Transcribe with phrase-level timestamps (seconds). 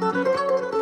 [0.00, 0.77] Música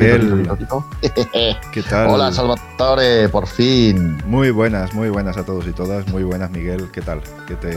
[1.72, 2.08] ¿Qué tal?
[2.08, 4.16] Hola, Salvatore, por fin.
[4.26, 6.08] Muy buenas, muy buenas a todos y todas.
[6.08, 6.88] Muy buenas, Miguel.
[6.90, 7.20] ¿Qué tal?
[7.46, 7.76] Que te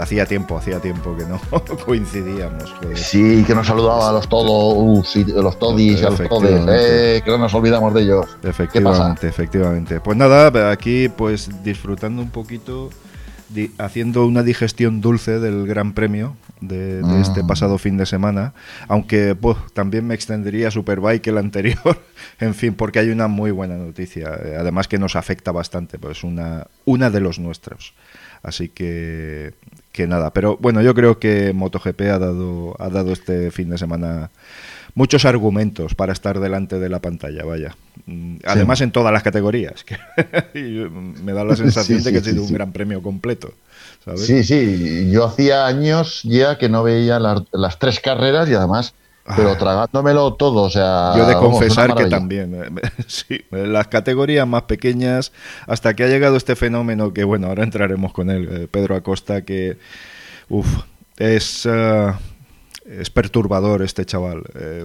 [0.00, 1.38] hacía tiempo, hacía tiempo que no
[1.84, 2.74] coincidíamos.
[2.94, 7.36] Sí, que nos saludaba a los todos, los todis, a los todes, eh, que no
[7.36, 8.26] nos olvidamos de ellos.
[8.42, 10.00] Efectivamente, efectivamente.
[10.00, 12.88] Pues nada, aquí pues disfrutando un poquito
[13.78, 17.46] haciendo una digestión dulce del Gran Premio de, este mm.
[17.46, 18.54] pasado fin de semana,
[18.88, 22.02] aunque pues, también me extendería a Superbike el anterior,
[22.40, 26.24] en fin, porque hay una muy buena noticia, eh, además que nos afecta bastante, pues
[26.24, 27.94] una, una de los nuestros.
[28.42, 29.52] Así que,
[29.92, 33.76] que nada, pero bueno, yo creo que MotoGP ha dado, ha dado este fin de
[33.76, 34.30] semana
[34.94, 37.76] muchos argumentos para estar delante de la pantalla, vaya.
[38.06, 39.84] Mm, además en todas las categorías.
[40.54, 43.52] me da la sensación de que ha sido un gran premio completo.
[44.16, 45.10] Sí, sí.
[45.10, 48.94] Yo hacía años ya que no veía las, tres carreras y además
[49.36, 49.58] pero ah.
[49.58, 51.12] tragándomelo todo, o sea...
[51.16, 55.30] Yo de confesar que también, eh, sí, las categorías más pequeñas,
[55.68, 59.42] hasta que ha llegado este fenómeno que, bueno, ahora entraremos con él, eh, Pedro Acosta,
[59.42, 59.76] que,
[60.48, 60.66] uff,
[61.16, 61.64] es...
[61.66, 62.18] Ah,
[62.90, 64.42] es perturbador este chaval.
[64.54, 64.84] Eh,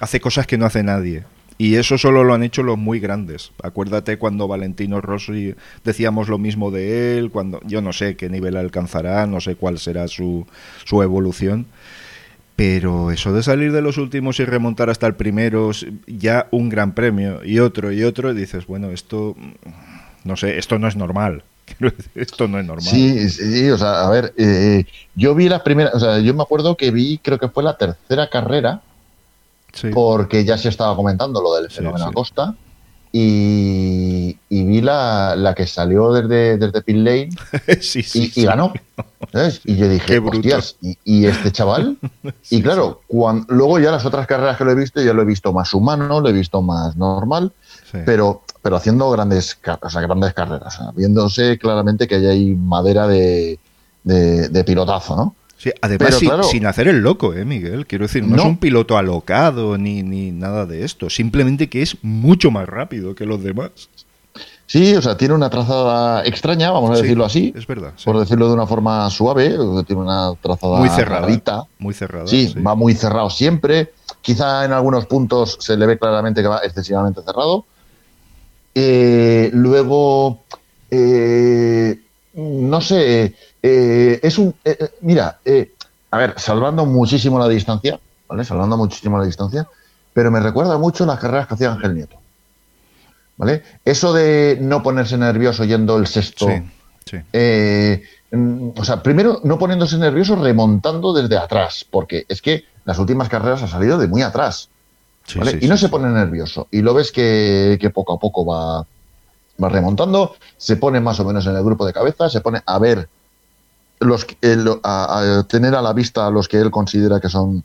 [0.00, 1.24] hace cosas que no hace nadie.
[1.62, 3.52] Y eso solo lo han hecho los muy grandes.
[3.62, 8.56] Acuérdate cuando Valentino Rossi decíamos lo mismo de él, cuando yo no sé qué nivel
[8.56, 10.44] alcanzará, no sé cuál será su,
[10.84, 11.66] su evolución.
[12.56, 15.70] Pero eso de salir de los últimos y remontar hasta el primero,
[16.08, 19.36] ya un gran premio y otro y otro, dices, bueno, esto,
[20.24, 21.44] no sé, esto no es normal.
[22.16, 22.84] Esto no es normal.
[22.84, 24.84] Sí, sí, o sea, a ver, eh,
[25.14, 27.78] yo vi las primeras, o sea, yo me acuerdo que vi, creo que fue la
[27.78, 28.82] tercera carrera,
[29.92, 32.54] porque ya se estaba comentando lo del fenómeno Acosta,
[33.14, 37.28] y, vi la, que salió desde, desde Pit Lane
[38.14, 38.72] y, ganó.
[39.64, 41.98] Y yo dije, hostias, ¿y, este chaval?
[42.50, 45.26] y claro, cuando, luego ya las otras carreras que lo he visto, ya lo he
[45.26, 47.52] visto más humano, lo he visto más normal,
[48.06, 53.58] pero pero haciendo grandes, o sea, grandes carreras, viéndose claramente que hay madera de,
[54.04, 55.34] de, pilotazo, ¿no?
[55.62, 56.18] Sí, además
[56.50, 57.86] sin, hacer el loco, ¿eh, Miguel?
[57.86, 61.98] Quiero decir, no, es un piloto alocado ni, ni nada de esto, simplemente que es
[62.02, 63.70] mucho más rápido que los demás.
[64.66, 67.52] Sí, o sea, tiene una trazada extraña, vamos a decirlo así.
[67.56, 67.92] Es verdad.
[68.04, 69.50] Por decirlo de una forma suave,
[69.86, 71.28] tiene una trazada muy cerrada.
[71.78, 72.26] Muy cerrada.
[72.26, 73.92] Sí, va muy cerrado siempre.
[74.20, 77.66] Quizá en algunos puntos se le ve claramente que va excesivamente cerrado.
[78.74, 80.40] Eh, luego,
[80.90, 82.00] eh,
[82.34, 84.54] no sé, eh, es un...
[85.00, 85.38] mira,
[86.10, 88.44] a ver, salvando muchísimo la distancia, ¿vale?
[88.44, 89.68] Salvando muchísimo la distancia,
[90.12, 92.16] pero me recuerda mucho las carreras que hacía Ángel Nieto.
[93.36, 93.62] ¿Vale?
[93.84, 96.48] Eso de no ponerse nervioso yendo el sexto.
[98.32, 103.28] Mm, o sea, primero no poniéndose nervioso remontando desde atrás, porque es que las últimas
[103.28, 104.70] carreras ha salido de muy atrás
[105.60, 106.66] y no se pone nervioso.
[106.70, 108.86] Y lo ves que, poco a poco va,
[109.62, 112.78] va, remontando, se pone más o menos en el grupo de cabeza, se pone a
[112.78, 113.08] ver,
[114.04, 114.26] los,
[114.82, 117.64] a, tener a la vista a los que él considera que son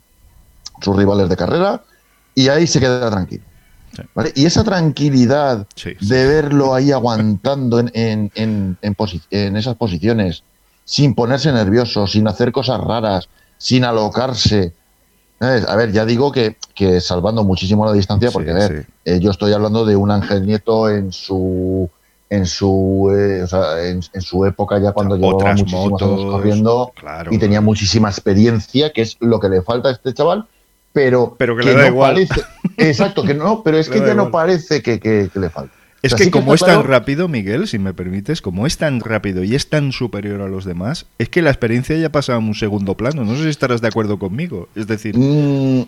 [0.80, 1.82] sus rivales de carrera,
[2.34, 3.44] y ahí se queda tranquilo.
[4.34, 5.66] Y esa tranquilidad
[6.00, 8.76] de verlo ahí aguantando en, en, en,
[9.30, 10.44] en, esas posiciones,
[10.84, 14.72] sin ponerse nervioso, sin hacer cosas raras, sin alocarse,
[15.40, 19.30] a ver, ya digo que, que salvando muchísimo la distancia, porque a ver, eh, yo
[19.30, 21.90] estoy hablando de un Ángel Nieto en su
[22.30, 26.92] en su eh, o sea, en, su época ya cuando llevaba muchísimos años corriendo
[27.30, 30.46] y tenía muchísima experiencia, que es lo que le falta a este chaval,
[30.92, 32.14] pero, pero que, le da igual.
[32.14, 32.40] Parece,
[32.76, 35.72] exacto, que no, pero es que ya no parece que, que le falta.
[36.02, 39.54] Es que como es tan rápido, Miguel, si me permites, como es tan rápido y
[39.54, 42.96] es tan superior a los demás, es que la experiencia ya pasa a un segundo
[42.96, 43.24] plano.
[43.24, 44.68] No sé si estarás de acuerdo conmigo.
[44.76, 45.86] Es decir, mm,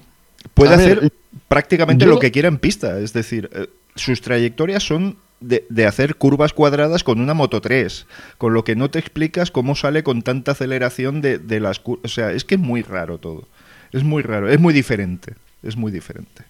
[0.55, 1.13] puede hacer
[1.47, 2.99] prácticamente lo que quiera en pista.
[2.99, 8.07] Es decir, eh, sus trayectorias son de, hacer curvas cuadradas con una Moto 3,
[8.39, 12.05] con lo que no te explicas cómo sale con tanta aceleración de, de las curvas.
[12.05, 13.49] O sea, es que es muy raro todo.
[13.93, 15.35] Es muy raro, es muy diferente.
[15.63, 16.45] Es muy diferente.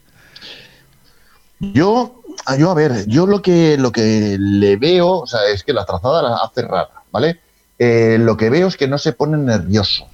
[1.59, 5.63] Yo Ah, yo, a ver, yo lo que, lo que le veo, o sea, es
[5.63, 7.41] que la trazada la hace rara, ¿vale?
[7.79, 10.07] Eh, lo que veo es que no se pone nervioso,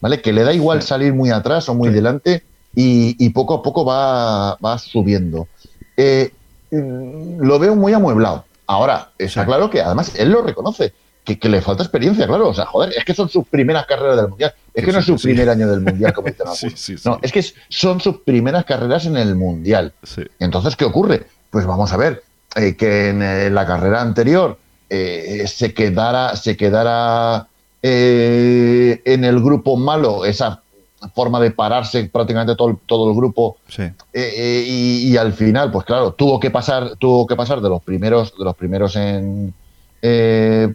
[0.00, 0.20] ¿vale?
[0.20, 2.44] Que le da igual salir muy atrás o muy delante,
[2.74, 5.46] y, poco a poco va, va subiendo.
[5.96, 6.32] Eh,
[6.80, 8.44] lo veo muy amueblado.
[8.66, 10.94] Ahora, está claro que además él lo reconoce,
[11.24, 12.48] que, le falta experiencia, claro.
[12.48, 14.54] O sea, joder, es que son sus primeras carreras del Mundial.
[14.72, 16.28] Es que no es su primer año del Mundial, como
[16.64, 19.92] dicen No, es que son sus primeras carreras en el Mundial.
[20.38, 21.26] Entonces, ¿qué ocurre?
[21.50, 22.22] Pues vamos a ver,
[22.56, 24.58] eh, que en eh, la carrera anterior
[24.90, 27.48] eh, se quedara, se quedara
[27.86, 30.62] en el grupo malo esa
[31.14, 33.58] forma de pararse prácticamente todo, todo el grupo.
[34.12, 38.44] Y, al final pues claro tuvo que pasar tuvo que pasar de los primeros de
[38.44, 39.54] los primeros en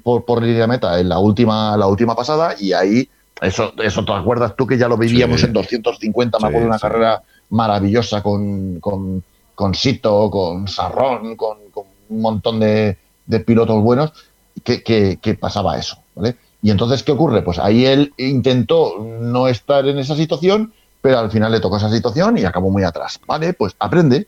[0.02, 3.10] por, por línea meta en la última la última pasada y ahí
[3.42, 6.80] eso eso te acuerdas tú que ya lo vivíamos en 250 me acuerdo de una
[6.80, 9.22] carrera maravillosa con, con,
[9.56, 11.58] con Sito con Sarrón con
[12.10, 12.98] un montón de,
[13.46, 14.12] pilotos buenos,
[14.64, 16.36] que, pasaba eso, ¿vale?
[16.62, 17.42] Y entonces, ¿qué ocurre?
[17.42, 21.90] Pues ahí él intentó no estar en esa situación, pero al final le tocó esa
[21.90, 23.54] situación y acabó muy atrás, ¿vale?
[23.54, 24.28] Pues aprende.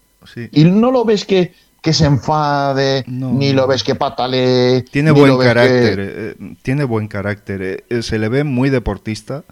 [0.52, 4.84] Y no lo ves que, que se enfade, ni lo ves que patale.
[4.84, 7.84] Tiene buen carácter, eh, tiene buen carácter.
[7.90, 9.44] Eh, se le ve muy deportista,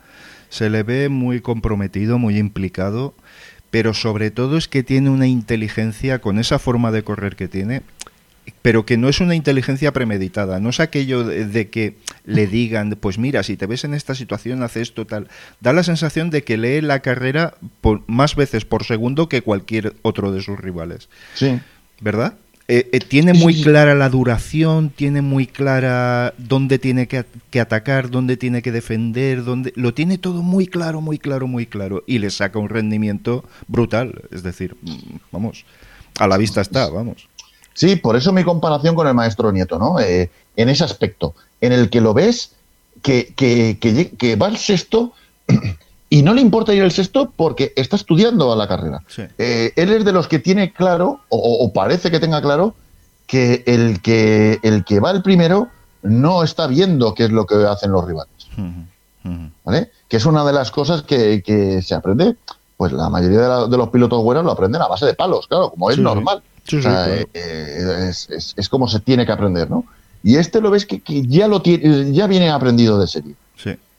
[0.50, 3.14] se le ve muy comprometido, muy implicado,
[3.72, 7.82] pero sobre todo es que tiene una inteligencia con esa forma de correr que tiene
[8.62, 13.18] pero que no es una inteligencia premeditada, no es aquello de, que le digan, pues
[13.18, 15.28] mira, si te ves en esta situación, hace esto, tal.
[15.60, 19.96] Da la sensación de que lee la carrera por, más veces por segundo que cualquier
[20.02, 21.10] otro de sus rivales.
[21.34, 21.60] Sí.
[22.02, 22.36] ¿Verdad?
[22.72, 28.12] Eh, eh, tiene muy clara la duración, tiene muy clara dónde tiene que, que, atacar,
[28.12, 32.20] dónde tiene que defender, dónde lo tiene todo muy claro, muy claro, muy claro y
[32.20, 35.66] le saca un rendimiento brutal, es decir, mm, vamos,
[36.20, 37.28] a la vista está, vamos.
[37.74, 40.00] Sí, por eso mi comparación con el maestro Nieto, ¿no?
[40.00, 42.52] Eh, en ese aspecto, en el que lo ves
[43.02, 43.78] que, que,
[44.18, 45.14] que, va al sexto
[46.10, 49.02] y no le importa ir al sexto porque está estudiando a la carrera.
[49.38, 52.76] Eh, él es de los que tiene claro, o, parece que tenga claro,
[53.28, 55.70] que el, que el que va el primero
[56.02, 58.34] no está viendo qué es lo que hacen los rivales.
[59.64, 59.92] ¿Vale?
[60.08, 62.36] Que es una de las cosas que, se aprende.
[62.76, 65.92] Pues la mayoría de, los pilotos buenos lo aprenden a base de palos, claro, como
[65.92, 66.42] es normal.
[66.72, 69.86] Eh, eh, es, como se tiene que aprender, ¿no?
[70.24, 73.36] Y este lo ves que, ya lo tiene, ya viene aprendido de serie.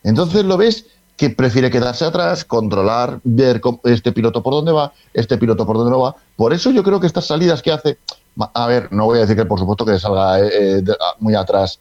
[0.03, 0.87] Entonces lo ves
[1.17, 5.91] que prefiere quedarse atrás, controlar, ver este piloto por dónde va, este piloto por dónde
[5.91, 6.17] no va.
[6.37, 7.99] Por eso yo creo que estas salidas que hace,
[8.39, 10.83] a ver, no voy a decir que por supuesto que salga eh,
[11.19, 11.79] muy atrás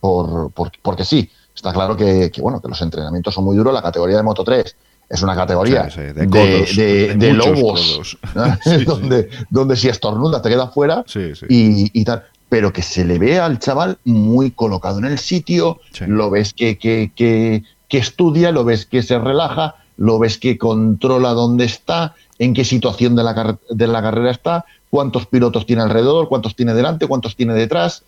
[0.00, 0.50] por,
[0.82, 1.30] porque sí.
[1.54, 3.74] Está claro que, que, bueno que los entrenamientos son muy duros.
[3.74, 4.76] La categoría de Moto 3
[5.10, 8.16] es una categoría de, lobos,
[8.86, 11.04] donde, donde si estornuda te queda fuera
[11.48, 12.24] y, tal.
[12.48, 16.78] Pero que se le ve al chaval muy colocado en el sitio, lo ves que,
[16.78, 22.54] que, que, estudia, lo ves que se relaja, lo ves que controla dónde está, en
[22.54, 27.06] qué situación de la, de la carrera está, cuántos pilotos tiene alrededor, cuántos tiene delante,
[27.06, 28.04] cuántos tiene detrás.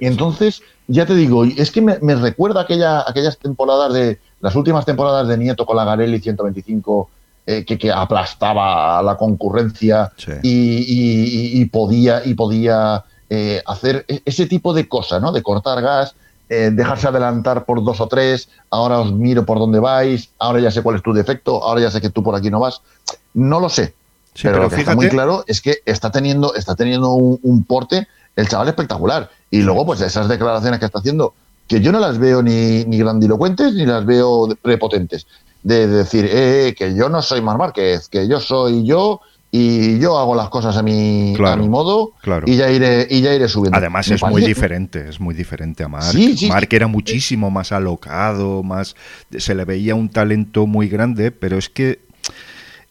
[0.00, 4.54] y entonces, ya te digo, es que me, me recuerda aquella, aquellas temporadas de, las
[4.56, 7.08] últimas temporadas de Nieto con la Garelli 125,
[7.46, 10.12] eh, que, aplastaba a la concurrencia
[10.42, 15.32] y, podía, y podía eh, hacer e-, ese tipo de cosas, ¿no?
[15.32, 16.14] De cortar gas,
[16.50, 20.70] eh, dejarse adelantar por dos o tres, ahora os miro por dónde vais, ahora ya
[20.70, 22.82] sé cuál es tu defecto, ahora ya sé que tú por aquí no vas.
[23.32, 23.94] No lo sé.
[24.42, 28.08] pero, lo que está muy claro es que está teniendo, está teniendo un, un porte
[28.36, 29.30] el chaval espectacular.
[29.50, 31.32] Y luego, pues esas declaraciones que está haciendo
[31.68, 35.26] que yo no las veo ni, ni grandilocuentes ni las veo prepotentes.
[35.62, 40.00] De, decir, eh, eh, que yo no soy Mar Márquez, que yo soy yo y
[40.00, 42.12] yo hago las cosas a mi, a mi modo
[42.44, 43.78] y ya iré y ya iré subiendo.
[43.78, 46.04] Además es muy diferente, es muy diferente a Mark.
[46.04, 48.96] Sí, Mark era muchísimo más alocado, más
[49.30, 52.00] se le veía un talento muy grande, pero es que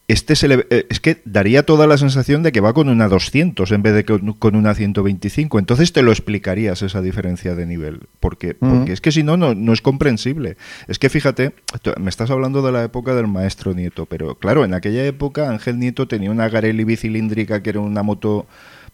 [0.09, 3.07] este se le, eh, es que daría toda la sensación de que va con una
[3.07, 5.59] 200 en vez de con una 125.
[5.59, 8.01] Entonces te lo explicarías esa diferencia de nivel.
[8.19, 10.57] Porque, porque es que si no, no es comprensible.
[10.87, 11.53] Es que fíjate,
[11.99, 15.79] me estás hablando de la época del maestro Nieto, pero claro, en aquella época Ángel
[15.79, 18.45] Nieto tenía una Garelli bicilíndrica que era una moto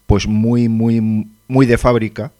[0.05, 2.31] pues muy, muy, muy de fábrica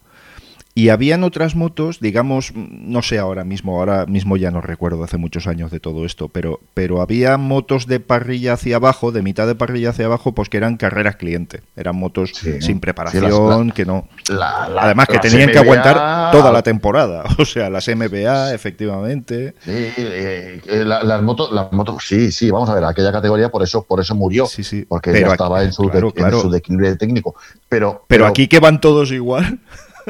[0.80, 5.18] y habían otras motos, digamos, no sé ahora mismo, ahora mismo ya no recuerdo hace
[5.18, 9.46] muchos años de todo esto, pero, pero había motos de parrilla hacia abajo, de mitad
[9.46, 11.64] de parrilla hacia abajo, pues que eran carreras cliente.
[11.76, 12.32] Eran motos
[12.62, 14.08] sin preparación, que no.
[14.30, 17.26] Además que tenían que aguantar toda la temporada.
[17.40, 19.56] O sea, las MBA, efectivamente.
[19.64, 23.64] Sí, eh, eh, las motos, las motos, sí, sí, vamos a ver, aquella categoría por
[23.64, 24.46] eso, por eso murió.
[24.46, 24.86] Sí, sí.
[24.88, 27.36] Porque ya estaba en, su en su declive técnico.
[27.68, 29.60] Pero, pero, aquí que van todos igual.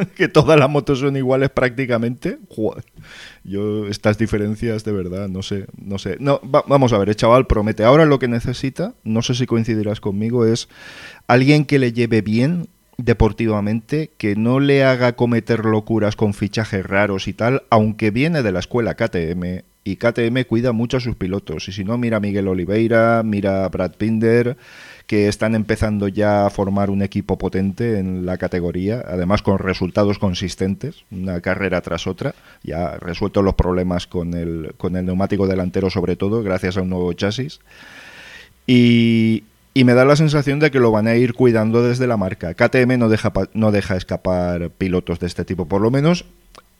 [0.15, 2.39] que todas las motos son iguales prácticamente.
[3.43, 6.17] yo estas diferencias de verdad, no sé, no sé.
[6.19, 7.83] No, vamos a ver, el chaval promete.
[7.83, 10.69] Ahora lo que necesita, no sé si coincidirás conmigo, es
[11.27, 17.27] alguien que le lleve bien deportivamente, que no le haga cometer locuras con fichajes raros
[17.27, 21.67] y tal, aunque viene de la escuela KTM y KTM cuida mucho a sus pilotos.
[21.67, 24.57] Y si no, mira a Miguel Oliveira, mira a Brad Pinder,
[25.07, 30.19] que están empezando ya a formar un equipo potente en la categoría, además con resultados
[30.19, 32.35] consistentes, una carrera tras otra.
[32.63, 36.89] Ya resuelto los problemas con el, con el neumático delantero, sobre todo, gracias a un
[36.89, 37.59] nuevo chasis.
[38.67, 42.17] Y, y me da la sensación de que lo van a ir cuidando desde la
[42.17, 42.53] marca.
[42.53, 46.25] KTM no deja, no deja escapar pilotos de este tipo, por lo menos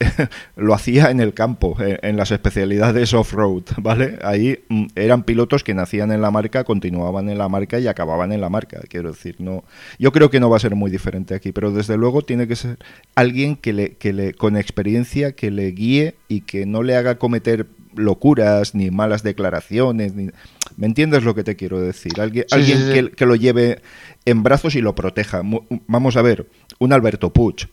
[0.56, 4.18] lo hacía en el campo, en, las especialidades off-road, ¿vale?
[4.22, 8.32] Ahí mm, eran pilotos que nacían en la marca, continuaban en la marca y acababan
[8.32, 9.64] en la marca, quiero decir, no
[9.98, 12.56] yo creo que no va a ser muy diferente aquí, pero desde luego tiene que
[12.56, 12.78] ser
[13.14, 17.18] alguien que le, que le con experiencia que le guíe y que no le haga
[17.18, 20.30] cometer locuras ni malas declaraciones, ni...
[20.76, 22.20] ¿me entiendes lo que te quiero decir?
[22.20, 23.82] Alguien, alguien Que, que, lo lleve
[24.24, 25.42] en brazos y lo proteja.
[25.86, 26.46] Vamos a ver,
[26.78, 27.68] un Alberto Puig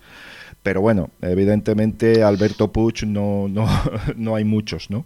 [0.68, 3.70] pero bueno, evidentemente Alberto Puig no, no,
[4.18, 5.06] no hay muchos, ¿no?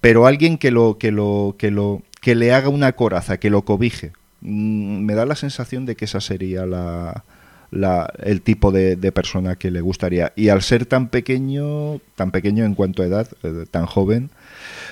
[0.00, 3.66] Pero alguien que lo, que lo, que lo, que le haga una coraza, que lo
[3.66, 4.12] cobije.
[4.40, 7.24] Mm, me da la sensación de que esa sería la,
[7.74, 10.32] la, el tipo de, de, persona que le gustaría.
[10.36, 14.30] Y al ser tan pequeño, tan pequeño en cuanto a edad, eh, tan joven,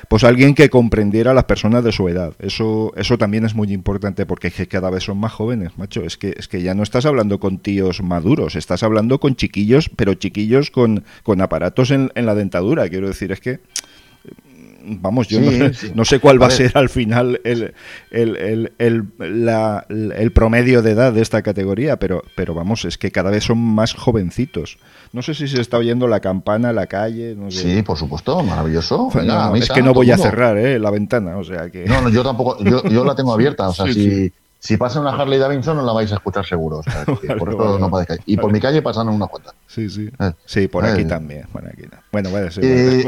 [0.09, 2.35] pues alguien que comprendiera a las personas de su edad.
[2.39, 6.03] Eso, eso también es muy importante porque es que cada vez son más jóvenes, macho.
[6.03, 9.89] Es que, es que ya no estás hablando con tíos maduros, estás hablando con chiquillos,
[9.89, 12.89] pero chiquillos con, con aparatos en, en la dentadura.
[12.89, 13.61] Quiero decir, es que
[14.85, 15.41] vamos, yo
[15.95, 17.75] no, sé cuál va a, ser al final el,
[18.11, 19.07] el, el,
[20.17, 23.59] el, promedio de edad de esta categoría, pero, pero vamos, es que cada vez son
[23.59, 24.79] más jovencitos.
[25.13, 27.35] No sé si se está oyendo la campana, la calle.
[27.37, 29.11] No Sí, por supuesto, maravilloso.
[29.55, 30.79] es que no voy a cerrar ¿eh?
[30.79, 31.85] la ventana, o sea que.
[31.85, 34.33] No, no, yo tampoco, yo, yo la tengo abierta, o sea, si,
[34.63, 36.79] si pasa una Harley Davidson no la vais a escuchar seguro.
[36.79, 37.05] O sea,
[37.39, 38.21] por eso no podéis caer.
[38.27, 39.55] Y por mi calle pasan una cuantas.
[39.67, 40.09] Sí, sí.
[40.21, 40.33] Eh.
[40.45, 41.05] Sí, por aquí eh.
[41.05, 41.49] también.
[41.53, 41.83] Por aquí.
[42.13, 43.05] Bueno, vale, sí, eh,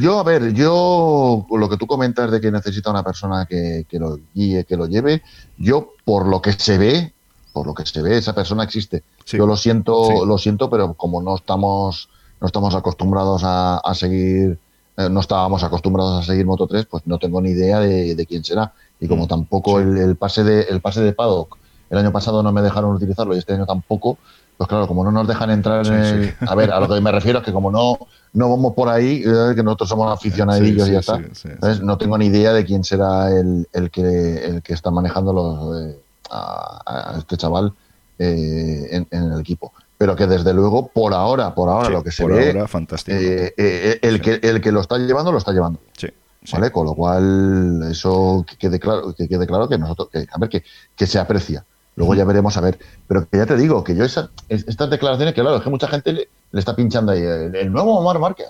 [0.00, 3.98] Yo, a ver, yo lo que tú comentas de que necesita una persona que, que,
[3.98, 5.22] lo guíe, que lo lleve,
[5.58, 7.12] yo por lo que se ve,
[7.52, 9.02] por lo que se ve, esa persona existe.
[9.26, 12.08] Yo lo siento, lo siento, pero como no estamos,
[12.40, 14.60] no estamos acostumbrados a, a seguir,
[14.96, 18.44] no estábamos acostumbrados a seguir Moto 3, pues no tengo ni idea de, de quién
[18.44, 18.72] será
[19.04, 21.58] y como mm, tampoco el, pase de, el pase de paddock
[21.90, 24.16] el año pasado no me dejaron utilizarlo y este año tampoco,
[24.56, 26.34] pues claro, como no nos dejan entrar en el...
[26.40, 27.98] A ver, a lo que me refiero es que como no,
[28.32, 32.16] no vamos por ahí, eh, que nosotros somos aficionadillos y ya está, entonces no tengo
[32.16, 35.98] ni idea de quién será el, el, que, el que está manejando los, eh,
[36.30, 37.74] a, este chaval
[38.18, 39.72] eh, en, el equipo.
[39.98, 43.16] Pero que desde luego, por ahora, por ahora, lo que se ve, fantástico.
[43.16, 45.78] el, que, el que lo está llevando, lo está llevando.
[45.96, 46.08] Sí.
[46.52, 46.70] ¿Vale?
[46.70, 50.50] Con lo cual, eso que quede claro, que quede claro que nosotros, que, a ver,
[50.50, 50.62] que,
[50.94, 51.64] que se aprecia.
[51.96, 52.78] Luego ya veremos a ver.
[53.06, 55.88] Pero que ya te digo, que yo esa, estas declaraciones, que claro, es que mucha
[55.88, 57.22] gente le, está pinchando ahí.
[57.22, 58.46] El, nuevo Omar Márquez,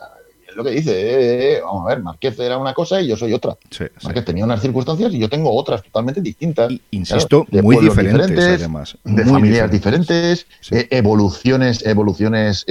[0.48, 3.16] es lo que dice, eh, eh, vamos a ver, Márquez era una cosa y yo
[3.16, 3.56] soy otra.
[3.70, 6.72] Sí, Márquez tenía unas circunstancias y yo tengo otras totalmente distintas.
[6.90, 8.96] insisto, muy diferentes, además.
[9.04, 12.64] de familias diferentes, eh, evoluciones, evoluciones,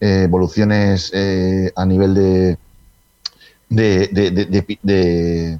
[0.00, 1.12] evoluciones
[1.74, 2.58] a nivel de
[3.74, 5.58] de, de, de, de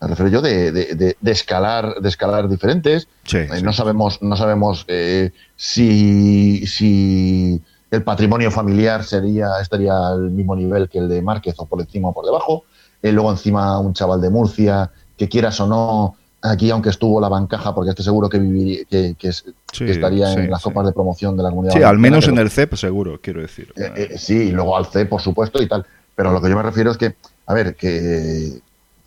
[0.00, 3.06] me refiero yo de, de, de, escalar de escalar diferentes.
[3.32, 10.56] Eh, no sabemos no sabemos eh, si, si el patrimonio familiar sería estaría al mismo
[10.56, 12.64] nivel que el de Márquez o por encima o por debajo.
[13.02, 17.28] Eh, luego encima un chaval de Murcia que quieras o no aquí aunque estuvo la
[17.28, 21.42] bancaja porque estoy seguro que viviría que, que, estaría en las copas de promoción de
[21.42, 23.74] la comunidad sí al menos en el CEP seguro quiero decir.
[24.16, 25.84] Sí y luego al CEP por supuesto y tal.
[26.16, 27.14] Pero lo que yo me refiero es que
[27.50, 28.60] a ver, que,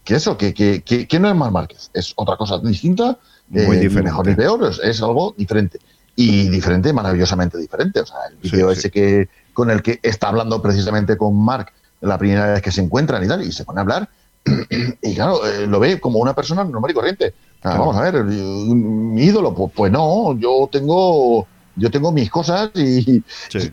[0.03, 3.89] que eso, que, que, que, no es más Márquez, es otra cosa distinta, Muy eh,
[3.89, 5.79] mejor ni peor, es, algo diferente.
[6.17, 8.01] Y diferente, maravillosamente diferente.
[8.01, 11.71] O sea, el vídeo ese que con el que está hablando precisamente con Mark
[12.01, 14.09] la primera vez que se encuentran y tal, y se pone a hablar,
[15.01, 17.33] y claro, eh, lo ve como una persona normal y corriente.
[17.63, 23.23] Vamos a ver, mi ídolo, pues, pues no, yo tengo yo tengo mis cosas y,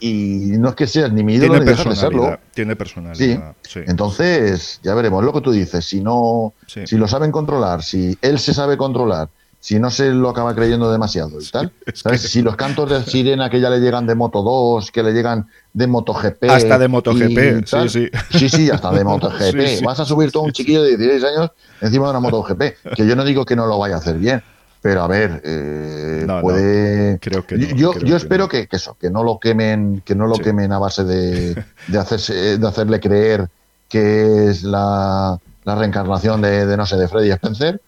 [0.01, 2.39] y, no es que seas ni mi ídolo ni de serlo.
[2.55, 3.55] Tiene personalidad.
[3.63, 3.81] Sí.
[3.87, 5.85] Entonces, ya veremos lo que tú dices.
[5.85, 9.29] Si no, si lo saben controlar, si él se sabe controlar,
[9.61, 11.71] si no se lo acaba creyendo demasiado y tal.
[12.19, 15.49] Si los cantos de sirena que ya le llegan de Moto 2, que le llegan
[15.75, 16.45] de MotoGP.
[16.49, 18.09] Hasta de MotoGP, sí, sí.
[18.31, 19.83] Sí, sí, hasta de MotoGP.
[19.85, 21.51] Vas a subir todo un chiquillo de 16 años
[21.83, 22.63] encima de una MotoGP.
[22.97, 24.43] Que yo no digo que no lo vaya a hacer bien,
[24.81, 27.19] pero a ver, eh, puede.
[27.19, 30.73] creo que yo, yo espero que, eso, que no lo quemen, que no lo quemen
[30.73, 33.49] a base de, de, hacerse, de hacerle creer
[33.89, 37.81] que es la, la reencarnación de, de, no sé, de Freddy Spencer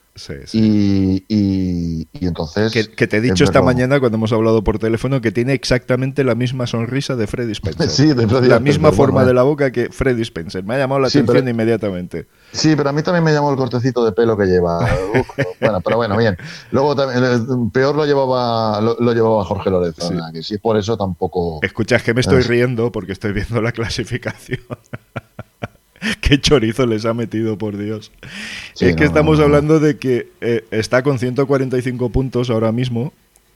[0.53, 2.73] y, y, entonces.
[2.73, 6.35] Que, te he dicho esta mañana cuando hemos hablado por teléfono que tiene exactamente la
[6.35, 7.89] misma sonrisa de Freddy Spencer.
[7.93, 10.65] Sí, de La misma forma de la boca que Freddy Spencer.
[10.65, 12.27] Me ha llamado la atención inmediatamente.
[12.53, 14.81] Sí, pero a mí también me llamó el cortecito de pelo que lleva.
[15.61, 16.37] bueno, pero bueno, bien.
[16.71, 20.11] Luego también, peor lo llevaba lo, llevaba Jorge Lorenzo.
[20.33, 21.61] Que si es por eso tampoco.
[21.63, 24.61] Escucha, es que me estoy riendo porque estoy viendo la clasificación.
[26.21, 28.13] qué chorizo les ha metido, por Dios.
[28.81, 33.13] es que estamos hablando de que eh, está con 145 puntos ahora mismo.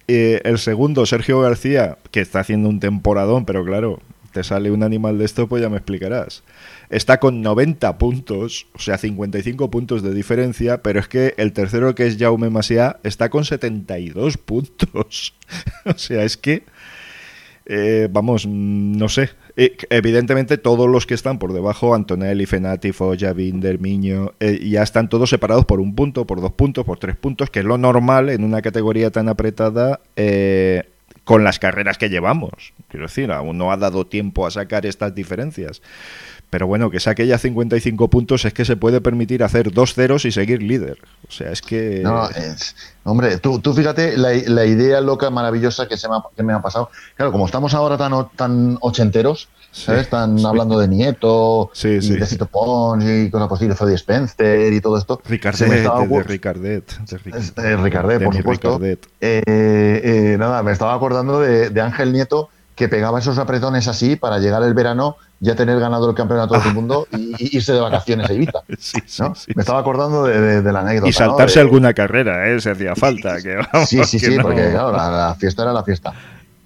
[0.08, 4.00] Eh, el segundo, Sergio García, que está haciendo un temporadón, pero claro,
[4.32, 6.44] te sale un animal de esto, pues ya me explicarás.
[6.90, 11.94] Está con 90 puntos, o sea, 55 puntos de diferencia, pero es que el tercero,
[11.96, 15.34] que es Jaume Masia, está con 72 puntos.
[15.84, 16.62] o sea, es que,
[17.64, 23.80] eh, vamos, no sé, evidentemente todos los que están por debajo, Antonelli, Fenati, Foggia, Binder,
[23.80, 27.48] Miño, eh, ya están todos separados por un punto, por dos puntos, por tres puntos,
[27.50, 30.84] que es lo normal en una categoría tan apretada eh,
[31.24, 32.74] con las carreras que llevamos.
[32.88, 35.82] Quiero decir, aún no ha dado tiempo a sacar estas diferencias.
[36.48, 40.24] Pero bueno, que saque ya 55 puntos es que se puede permitir hacer dos ceros
[40.24, 40.98] y seguir líder.
[41.28, 42.00] O sea, es que...
[42.04, 42.28] No,
[43.04, 46.52] hombre, tú, tú fíjate la, la, idea loca, maravillosa que, se me ha, que me
[46.52, 46.90] ha pasado.
[47.16, 50.02] Claro, como estamos ahora tan, tan ochenteros, ¿sabes?
[50.02, 54.98] Están hablando de Nieto, y de Cito Pons y cosas posible, Freddy Spencer y todo
[54.98, 55.20] esto.
[55.28, 56.92] Ricardet, de, Ricardet.
[57.56, 58.80] De Ricardet, por supuesto.
[58.82, 64.16] Eh, eh, nada, me estaba acordando de, de Ángel Nieto que pegaba esos apretones así
[64.16, 68.28] para llegar el verano ya tener ganado el campeonato del mundo y, irse de vacaciones
[68.28, 68.62] a Ibiza.
[69.54, 71.08] Me estaba acordando de, la anécdota.
[71.08, 72.60] Y saltarse alguna carrera, ¿eh?
[72.60, 73.40] si hacía falta.
[73.40, 76.12] Que, sí, sí, sí, porque la, fiesta era la fiesta.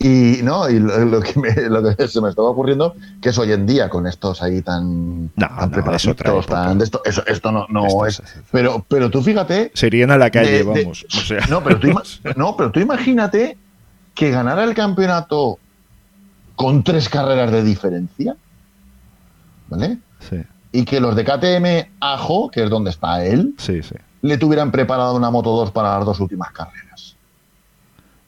[0.03, 4.07] Y no, y lo, que se me estaba ocurriendo, que es hoy en día con
[4.07, 5.31] estos ahí tan,
[5.71, 8.23] preparados, tan esto, eso, esto no, no es.
[8.51, 9.71] Pero, pero tú fíjate.
[9.75, 11.05] Serían a la calle, vamos.
[11.51, 11.89] no, pero tú,
[12.35, 13.59] no, pero tú imagínate
[14.15, 15.59] que ganara el campeonato
[16.57, 18.37] con tres carreras de diferencia,
[19.71, 19.99] ¿vale?
[20.29, 20.43] Sí.
[20.73, 23.95] Y que los de KTM Ajo, que es donde está él, sí, sí.
[24.23, 27.17] le tuvieran preparado una Moto 2 para las dos últimas carreras.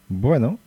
[0.08, 0.58] Bueno.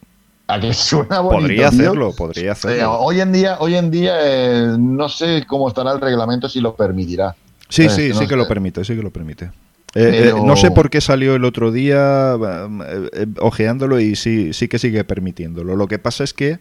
[0.47, 2.99] A que suena bonito, Podría hacerlo, podría hacerlo.
[2.99, 6.75] hoy en día, hoy en día eh, no sé cómo estará el reglamento si lo
[6.75, 7.35] permitirá.
[7.67, 9.49] Sí, sí, sí que lo permite, sí que lo permite.
[9.97, 14.67] Eh, eh, no sé por qué salió el otro día eh, ojeándolo y sí, sí
[14.67, 15.77] que sigue permitiéndolo.
[15.77, 16.59] Lo que pasa es que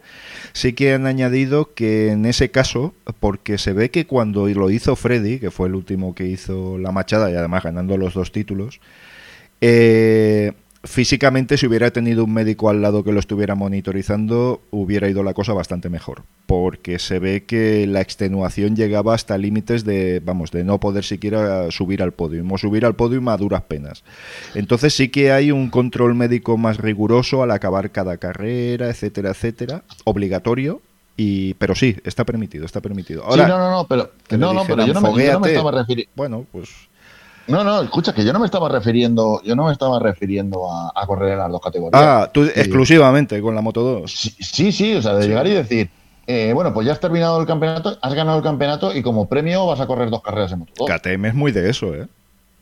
[0.52, 4.94] sí que han añadido que en ese caso, porque se ve que cuando lo hizo
[4.94, 8.80] Freddy, que fue el último que hizo la machada y además ganando los dos títulos,
[9.60, 10.52] eh,
[10.84, 15.34] físicamente si hubiera tenido un médico al lado que lo estuviera monitorizando, hubiera ido la
[15.34, 20.64] cosa bastante mejor, porque se ve que la extenuación llegaba hasta límites de, vamos, de
[20.64, 24.04] no poder siquiera subir al podio, o subir al podio a duras penas.
[24.54, 29.82] Entonces sí que hay un control médico más riguroso al acabar cada carrera, etcétera, etcétera,
[30.04, 30.82] obligatorio,
[31.16, 33.24] y, pero sí, está permitido, está permitido.
[33.24, 36.12] Ahora, sí, no, no, no, pero, no, no, pero yo no me estaba refiriendo.
[36.16, 36.68] Bueno, pues
[37.46, 41.06] no, no, escucha, que yo no me estaba refiriendo, yo no me estaba refiriendo a,
[41.06, 42.02] correr en las dos categorías.
[42.02, 44.10] Ah, tú exclusivamente con la Moto 2.
[44.40, 45.90] Sí, sí, o sea, de llegar y decir,
[46.26, 49.66] eh, bueno, pues ya has terminado el campeonato, has ganado el campeonato y como premio
[49.66, 50.88] vas a correr dos carreras en Moto 2.
[50.88, 52.06] KTM es muy de eso, ¿eh?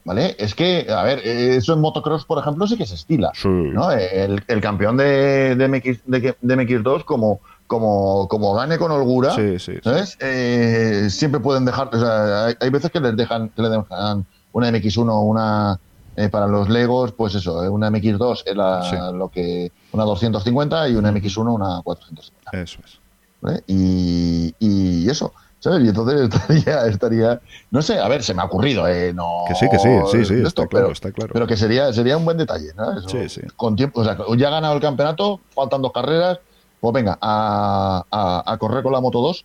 [0.05, 0.35] ¿Vale?
[0.37, 3.31] Es que, a ver, eso en motocross, por ejemplo, sí que se estila.
[3.35, 3.49] Sí.
[3.49, 3.93] ¿no?
[3.93, 9.75] El, campeón de, de, MX, de, MX2, como, como, como gane con holgura, sí, sí,
[9.81, 10.19] ¿sabes?
[10.21, 14.27] Eh, siempre pueden dejar, o sea, hay, hay, veces que les dejan, que les dejan
[14.53, 15.79] una MX1, una
[16.17, 20.89] eh, para los Legos, pues eso, eh, una MX2 es la, lo que una 250
[20.91, 22.63] y una MX1 una 450.
[22.63, 23.03] Eso es.
[23.67, 25.85] Y, y, eso, ¿sabes?
[25.85, 29.45] Y entonces estaría, estaría, no sé, a ver, se me ha ocurrido, eh, no.
[29.49, 31.31] Que sí, que sí, sí, sí, está claro, pero, está claro.
[31.33, 33.01] Pero que sería, sería un buen detalle, ¿no?
[33.09, 33.41] sí, sí.
[33.57, 36.39] Con tiempo, o sea, ya ha ganado el campeonato, faltan dos carreras,
[36.79, 39.45] pues venga, a, a, a correr con la Moto 2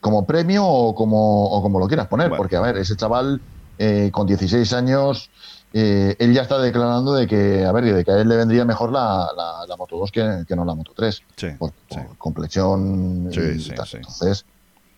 [0.00, 3.40] como premio o como, o como lo quieras poner, porque a ver, ese chaval
[3.78, 5.30] eh, con 16 años,
[5.72, 8.64] eh, él ya está declarando de que, a ver, de que a él le vendría
[8.64, 9.28] mejor la,
[9.68, 11.22] la, Moto 2 que, que, no la Moto 3.
[11.36, 11.72] Sí, por,
[12.18, 13.28] complexión.
[13.32, 14.44] Sí, Entonces,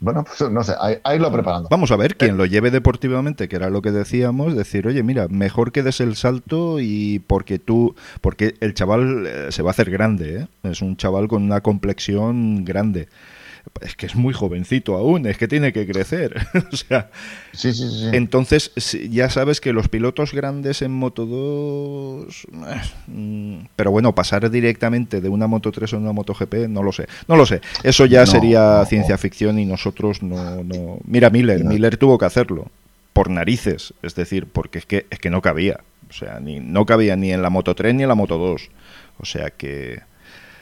[0.04, 1.68] bueno, pues no sé, a, irlo preparando.
[1.70, 5.28] Vamos a ver, quien lo lleve deportivamente, que era lo que decíamos, decir, oye, mira,
[5.28, 9.72] mejor que des el salto y porque tú, porque el chaval eh, se va a
[9.72, 10.46] hacer grande, ¿eh?
[10.64, 13.08] es un chaval con una complexión grande.
[13.80, 16.34] Es que es muy jovencito aún, es que tiene que crecer.
[16.72, 17.10] o sea,
[17.52, 18.10] sí, sí, sí.
[18.12, 18.70] entonces
[19.10, 22.46] ya sabes que los pilotos grandes en Moto 2,
[23.06, 26.92] mm, pero bueno, pasar directamente de una Moto 3 a una Moto GP, no lo
[26.92, 27.60] sé, no lo sé.
[27.82, 30.98] Eso ya sería ciencia ficción y nosotros no, no.
[31.04, 32.70] Mira Miller, Miller tuvo que hacerlo
[33.12, 36.84] por narices, es decir, porque es que es que no cabía, o sea, ni no
[36.86, 38.70] cabía ni en la Moto 3 ni en la Moto 2,
[39.18, 40.02] o sea que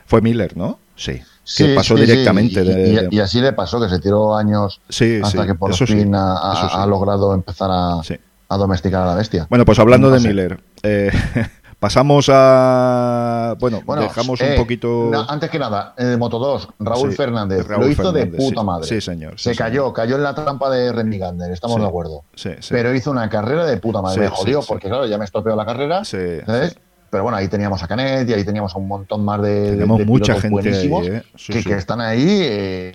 [0.06, 0.78] fue Miller, ¿no?
[0.96, 1.22] Sí.
[1.56, 3.08] Que pasó directamente.
[3.10, 4.80] Y, así le pasó, que se tiró años
[5.22, 9.46] hasta que por fin ha, logrado empezar a, domesticar a la bestia.
[9.48, 11.10] Bueno, pues hablando de Miller, eh,
[11.78, 13.56] pasamos a.
[13.58, 15.10] Bueno, dejamos un eh, poquito.
[15.28, 18.86] antes que nada, de Moto 2, Raúl Fernández lo hizo de puta madre.
[18.86, 19.38] Sí, señor.
[19.38, 22.24] se cayó, cayó en la trampa de Remy Gardner, estamos de acuerdo.
[22.70, 24.20] Pero hizo una carrera de puta madre.
[24.20, 26.04] me jodió, porque claro, ya me estropeó la carrera.
[26.04, 26.76] ¿sabes?
[27.12, 30.06] Pero bueno, ahí teníamos a Canet y ahí teníamos a un montón más de, Tenemos
[30.06, 31.22] mucha gente buenísimos ¿eh?
[31.46, 32.92] que, están ahí, eh,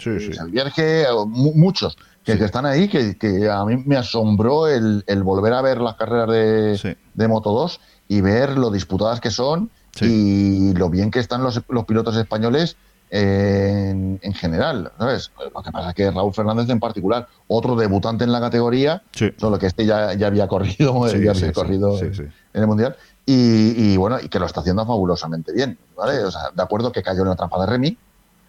[0.49, 5.97] Vierge, muchos que, están ahí, que, a mí me asombró el, volver a ver las
[5.97, 9.69] carreras de, de Moto 2 y ver lo disputadas que son
[10.01, 12.75] y lo bien que están los, pilotos españoles
[13.11, 15.31] en, general, ¿sabes?
[15.53, 19.03] Lo que pasa es que Raúl Fernández en particular, otro debutante en la categoría,
[19.37, 22.95] solo que este ya, ya había corrido, ya había corrido en el Mundial,
[23.29, 26.23] y, bueno, y que lo está haciendo fabulosamente bien, ¿vale?
[26.23, 27.97] O sea, de acuerdo que cayó en la trampa de Remy,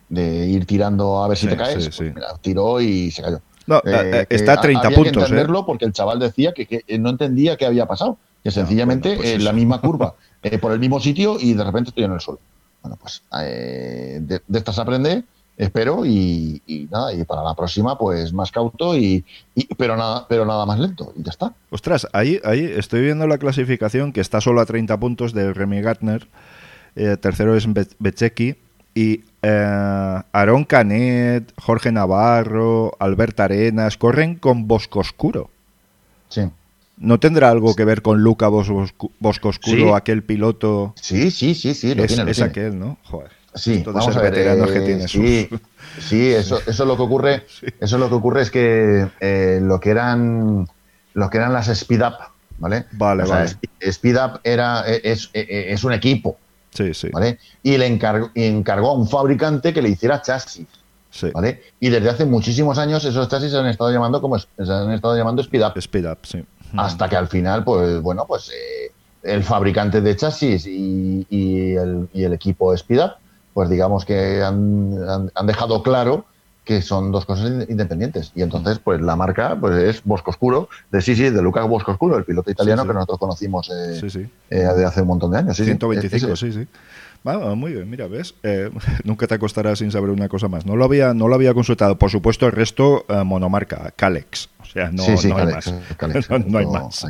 [0.08, 3.40] de ir tirando a ver si te caes, pues tiró y se cayó.
[3.66, 5.02] No, eh, eh, está a 30 puntos.
[5.02, 5.22] Que ¿eh?
[5.22, 9.44] entenderlo porque el chaval decía que, no entendía qué había pasado, que sencillamente pues en
[9.44, 10.14] la misma curva,
[10.60, 12.40] por el mismo sitio y de repente estoy en el suelo.
[12.80, 15.24] Bueno, pues de, de estas aprende
[15.58, 19.24] espero y, nada y para la próxima pues más cauto y,
[19.76, 23.38] pero nada pero nada más lento y ya está ostras ahí ahí estoy viendo la
[23.38, 26.28] clasificación que está solo a 30 puntos de Remy Gartner
[26.94, 27.66] eh, tercero es
[27.98, 28.54] Bececki
[28.94, 35.50] y eh, Aaron Canet Jorge Navarro Albert Arenas corren con Bosco Oscuro
[36.28, 36.48] sí
[37.00, 40.94] ¿No tendrá algo que ver con Luca Bosco, Oscuro, aquel piloto?
[41.00, 41.94] Sí, sí, sí, sí.
[41.94, 42.98] Lo es, es aquel, ¿no?
[43.04, 43.37] Joder.
[43.54, 44.34] Sí, vamos a ver.
[44.36, 45.48] Eh, sí,
[46.00, 47.46] sí, eso, eso es lo que ocurre.
[47.80, 50.68] Eso es lo que ocurre es que eh, lo que eran
[51.14, 52.14] lo que eran las speed up,
[52.58, 52.86] ¿vale?
[52.92, 53.50] Vale, vale.
[53.80, 56.38] Speed up era es, es, un equipo.
[56.70, 57.08] Sí, sí.
[57.12, 57.38] ¿Vale?
[57.62, 60.66] Y le encargó, encargó a un fabricante que le hiciera chasis.
[61.10, 61.30] Sí.
[61.32, 61.62] ¿Vale?
[61.80, 65.16] Y desde hace muchísimos años esos chasis se han estado llamando como se han estado
[65.16, 65.72] llamando speed up.
[65.78, 66.44] Speed up, sí.
[66.76, 72.08] Hasta que al final, pues bueno, pues eh, el fabricante de chasis y, y, el,
[72.12, 73.12] y el equipo speed up
[73.58, 74.96] pues digamos que han,
[75.34, 76.24] han, dejado claro
[76.62, 78.30] que son dos cosas independientes.
[78.36, 81.90] Y entonces, pues la marca pues es Bosco Oscuro, de sí, sí, de Luca Bosco
[81.90, 85.56] Oscuro, el piloto italiano que nosotros conocimos eh, eh, de hace un montón de años.
[85.56, 86.68] 125, sí, sí.
[87.56, 88.70] muy bien, mira, ves, eh,
[89.02, 90.64] nunca te acostarás sin saber una cosa más.
[90.64, 91.98] No lo había, no lo había consultado.
[91.98, 94.50] Por supuesto, el resto monomarca, Calex.
[94.62, 95.66] O sea, no, no hay más.
[96.46, 97.04] no, hay más.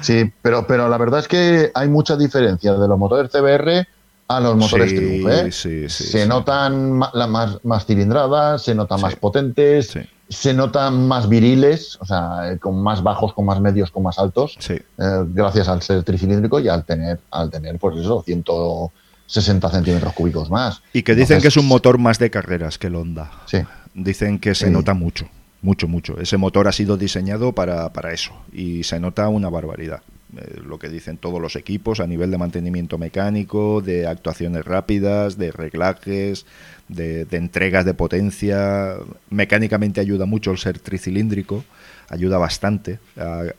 [0.00, 3.86] Sí, pero, pero la verdad es que hay mucha diferencia de los motores CBR
[4.28, 5.88] a los motores ¿eh?
[5.88, 9.96] se notan más, más cilindradas, se notan más potentes,
[10.28, 14.18] se notan más viriles, o sea, eh, con más bajos, con más medios, con más
[14.18, 14.80] altos, eh,
[15.28, 20.82] gracias al ser tricilíndrico y al tener, al tener, pues eso, 160 centímetros cúbicos más.
[20.92, 23.30] Y que dicen que es un motor más de carreras que el Honda.
[23.46, 23.58] Sí.
[23.94, 25.28] Dicen que se nota mucho,
[25.62, 26.20] mucho, mucho.
[26.20, 30.02] Ese motor ha sido diseñado para, para eso y se nota una barbaridad.
[30.36, 35.38] Eh, lo que dicen todos los equipos a nivel de mantenimiento mecánico, de actuaciones rápidas,
[35.38, 36.46] de reglajes,
[36.88, 38.96] de, entregas de potencia.
[39.30, 41.64] Mecánicamente ayuda mucho el ser tricilíndrico,
[42.08, 42.98] ayuda bastante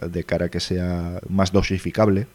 [0.06, 2.28] de cara a que sea más dosificable,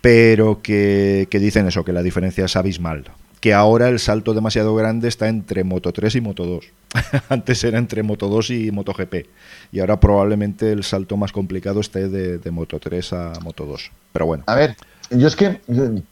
[0.00, 3.04] pero que, que dicen eso, que la diferencia es abismal
[3.44, 6.64] que ahora el salto demasiado grande está entre Moto 3 y Moto 2.
[7.28, 9.26] Antes era entre Moto 2 y Moto GP.
[9.70, 13.90] Y ahora probablemente el salto más complicado esté de, Moto 3 a Moto 2.
[14.14, 14.44] Pero bueno.
[14.46, 14.74] A ver,
[15.10, 15.60] yo es que,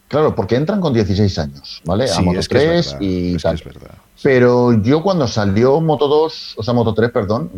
[0.08, 2.04] claro, porque entran con 16 años, ¿vale?
[2.12, 3.54] A Moto 3 y tal.
[3.54, 3.92] Es verdad.
[4.22, 7.50] Pero yo cuando salió Moto 2, o sea, Moto 3, perdón,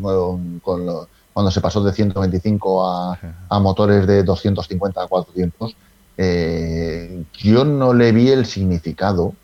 [0.63, 5.75] cuando se pasó de 125 a, a motores de 250 a 4 tiempos,
[6.17, 9.35] eh, yo no le vi el significado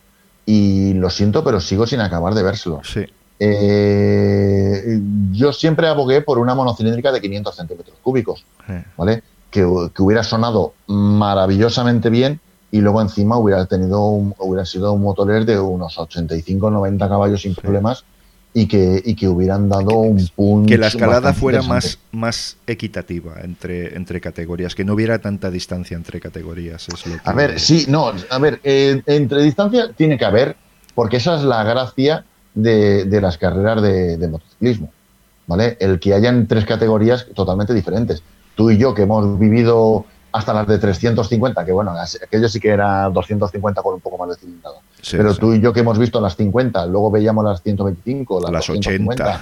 [0.47, 2.81] y lo siento, pero sigo sin acabar de vérselo.
[2.85, 3.07] Sí.
[3.43, 5.01] Eh,
[5.33, 8.45] yo siempre abogué por una monocilíndrica de 500 centímetros cúbicos,
[8.97, 9.23] ¿vale?
[9.51, 15.59] Que, hubiera sonado maravillosamente bien y luego encima hubiera tenido hubiera sido un motor de
[15.59, 18.05] unos 85-90 caballos sin problemas
[18.53, 20.69] y que, y que hubieran dado un punto.
[20.69, 25.97] Que la escalada fuera más, más equitativa entre, entre categorías, que no hubiera tanta distancia
[25.97, 26.89] entre categorías.
[26.89, 30.57] Es lo A ver, sí, no, a ver, eh, entre distancia tiene que haber,
[30.95, 34.91] porque esa es la gracia de, de las carreras de, de, motociclismo.
[35.47, 35.77] ¿Vale?
[35.81, 38.23] El que hayan tres categorías totalmente diferentes.
[38.55, 42.69] Tú y yo, que hemos vivido hasta las de 350, que bueno, aquello sí que
[42.69, 44.77] era 250 con un poco más de cilindrada.
[45.11, 48.71] Pero tú y yo que hemos visto las 50, luego veíamos las 125, las, las
[48.71, 49.41] 80.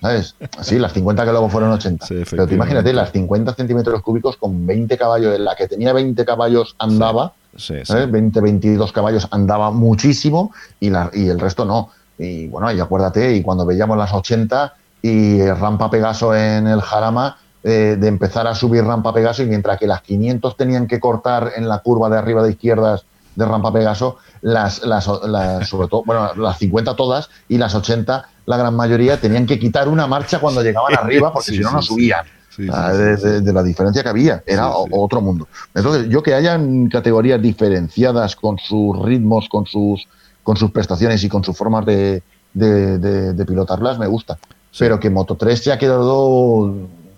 [0.00, 0.34] ¿sabes?
[0.62, 2.06] Sí, las 50 que luego fueron 80.
[2.30, 6.74] Pero tú imagínate, las 50 centímetros cúbicos con 20 caballos, la que tenía 20 caballos
[6.78, 8.10] andaba, ¿sabes?
[8.10, 11.90] 20, 22 caballos andaba muchísimo y, la, y el resto no.
[12.18, 17.36] Y bueno, y acuérdate, y cuando veíamos las 80 y rampa Pegaso en el Jarama,
[17.66, 21.52] eh, de empezar a subir rampa Pegaso y mientras que las 500 tenían que cortar
[21.56, 25.04] en la curva de arriba de izquierdas de rampa Pegaso, las, las,
[25.66, 29.88] sobre todo, bueno, las 50 todas y las 80, la gran mayoría, tenían que quitar
[29.88, 32.26] una marcha cuando llegaban arriba porque si no, no subían.
[32.58, 35.48] de, la diferencia que había, era otro mundo.
[35.74, 40.06] Entonces, yo que hayan categorías diferenciadas con sus ritmos, con sus,
[40.42, 42.22] con sus prestaciones y con sus formas de,
[42.52, 44.36] de pilotarlas, me gusta.
[44.78, 46.74] Pero que Moto 3 se ha quedado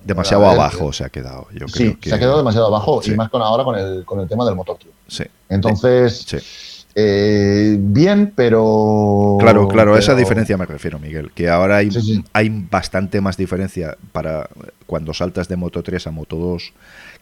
[0.06, 1.46] demasiado abajo se ha quedado.
[1.52, 4.28] Yo sí, se ha quedado demasiado abajo y más con ahora con el, con el
[4.28, 4.78] tema del motor.
[5.08, 5.24] Sí.
[5.48, 9.36] Entonces, eh, bien, pero.
[9.40, 11.30] Claro, claro, a esa diferencia me refiero, Miguel.
[11.32, 11.90] Que ahora hay,
[12.32, 14.48] hay bastante más diferencia para
[14.86, 16.72] cuando saltas de Moto 3 a Moto 2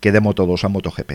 [0.01, 1.13] que de Moto 2 a Moto GP.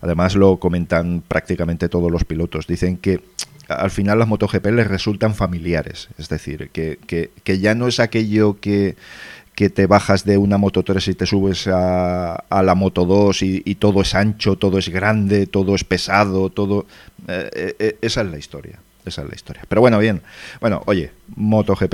[0.00, 2.66] Además, lo comentan prácticamente todos los pilotos.
[2.66, 3.20] Dicen que
[3.68, 6.08] al final las MotoGP les resultan familiares.
[6.18, 8.96] Es decir, que, que, que ya no es aquello que
[9.58, 13.74] que te bajas de una Moto 3 y te subes a, la Moto 2 y,
[13.74, 16.86] todo es ancho, todo es grande, todo es pesado, todo...
[17.26, 19.64] Eh, eh, eh, esa es la historia, esa es la historia.
[19.68, 20.22] Pero bueno, bien.
[20.60, 21.92] Bueno, oye, MotoGP.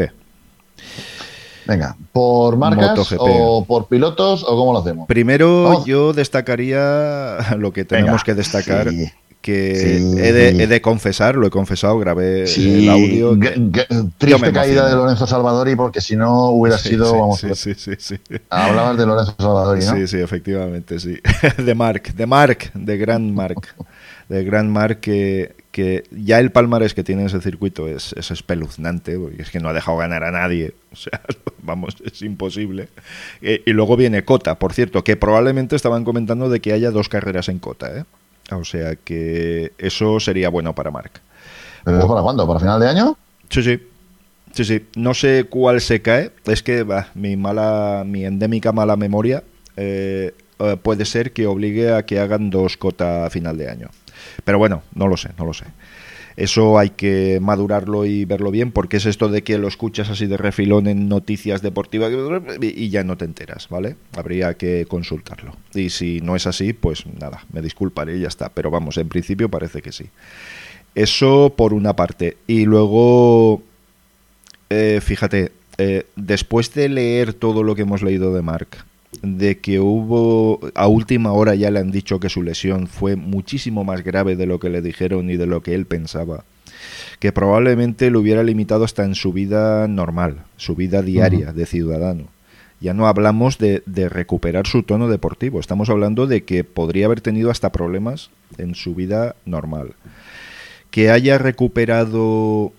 [1.65, 5.09] Venga, ¿por marcas o por pilotos o cómo lo hacemos?
[5.09, 8.91] Primero yo destacaría lo que tenemos que destacar
[9.45, 13.39] que he, de, confesar, lo he confesado, grabé el audio.
[14.17, 18.17] triste caída de Lorenzo Salvadori, porque si no hubiera sido, vamos sí, sí, sí,
[18.49, 19.97] Hablabas de Lorenzo Salvadori, ¿no?
[19.97, 21.19] Sí, sí, efectivamente, sí.
[21.63, 23.75] de Mark, de Mark, de Gran Mark.
[24.31, 28.31] De Gran Mark que, que ya el palmarés que tiene en ese circuito es, es
[28.31, 30.73] espeluznante, porque es que no ha dejado ganar a nadie.
[30.95, 31.21] O sea,
[31.61, 32.89] vamos, es imposible.
[33.43, 37.09] Eh, y luego viene Cota, por cierto, que probablemente estaban comentando de que haya dos
[37.09, 38.05] carreras en Cota, ¿eh?
[38.53, 41.13] O sea que eso sería bueno para Mark.
[41.85, 42.47] ¿Pero para cuándo?
[42.47, 43.17] ¿Para final de año?
[43.49, 43.81] Sí, sí.
[44.53, 44.87] Sí, sí.
[44.97, 46.31] No sé cuál se cae.
[46.47, 49.43] Es que mi mala, mi endémica mala memoria
[49.77, 53.89] eh, eh, puede ser que obligue a que hagan dos cotas a final de año.
[54.45, 55.65] Pero bueno, no lo sé, no lo sé.
[56.37, 60.27] Eso hay que madurarlo y verlo bien, porque es esto de que lo escuchas así
[60.27, 62.13] de refilón en noticias deportivas
[62.61, 63.97] y ya no te enteras, ¿vale?
[64.17, 65.57] Habría que consultarlo.
[65.75, 68.49] Y si no es así, pues nada, me disculparé y ya está.
[68.49, 70.07] Pero vamos, en principio parece que sí.
[70.95, 72.37] Eso por una parte.
[72.47, 73.63] Y luego,
[74.71, 78.85] eh, fíjate, eh, después de leer todo lo que hemos leído de Mark,
[79.23, 83.85] de que hubo, a última hora ya le han dicho que su lesión fue muchísimo
[83.85, 86.45] más grave de lo que le dijeron y de lo que él pensaba,
[87.19, 92.25] que probablemente lo hubiera limitado hasta en su vida normal, su vida diaria de ciudadano.
[92.81, 97.21] Ya no hablamos de, de recuperar su tono deportivo, estamos hablando de que podría haber
[97.21, 99.95] tenido hasta problemas en su vida normal.
[100.91, 102.73] Que haya recuperado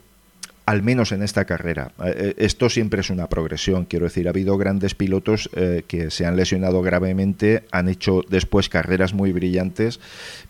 [0.66, 1.92] al menos en esta carrera.
[2.04, 6.10] Eh, eh, esto siempre es una progresión, quiero decir, ha habido grandes pilotos eh, que
[6.10, 10.00] se han lesionado gravemente, han hecho después carreras muy brillantes,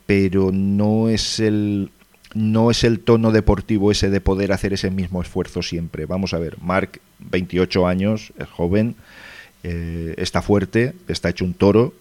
[0.05, 1.91] pero no es el
[2.33, 6.05] no es el tono deportivo ese de poder hacer ese mismo esfuerzo siempre.
[6.05, 8.97] Vamos a ver, Mark, 28 años, es joven,
[9.63, 11.93] está fuerte, está hecho un toro,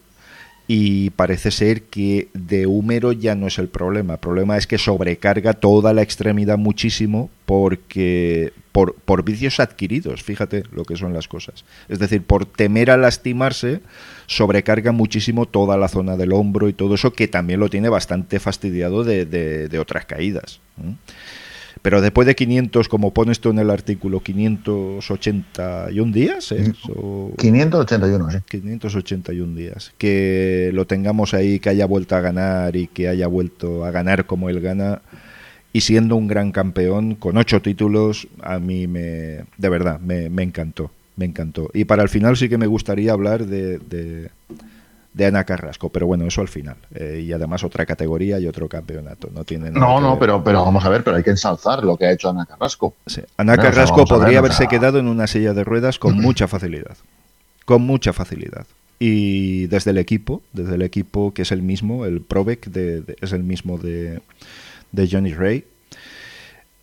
[0.67, 4.15] y parece ser que de húmero ya no es el problema.
[4.15, 10.85] El problema es que sobrecarga toda la extremidad muchísimo porque por, vicios adquiridos, fíjate lo
[10.85, 11.65] que son las cosas.
[11.89, 13.83] Es decir, por temer a lastimarse,
[14.27, 18.41] sobrecarga muchísimo toda la zona del hombro y todo eso que también lo tiene bastante
[18.41, 20.61] fastidiado de, de, otras caídas.
[21.85, 26.73] Pero después de 500, como pones tú en el artículo, 581 días, ¿eh?
[27.37, 28.39] 581, sí.
[28.49, 29.93] 581 días.
[29.99, 34.25] Que lo tengamos ahí, que haya vuelto a ganar y que haya vuelto a ganar
[34.25, 35.03] como él gana.
[35.75, 40.43] Y siendo un gran campeón, con ocho títulos, a mí me, de verdad, me, me
[40.43, 40.91] encantó.
[41.17, 41.69] Me encantó.
[41.75, 44.31] Y para el final sí que me gustaría hablar de de
[45.23, 46.77] Ana Carrasco, pero bueno, eso al final.
[46.95, 49.31] Eh, y además otra categoría y otro campeonato.
[49.33, 52.07] No tiene No, no, pero, pero vamos a ver, pero hay que ensalzar lo que
[52.07, 52.95] ha hecho Ana Carrasco.
[53.37, 56.97] Ana Carrasco podría haberse quedado en una silla de ruedas con mucha facilidad.
[57.65, 58.67] Con mucha facilidad.
[58.99, 62.69] Y desde el equipo, desde el equipo que es el mismo, el Probec,
[63.21, 64.21] es el mismo de,
[64.93, 65.65] de Johnny Ray,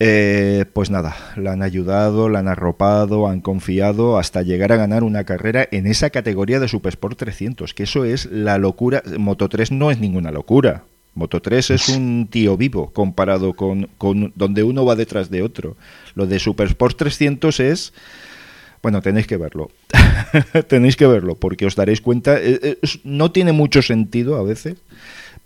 [0.04, 5.04] Eh, pues nada, la han ayudado, la han arropado, han confiado hasta llegar a ganar
[5.04, 9.04] una carrera en esa categoría de Super Sport 300, que eso es la locura.
[9.20, 10.86] Moto 3 no es ninguna locura.
[11.14, 15.78] Moto 3 es un tío vivo comparado con, con donde uno va detrás de otro.
[16.16, 17.94] Lo de Super Sport 300 es...
[18.82, 19.70] Bueno, tenéis que verlo.
[20.68, 22.38] tenéis que verlo porque os daréis cuenta.
[22.42, 24.78] Eh, no tiene mucho sentido a veces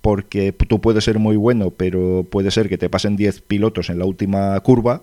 [0.01, 3.99] porque tú puedes ser muy bueno, pero puede ser que te pasen 10 pilotos en
[3.99, 5.01] la última curva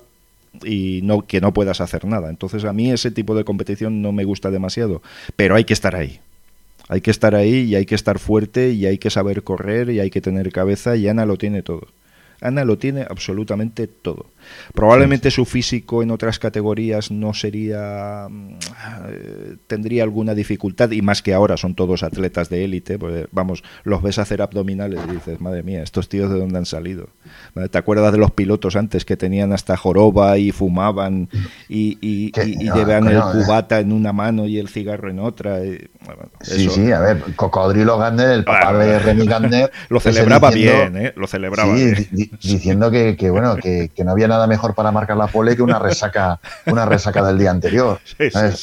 [0.64, 2.30] y no que no puedas hacer nada.
[2.30, 5.02] Entonces a mí ese tipo de competición no me gusta demasiado,
[5.36, 6.20] pero hay que estar ahí.
[6.88, 10.00] Hay que estar ahí y hay que estar fuerte y hay que saber correr y
[10.00, 11.88] hay que tener cabeza y Ana lo tiene todo.
[12.40, 14.26] Ana lo tiene absolutamente todo.
[14.74, 18.26] Probablemente su físico en otras categorías no sería.
[18.28, 18.54] Mm,
[19.08, 23.62] eh, tendría alguna dificultad, y más que ahora son todos atletas de élite, pues vamos,
[23.84, 27.08] los ves hacer abdominales y dices, madre mía, estos tíos de dónde han salido.
[27.70, 31.28] ¿Te acuerdas de los pilotos antes que tenían hasta joroba y fumaban
[31.68, 35.60] y, y, llevaban el cubata en una mano y el cigarro en otra?
[36.40, 39.72] sí, sí, a ver, Cocodrilo Gander, el papá de Remy Gander.
[39.88, 41.12] lo celebraba bien, ¿eh?
[41.16, 42.08] Lo celebraba bien.
[42.10, 45.62] diciendo que, que bueno, que, que no había nada mejor para marcar la pole que
[45.62, 48.00] una resaca, una resaca del día anterior.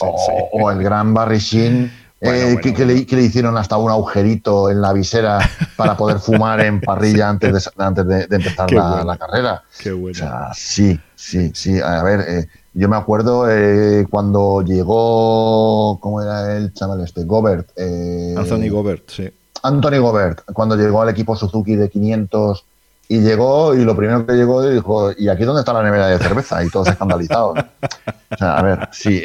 [0.52, 5.40] o, el gran Barry Sheen, eh, que, le, hicieron hasta un agujerito en la visera
[5.78, 9.64] para poder fumar en parrilla antes de, antes de, empezar la, carrera.
[9.78, 10.12] Qué bueno.
[10.12, 11.80] O sea, sí, sí, sí.
[11.80, 17.24] A ver, eh, yo me acuerdo eh, cuando llegó, ¿cómo era el chaval este?
[17.24, 17.70] Gobert.
[17.78, 19.30] Anthony Gobert, sí.
[19.62, 22.66] Anthony Gobert, cuando llegó al equipo Suzuki de 500
[23.12, 26.20] y llegó, y lo primero que llegó dijo, ¿y aquí dónde está la nevera de
[26.20, 26.64] cerveza?
[26.64, 27.58] Y todos escandalizados.
[27.58, 29.24] O sea, a ver, sí,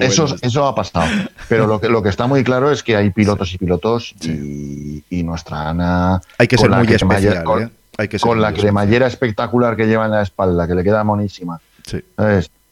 [0.00, 1.06] eso, eso ha pasado.
[1.46, 5.22] Pero lo que, lo que está muy claro es que hay pilotos y pilotos y,
[5.22, 6.22] nuestra Ana...
[6.38, 7.70] Hay que ser muy especial, con, ¿eh?
[7.98, 11.60] Hay que con la cremallera espectacular que lleva en la espalda, que le queda monísima.
[11.84, 12.02] Sí.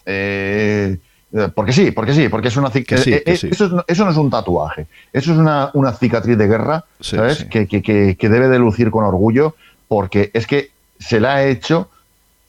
[0.07, 0.97] Eh,
[1.55, 3.17] porque sí, porque sí, porque es una cicatriz.
[3.17, 7.45] Eh, eso, no es un tatuaje, eso es una, una cicatriz de guerra, ¿sabes?
[7.45, 9.55] Que, que, que, debe de lucir con orgullo
[9.89, 11.89] porque es que se la ha hecho,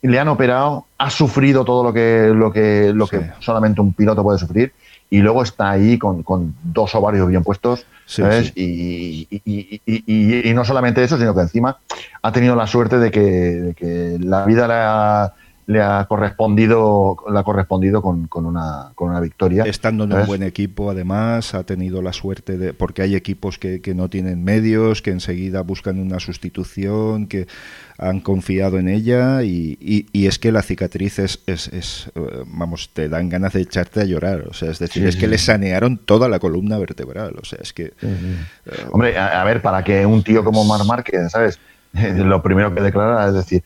[0.02, 4.23] le han operado, ha sufrido todo lo que, lo que, lo que solamente un piloto
[4.23, 4.73] puede sufrir
[5.10, 6.23] y luego está ahí con,
[6.63, 8.52] dos ovarios bien puestos, ¿sabes?
[8.56, 11.78] Y, y, no solamente eso, sino que encima
[12.21, 15.34] ha tenido la suerte de que, de que la vida le ha
[15.68, 19.66] le ha correspondido, le ha correspondido con, con, una, con una victoria.
[19.66, 22.74] Estando en un buen equipo, además, ha tenido la suerte de.
[22.74, 27.48] Porque hay equipos que, que, no tienen medios, que enseguida buscan una sustitución, que
[27.98, 33.10] han confiado en ella y, y, es que la cicatriz es, es, eh, Vamos, te
[33.10, 34.46] dan ganas de echarte a llorar.
[34.48, 37.36] O sea, es decir, es que le sanearon toda la columna vertebral.
[37.42, 37.94] O sea, es que.
[38.02, 38.38] Eh,
[38.92, 41.60] Hombre, a, ver, para que un tío como Mar Márquez, ¿sabes?
[41.94, 43.64] lo primero que declara es decir,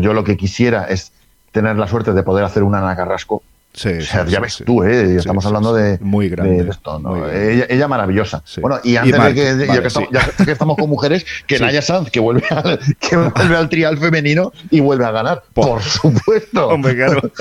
[0.00, 1.12] yo lo que quisiera es
[1.54, 3.42] tener la suerte de poder hacer una Ana Carrasco.
[3.72, 3.90] Sí,
[4.28, 5.16] ya ves tú, ¿eh?
[5.16, 7.28] estamos hablando de, muy grande, esto, ¿no?
[7.28, 8.42] Ella, maravillosa.
[8.60, 12.44] Bueno, y antes de que, ya, que estamos, con mujeres, que Naya Sanz, que vuelve,
[12.50, 15.42] al, que vuelve al trial femenino y vuelve a ganar.
[15.54, 16.68] Por, supuesto.
[16.68, 17.20] Hombre, claro.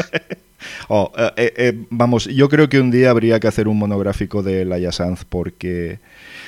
[0.88, 4.44] Oh, eh, eh, eh, vamos, yo creo que un día habría que hacer un monográfico
[4.44, 6.00] de Laia Sanz porque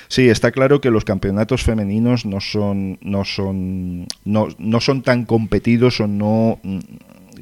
[0.08, 5.26] sí, está claro que los campeonatos femeninos no son no son no, no son tan
[5.26, 6.60] competidos o no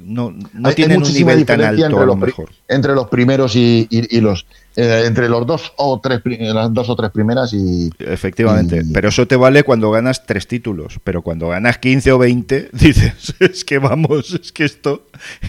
[0.03, 2.49] no, no tienen un nivel tan alto entre los, mejor.
[2.67, 3.87] Entre los primeros y,
[4.21, 9.09] los eh, entre los dos o tres las dos o tres primeras y efectivamente pero
[9.09, 13.63] eso te vale cuando ganas tres títulos pero cuando ganas 15 o 20 dices es
[13.63, 15.05] que vamos es que esto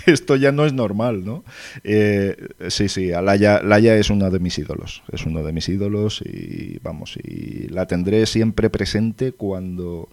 [0.06, 1.42] esto ya no es normal no
[1.84, 2.36] eh,
[2.68, 6.78] sí sí Alaya, Laya es uno de mis ídolos es uno de mis ídolos y
[6.82, 10.08] vamos y la tendré siempre presente cuando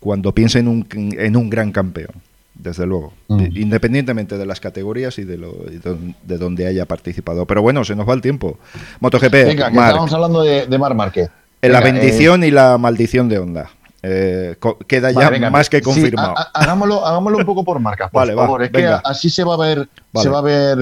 [0.00, 2.14] cuando piense en un, en un gran campeón
[2.62, 7.46] desde luego, independientemente de las categorías y de, lo, de donde haya participado.
[7.46, 8.58] Pero bueno, se nos va el tiempo.
[9.00, 9.32] MotoGP.
[9.32, 11.30] Venga, estamos hablando de, de Mar Márquez.
[11.62, 13.70] la bendición eh, y la maldición de Honda.
[14.02, 16.34] Eh, queda ya más que confirmado.
[16.54, 18.62] hagámoslo, hagámoslo un poco por marcas, por favor.
[18.62, 20.78] es que así se va a ver, se va a ver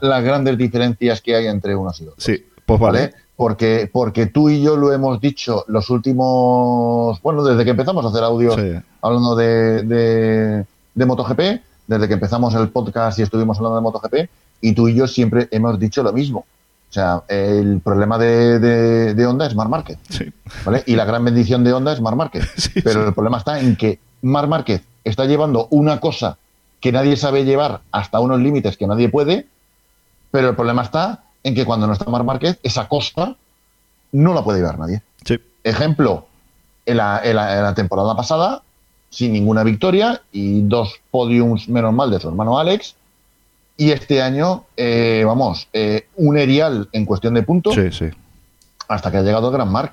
[0.00, 2.22] las grandes diferencias que hay entre unos y otros.
[2.22, 3.14] Sí, pues vale.
[3.36, 7.20] Porque, porque tú y yo lo hemos dicho los últimos.
[7.20, 8.56] Bueno, desde que empezamos a hacer audios
[9.02, 10.64] hablando de de
[11.04, 11.40] MotoGP,
[11.86, 14.30] desde que empezamos el podcast y estuvimos hablando de MotoGP,
[14.60, 16.46] y tú y yo siempre hemos dicho lo mismo.
[16.88, 18.58] O sea, el problema de,
[19.14, 19.98] de, Honda es Mar Márquez.
[20.64, 20.82] ¿vale?
[20.86, 22.70] Y la gran bendición de Honda es Mar Márquez.
[22.84, 26.38] Pero el problema está en que Mar Márquez está llevando una cosa
[26.80, 29.46] que nadie sabe llevar hasta unos límites que nadie puede,
[30.30, 33.36] pero el problema está en que cuando no está Mar Márquez, esa cosa
[34.12, 35.02] no la puede llevar nadie.
[35.64, 36.26] Ejemplo,
[36.84, 38.62] en la, en la temporada pasada
[39.16, 42.96] sin ninguna victoria y dos podiums menos mal de su hermano Alex.
[43.78, 47.74] Y este año, eh, vamos, eh, un erial en cuestión de puntos.
[47.74, 48.10] Sí, sí.
[48.88, 49.92] Hasta que ha llegado Gran Mark.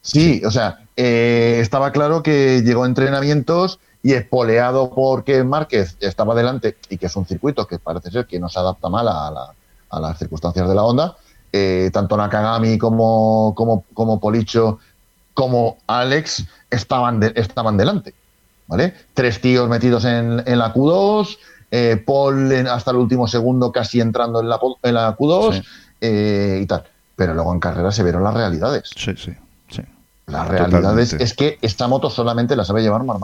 [0.00, 6.34] Sí, o sea, eh, estaba claro que llegó a entrenamientos y espoleado porque Márquez estaba
[6.34, 9.52] delante y que es un circuito que parece ser que no se adapta mal a,
[10.00, 11.14] las circunstancias de la onda.
[11.92, 14.78] tanto Nakagami como, como, como Policho
[15.34, 18.14] como Alex estaban, estaban delante.
[18.66, 18.94] ¿Vale?
[19.14, 21.38] Tres tíos metidos en, la Q2,
[21.70, 25.64] eh, Paul hasta el último segundo casi entrando en la, en la Q2
[26.00, 26.84] eh, y tal.
[27.16, 28.90] Pero luego en carrera se vieron las realidades.
[28.96, 29.32] Sí, sí,
[29.68, 29.82] sí.
[30.26, 33.18] Las realidades es que esta moto solamente la sabe llevar Mar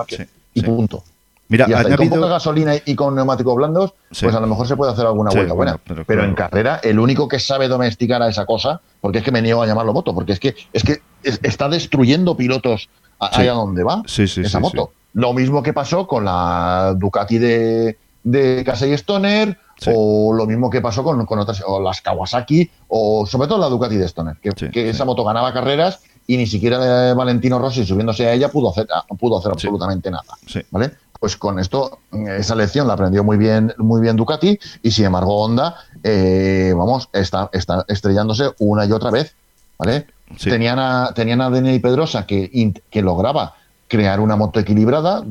[0.55, 1.03] y punto.
[1.49, 4.77] Mira, y hasta con poca gasolina y con neumáticos blandos, pues a lo mejor se
[4.77, 5.81] puede hacer alguna vuelta buena.
[6.07, 9.41] Pero, en carrera, el único que sabe domesticar a esa cosa, porque es que me
[9.41, 14.03] niego a llamarlo moto, porque es que es que está destruyendo pilotos allá donde va
[14.07, 14.93] esa moto.
[15.15, 20.81] Lo mismo que pasó con la Ducati de, de Casey Stoner, o lo mismo que
[20.81, 25.05] pasó con, otras, o las Kawasaki, o sobre todo la Ducati de Stoner, que, esa
[25.05, 28.87] moto ganaba carreras y ni siquiera Valentino Rossi subiéndose a ella pudo hacer,
[29.19, 30.35] pudo hacer absolutamente nada.
[30.71, 30.93] ¿Vale?
[31.19, 35.43] Pues con esto, esa lección la aprendió muy bien, muy bien Ducati, y sin embargo,
[35.43, 39.35] Honda, eh, vamos, está, está estrellándose una y otra vez.
[39.79, 40.07] ¿Vale?
[40.43, 43.55] Tenían a, tenían a Daniel Pedrosa que, que lograba
[43.89, 45.25] crear una moto equilibrada,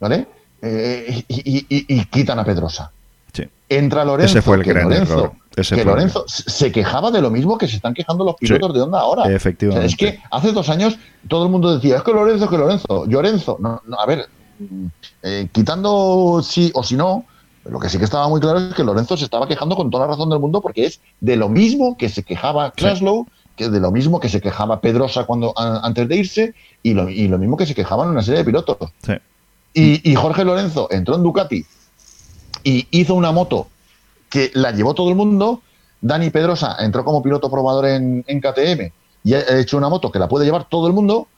[0.00, 0.26] ¿vale?
[0.60, 2.90] Eh, y, quitan a Pedrosa.
[3.68, 4.38] Entra Lorenzo.
[4.38, 7.92] Ese fue el que Lorenzo, que Lorenzo se quejaba de lo mismo que se están
[7.92, 9.30] quejando los pilotos de Honda ahora.
[9.30, 9.86] Efectivamente.
[9.86, 10.98] es que hace dos años
[11.28, 13.58] todo el mundo decía, es que Lorenzo, es que Lorenzo, Lorenzo.
[13.60, 14.26] No, a ver,
[15.22, 17.26] eh, quitando sí o si no,
[17.64, 20.06] lo que sí que estaba muy claro es que Lorenzo se estaba quejando con toda
[20.06, 23.26] la razón del mundo porque es de lo mismo que se quejaba Kraslow,
[23.58, 27.04] que de lo mismo que se quejaba Pedrosa cuando antes de irse y lo,
[27.38, 28.78] mismo que se quejaban una serie de pilotos.
[29.74, 31.64] Y, Jorge Lorenzo entró en Ducati
[32.64, 33.68] y hizo una moto
[34.30, 35.60] que la llevó todo el mundo.
[36.00, 38.92] Dani Pedrosa entró como piloto probador en, KTM
[39.24, 41.28] y ha hecho una moto que la puede llevar todo el mundo.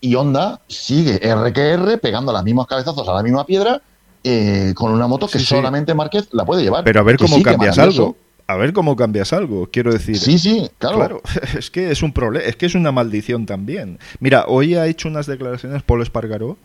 [0.00, 3.80] Y Honda sigue RQR pegando las mismas cabezazos a la misma piedra
[4.24, 6.84] eh, con una moto que solamente Márquez la puede llevar.
[6.84, 8.16] Pero a ver cómo cambias algo
[8.52, 10.18] a ver cómo cambias algo, quiero decir.
[10.18, 11.22] Sí, sí, claro.
[11.58, 13.98] es que es un problema, es que es una maldición también.
[14.20, 16.58] Mira, hoy ha hecho unas declaraciones Paul Espargaró.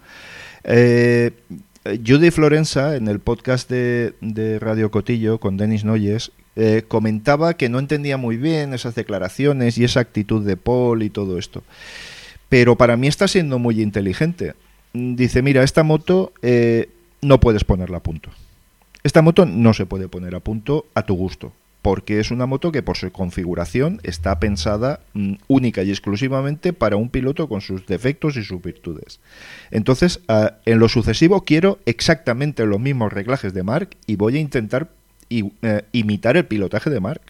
[0.63, 1.31] Eh,
[2.05, 7.79] Judy Florenza, en el podcast de, Radio Cotillo con Denis Noyes, eh, comentaba que no
[7.79, 11.63] entendía muy bien esas declaraciones y esa actitud de Paul y todo esto.
[12.49, 14.55] Pero para mí está siendo muy inteligente.
[14.93, 16.89] Dice, mira, esta moto eh,
[17.21, 18.29] no puedes ponerla a punto.
[19.03, 21.53] Esta moto no se puede poner a punto a tu gusto
[21.88, 26.97] porque es una moto que por su configuración está pensada mm, única y exclusivamente para
[26.97, 29.21] un piloto con sus defectos y sus virtudes.
[29.71, 34.41] Entonces, ah, en lo sucesivo quiero exactamente los mismos reglajes de Mark y voy a
[34.41, 34.89] intentar
[35.29, 37.21] eh, imitar el pilotaje de Mark.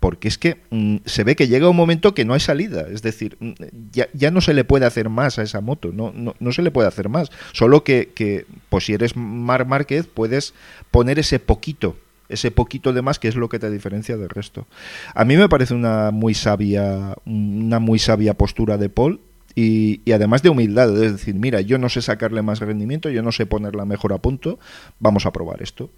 [0.00, 2.86] Porque es que mm, se ve que llega un momento que no hay salida.
[2.90, 3.52] Es decir, mm,
[3.92, 5.92] ya, no se le puede hacer más a esa moto.
[5.92, 7.30] No, se le puede hacer más.
[7.52, 10.54] Solo que, que, pues si eres Marc Márquez, puedes
[10.90, 11.94] poner ese poquito
[12.28, 14.66] ese poquito de más que es lo que te diferencia del resto.
[15.14, 19.20] A mí me parece una muy sabia, una muy sabia postura de Paul
[19.54, 23.32] y, además de humildad, es decir, mira, yo no sé sacarle más rendimiento, yo no
[23.32, 24.58] sé ponerla mejor a punto,
[24.98, 25.90] vamos a probar esto.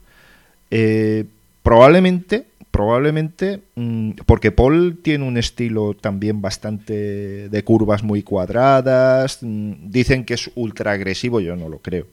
[0.71, 1.25] Eh,
[1.63, 9.91] probablemente, probablemente, mm, porque Paul tiene un estilo también bastante de curvas muy cuadradas, mm,
[9.91, 12.07] dicen que es ultra agresivo, yo no lo creo.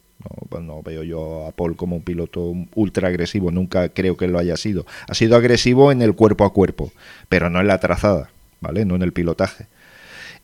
[0.50, 4.40] Pues no, veo yo a Paul como un piloto ultra agresivo, nunca creo que lo
[4.40, 4.86] haya sido.
[5.08, 6.92] Ha sido agresivo en el cuerpo a cuerpo,
[7.30, 8.86] pero no en la trazada, ¿vale?
[8.86, 9.68] No en el pilotaje.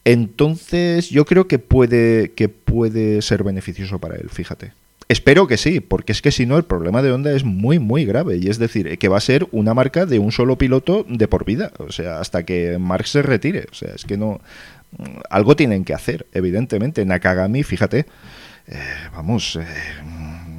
[0.05, 4.71] Entonces, yo creo que puede, que puede ser beneficioso para él, fíjate.
[5.09, 8.05] Espero que sí, porque es que si no, el problema de Honda es muy, muy
[8.05, 8.38] grave.
[8.38, 11.45] Y es decir, que va a ser una marca de un solo piloto de por
[11.45, 11.71] vida.
[11.80, 13.67] O sea, hasta que Marx se retire.
[13.71, 14.41] O sea, es que no.
[15.30, 17.05] Algo tienen que hacer, evidentemente.
[17.05, 18.05] Nakagami, fíjate,
[18.68, 18.78] eh,
[19.13, 19.65] vamos, eh,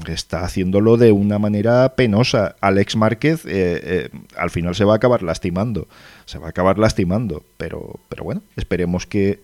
[0.06, 2.56] está haciéndolo de una manera penosa.
[2.60, 5.88] Alex Márquez eh, al final se va a acabar lastimando,
[6.24, 9.42] se va a acabar lastimando, pero, pero bueno, esperemos que,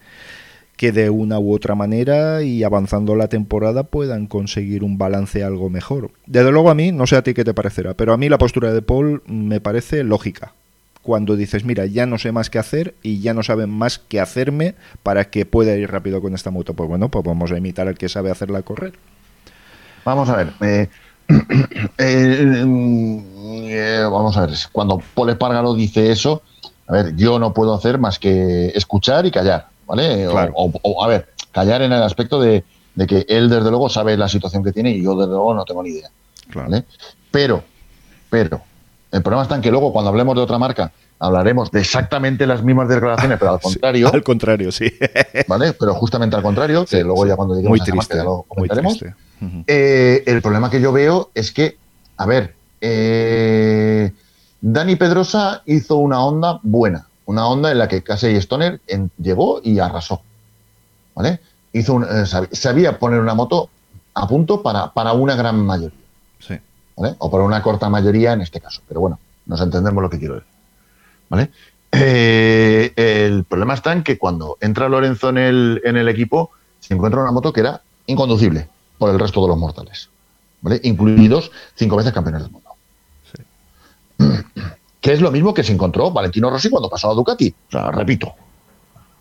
[0.76, 5.68] que de una u otra manera y avanzando la temporada puedan conseguir un balance algo
[5.68, 6.10] mejor.
[6.26, 8.38] Desde luego a mí, no sé a ti qué te parecerá, pero a mí la
[8.38, 10.54] postura de Paul me parece lógica
[11.04, 14.20] cuando dices, mira, ya no sé más qué hacer y ya no saben más qué
[14.20, 16.74] hacerme para que pueda ir rápido con esta moto.
[16.74, 18.94] Pues bueno, pues vamos a imitar al que sabe hacerla correr.
[20.04, 20.52] Vamos a ver.
[20.62, 20.88] Eh,
[21.98, 22.64] eh,
[23.68, 24.56] eh, vamos a ver.
[24.72, 26.42] Cuando Paul Espargaro dice eso,
[26.86, 30.26] a ver, yo no puedo hacer más que escuchar y callar, ¿vale?
[30.26, 34.28] O, a ver, callar en el aspecto de, de que él desde luego sabe la
[34.28, 36.08] situación que tiene y yo desde luego no tengo ni idea.
[37.30, 37.62] Pero,
[38.30, 38.62] pero,
[39.14, 40.90] el problema está en que luego cuando hablemos de otra marca
[41.20, 44.10] hablaremos de exactamente las mismas declaraciones, pero al contrario.
[44.12, 44.92] al contrario, sí.
[45.48, 45.72] ¿Vale?
[45.74, 49.04] Pero justamente al contrario, que luego ya cuando lleguemos a esa marca ya lo comentaremos.
[49.68, 51.76] Eh, el problema que yo veo es que,
[52.16, 54.10] a ver, eh,
[54.60, 58.80] Dani Pedrosa hizo una onda buena, una onda en la que Casey Stoner
[59.16, 60.22] llegó y arrasó.
[61.14, 61.38] ¿Vale?
[61.72, 63.70] Hizo eh, sabía poner una moto
[64.12, 66.03] a punto para, para una gran mayoría.
[66.96, 68.82] O para una corta mayoría en este caso.
[68.86, 70.48] Pero bueno, nos entendemos lo que quiero decir.
[71.28, 71.50] ¿Vale?
[71.92, 76.94] Eh, el problema está en que cuando entra Lorenzo en el, en el equipo, se
[76.94, 78.68] encuentra una moto que era inconducible
[78.98, 80.08] por el resto de los mortales.
[80.60, 80.80] ¿Vale?
[80.82, 82.70] Incluidos cinco veces campeones del mundo.
[85.00, 87.54] Que es lo mismo que se encontró Valentino Rossi cuando pasó a Ducati.
[87.68, 88.32] O sea, repito.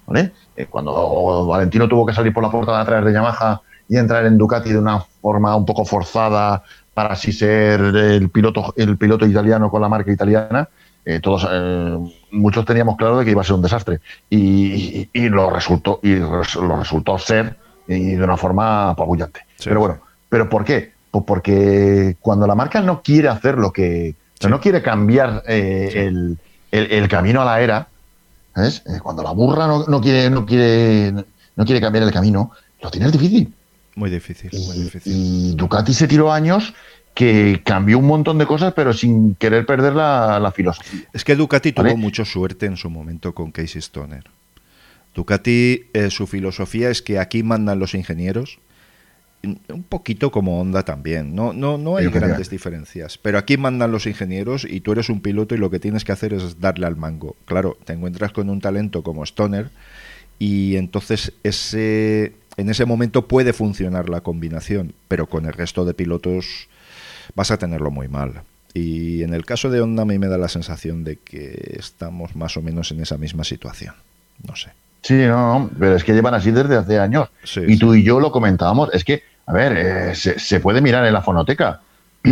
[0.08, 0.32] ¿Vale?
[0.56, 4.26] Eh, cuando Valentino tuvo que salir por la puerta de atrás de Yamaha y entrar
[4.26, 6.64] en Ducati de una forma un poco forzada
[6.94, 10.70] para así ser el piloto, el piloto italiano con la marca italiana,
[11.06, 11.98] eh, todos, eh,
[12.32, 14.00] muchos teníamos claro de que iba a ser un desastre.
[14.30, 16.42] Y, lo resultó, y lo
[16.78, 19.42] resultó ser y de una forma apabullante.
[19.64, 20.94] Pero bueno, ¿pero por qué?
[21.12, 24.16] Pues porque cuando la marca no quiere hacer lo que,
[24.48, 26.10] no quiere cambiar eh,
[26.72, 27.88] el, camino a la era,
[28.56, 28.84] ¿sabes?
[29.02, 33.54] Cuando la burra no, quiere, no, quiere, no quiere cambiar el camino, lo tienes difícil.
[33.96, 35.14] Muy difícil, y, difícil.
[35.16, 36.74] Y Ducati se tiró años
[37.14, 41.02] que cambió un montón de cosas, pero sin querer perder la, filosofía.
[41.14, 44.24] Es que Ducati tuvo mucha suerte en su momento con Casey Stoner.
[45.14, 48.60] Ducati, eh, su filosofía es que aquí mandan los ingenieros
[49.44, 51.36] un poquito como Honda también.
[51.36, 53.18] No, no, no hay grandes diferencias.
[53.18, 56.14] Pero aquí mandan los ingenieros y tú eres un piloto y lo que tienes que
[56.14, 57.36] hacer es darle al mango.
[57.46, 59.70] Claro, te encuentras con un talento como Stoner
[60.40, 65.94] y entonces ese, en ese momento puede funcionar la combinación, pero con el resto de
[65.94, 66.68] pilotos
[67.36, 68.44] vas a tenerlo muy mal.
[68.74, 72.36] Y en el caso de Honda a mí me da la sensación de que estamos
[72.36, 73.96] más o menos en esa misma situación.
[74.48, 74.72] No sé.
[75.02, 77.30] Sí, no, no, pero es que llevan así desde hace años.
[77.68, 78.90] y tú y yo lo comentábamos.
[78.94, 81.82] Es que a ver, eh, se, puede mirar en la fonoteca.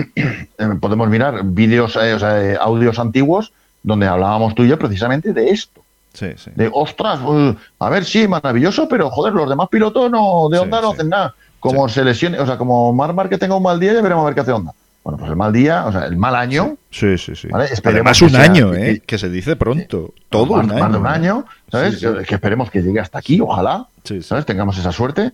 [0.57, 3.51] Eh, podemos mirar vídeos, eh, o sea, audios antiguos
[3.81, 5.80] donde hablábamos tú y yo precisamente de esto.
[6.13, 6.51] Sí, sí.
[6.55, 10.81] De, ostras, pues, a ver, sí, maravilloso, pero joder, los demás pilotos no, de Honda
[10.81, 11.35] no hacen nada.
[11.59, 14.25] Como se lesione, o sea, como Mar que tenga un mal día, ya veremos a
[14.25, 14.73] ver qué hace Honda.
[15.03, 16.77] Bueno, pues el mal día, o sea, el mal año.
[16.91, 17.47] Sí, sí, sí.
[17.83, 19.01] Además, un año, ¿eh?
[19.05, 20.13] Que, se dice pronto.
[20.29, 20.79] Todo un año.
[20.79, 22.05] Más de un año, ¿sabes?
[22.27, 23.87] Que esperemos que llegue hasta aquí, ojalá.
[24.21, 24.45] ¿Sabes?
[24.45, 25.31] Tengamos esa suerte.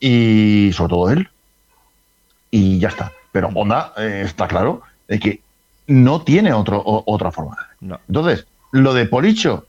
[0.00, 1.28] Y sobre todo él,
[2.50, 3.12] y ya está.
[3.32, 5.40] Pero Honda eh, está claro de que
[5.88, 7.56] no tiene otro, otra forma.
[7.80, 9.66] Entonces, lo de Policho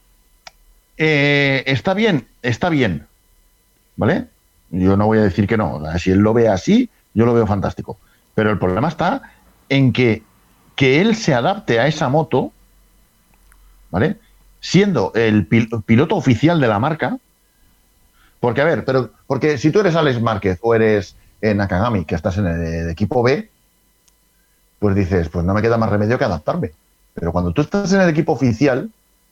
[1.00, 3.08] eh, está bien, está bien.
[3.96, 4.28] ¿Vale?
[4.70, 5.82] Yo no voy a decir que no.
[5.98, 7.98] Si él lo ve así, yo lo veo fantástico.
[8.36, 9.34] Pero el problema está
[9.70, 10.24] en que,
[10.76, 12.52] que él se adapte a esa moto,
[13.90, 14.18] ¿vale?
[14.60, 17.18] Siendo el piloto oficial de la marca.
[18.40, 22.16] Porque, a ver, pero, porque si tú eres Alex Márquez o eres en Nakagami, que
[22.16, 23.50] estás en el, equipo B,
[24.80, 26.72] pues dices, pues no me queda más remedio que adaptarme.
[27.14, 28.90] Pero cuando tú estás en el equipo oficial,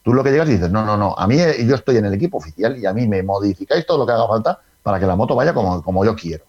[0.07, 2.13] tú lo que llegas y dices, no, no, no, a mí yo estoy en el
[2.13, 5.17] equipo oficial y a mí me modificáis todo lo que haga falta para que la
[5.17, 6.45] moto vaya como, como yo quiero.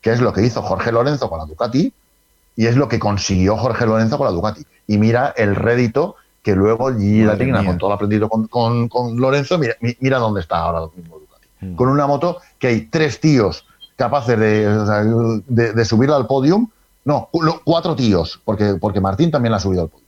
[0.00, 1.92] Que es lo que hizo Jorge Lorenzo con la Ducati
[2.56, 4.64] y es lo que consiguió Jorge Lorenzo con la Ducati.
[4.86, 9.58] Y mira el rédito que luego la Tigna, con todo lo aprendido con, con, Lorenzo,
[9.58, 11.46] mira, mira, dónde está ahora mismo Ducati.
[11.60, 11.76] Mm.
[11.76, 16.70] Con una moto que hay tres tíos capaces de, de, subirla al podium.
[17.04, 17.28] No,
[17.64, 20.03] cuatro tíos, porque, porque Martín también la ha subido al podium.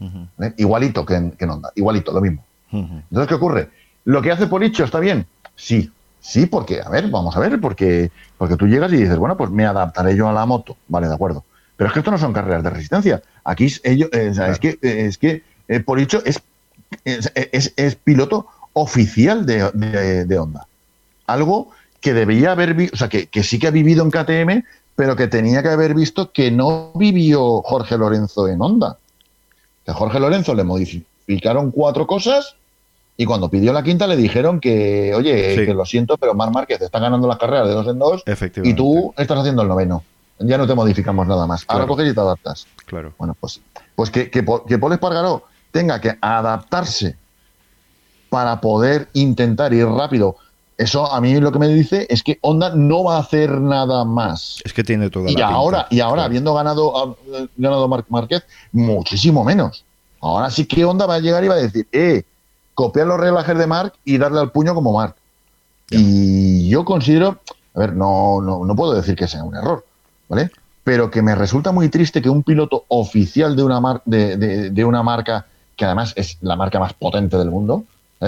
[0.00, 0.54] ¿Eh?
[0.58, 2.44] Igualito que en, que Honda, igualito, lo mismo.
[2.70, 3.70] Entonces, ¿qué ocurre?
[4.04, 5.26] ¿Lo que hace Policho está bien?
[5.56, 5.90] Sí,
[6.20, 9.50] sí, porque, a ver, vamos a ver, porque, porque tú llegas y dices, bueno, pues
[9.50, 10.76] me adaptaré yo a la moto.
[10.88, 11.44] Vale, de acuerdo.
[11.76, 13.22] Pero es que esto no son carreras de resistencia.
[13.44, 16.42] Aquí es, ellos, eh, es que, es que eh, Policho es,
[17.04, 20.66] es, es, piloto oficial de, de, de Honda.
[21.26, 21.70] Algo
[22.00, 25.26] que debía haber visto, o sea, que, sí que ha vivido en KTM, pero que
[25.26, 28.98] tenía que haber visto que no vivió Jorge Lorenzo en Honda.
[29.88, 32.56] Que a Jorge Lorenzo le modificaron cuatro cosas
[33.16, 36.82] y cuando pidió la quinta le dijeron que, oye, que lo siento, pero Mar Márquez
[36.82, 38.22] está ganando las carreras de dos en dos
[38.62, 40.04] y tú estás haciendo el noveno.
[40.40, 41.64] Ya no te modificamos nada más.
[41.68, 42.66] Ahora coges y te adaptas.
[42.84, 43.14] Claro.
[43.16, 43.62] Bueno, pues,
[43.96, 47.16] pues que, que, que Paul Espargaró tenga que adaptarse
[48.28, 50.36] para poder intentar ir rápido
[50.78, 54.04] eso a mí lo que me dice es que Honda no va a hacer nada
[54.04, 54.60] más.
[54.64, 57.18] Es que tiene toda y la ahora Y ahora, habiendo ganado,
[57.56, 59.84] ganado Marc Márquez, muchísimo menos.
[60.20, 62.22] Ahora sí que Honda va a llegar y va a decir, eh,
[62.74, 65.16] copiar los relajes de Marc y darle al puño como Marc.
[65.90, 67.38] Y yo considero
[67.78, 69.84] a ver, no, no, no puedo decir que sea un error,
[70.28, 70.50] ¿vale?
[70.82, 74.36] Pero que me resulta muy triste que un piloto oficial de una, mar de,
[74.70, 77.84] de, una marca, que además es la marca más potente del mundo,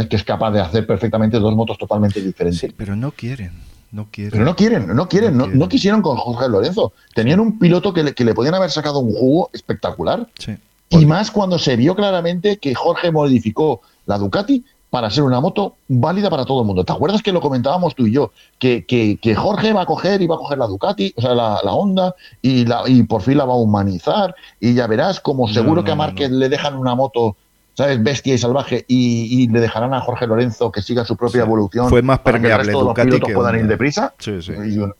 [0.08, 2.60] que es capaz de hacer perfectamente dos motos totalmente diferentes.
[2.60, 3.52] Sí, pero no quieren.
[3.92, 4.30] No quieren.
[4.30, 6.92] Pero no quieren, no quieren, no, quisieron con Jorge Lorenzo.
[7.14, 10.28] Tenían un piloto que le, que le podían haber sacado un jugo espectacular.
[10.38, 10.56] Sí.
[10.90, 15.76] Y más cuando se vio claramente que Jorge modificó la Ducati para ser una moto
[15.86, 16.84] válida para todo el mundo.
[16.84, 18.32] ¿Te acuerdas que lo comentábamos tú y yo?
[18.58, 21.34] Que, que, que Jorge va a coger y va a coger la Ducati, o sea,
[21.34, 24.34] la, la Honda, y, la, y por fin la va a humanizar.
[24.58, 27.36] Y ya verás, como seguro que a Márquez le dejan una moto
[27.80, 28.02] ¿sabes?
[28.02, 31.88] Bestia y salvaje y, le dejarán a Jorge Lorenzo que siga su propia evolución.
[31.88, 34.14] Fue más permeable para que los pilotos puedan ir deprisa.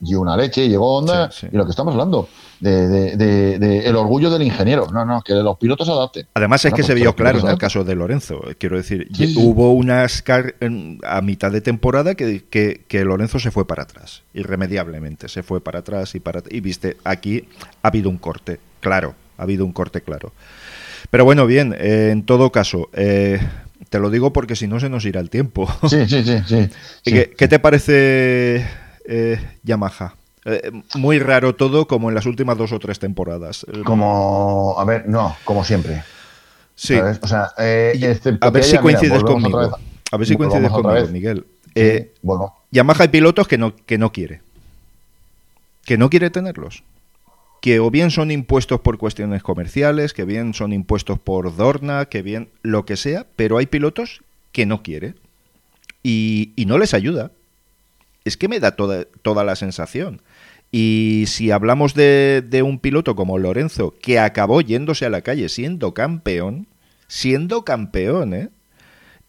[0.01, 2.29] y, una leche, llegó Honda y lo que estamos hablando.
[2.59, 4.87] De, el orgullo del ingeniero.
[4.93, 6.27] No, no, que los pilotos se adapten.
[6.35, 8.41] Además es que se vio claro en el caso de Lorenzo.
[8.59, 10.25] Quiero decir, hubo unas
[11.05, 15.29] a mitad de temporada que, que, Lorenzo se fue para atrás, irremediablemente.
[15.29, 17.49] Se fue para atrás y para y viste, aquí
[17.83, 20.33] ha habido un corte, claro, ha habido un corte claro.
[21.11, 23.41] Pero bueno, bien, eh, en todo caso, eh,
[23.89, 25.69] te lo digo porque si no se nos irá el tiempo.
[25.89, 26.39] Sí, sí, sí.
[26.47, 26.71] sí,
[27.37, 28.65] ¿Qué, te parece
[29.05, 30.15] eh, Yamaha?
[30.95, 33.67] muy raro todo como en las últimas dos o tres temporadas.
[33.85, 36.03] Como, a ver, no, como siempre.
[36.75, 36.95] Sí.
[36.95, 39.77] O sea, a ver si coincides conmigo.
[40.11, 41.45] a ver si coincides conmigo, Miguel.
[42.23, 42.55] bueno.
[42.71, 44.41] Yamaha hay pilotos que no, que no quiere.
[45.85, 46.85] Que no quiere tenerlos
[47.61, 52.23] que o bien son impuestos por cuestiones comerciales, que bien son impuestos por Dorna, que
[52.23, 55.15] bien lo que sea, pero hay pilotos que no quiere
[56.03, 57.33] y, no les ayuda.
[58.25, 60.23] Es que me da toda, toda la sensación.
[60.73, 65.49] Y si hablamos de, de, un piloto como Lorenzo, que acabó yéndose a la calle
[65.49, 66.67] siendo campeón,
[67.09, 68.51] siendo campeón, ¿eh?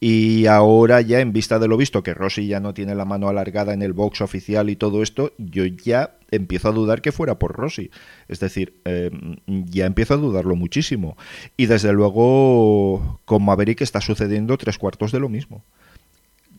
[0.04, 3.30] Y ahora ya en vista de lo visto que Rossi ya no tiene la mano
[3.30, 7.38] alargada en el box oficial y todo esto, yo ya empiezo a dudar que fuera
[7.38, 7.92] por Rossi.
[8.28, 9.12] Es decir, eh,
[9.46, 11.18] ya empiezo a dudarlo muchísimo.
[11.56, 15.64] Y desde luego con Maverick está sucediendo tres cuartos de lo mismo.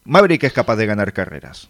[0.05, 1.68] Maverick es capaz de ganar carreras.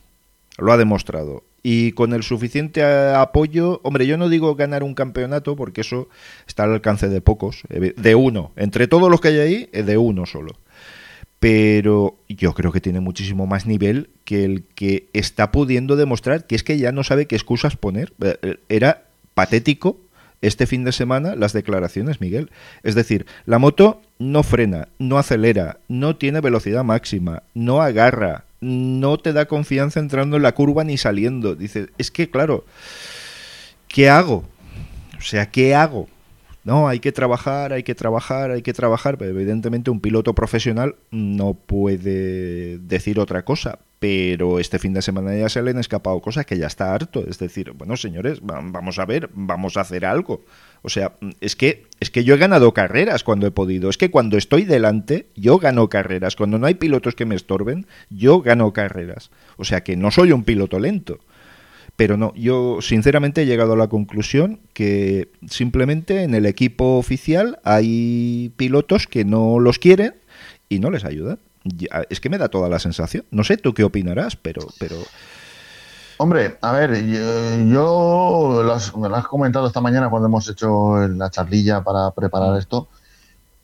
[0.58, 1.42] Lo ha demostrado.
[1.62, 6.10] Y con el suficiente apoyo, hombre, yo no digo ganar un campeonato porque eso
[6.46, 8.52] está al alcance de pocos, eh, de uno.
[8.56, 10.58] Entre todos los que hay ahí, de uno solo
[11.42, 16.54] pero yo creo que tiene muchísimo más nivel que el que está pudiendo demostrar que
[16.54, 18.12] es que ya no sabe qué excusas poner.
[18.22, 19.98] Eh, eh, era patético
[20.40, 22.52] este fin de semana las declaraciones, Miguel.
[22.84, 29.18] Es decir, la moto no frena, no acelera, no tiene velocidad máxima, no agarra, no
[29.18, 31.56] te da confianza entrando en la curva ni saliendo.
[31.56, 32.64] Dice, es que claro,
[33.88, 34.44] ¿qué hago?
[35.18, 36.08] O sea, ¿qué hago?
[36.64, 39.18] No, hay que trabajar, hay que trabajar, hay que trabajar.
[39.18, 43.80] Pero evidentemente un piloto profesional no puede decir otra cosa.
[43.98, 47.24] Pero este fin de semana ya se le han escapado cosas que ya está harto.
[47.28, 50.44] Es decir, bueno, señores, vamos a ver, vamos a hacer algo.
[50.82, 53.90] O sea, es que, es que yo he ganado carreras cuando he podido.
[53.90, 56.34] Es que cuando estoy delante, yo gano carreras.
[56.34, 59.30] Cuando no hay pilotos que me estorben, yo gano carreras.
[59.56, 61.20] O sea que no soy un piloto lento.
[62.02, 67.60] Pero no, yo sinceramente he llegado a la conclusión que simplemente en el equipo oficial
[67.62, 70.16] hay pilotos que no los quieren
[70.68, 71.38] y no les ayudan.
[72.10, 73.24] Es que me da toda la sensación.
[73.30, 74.66] No sé tú qué opinarás, pero...
[74.80, 74.96] pero...
[76.16, 78.64] Hombre, a ver, yo,
[78.96, 82.88] me lo has comentado esta mañana cuando hemos hecho la charlilla para preparar esto.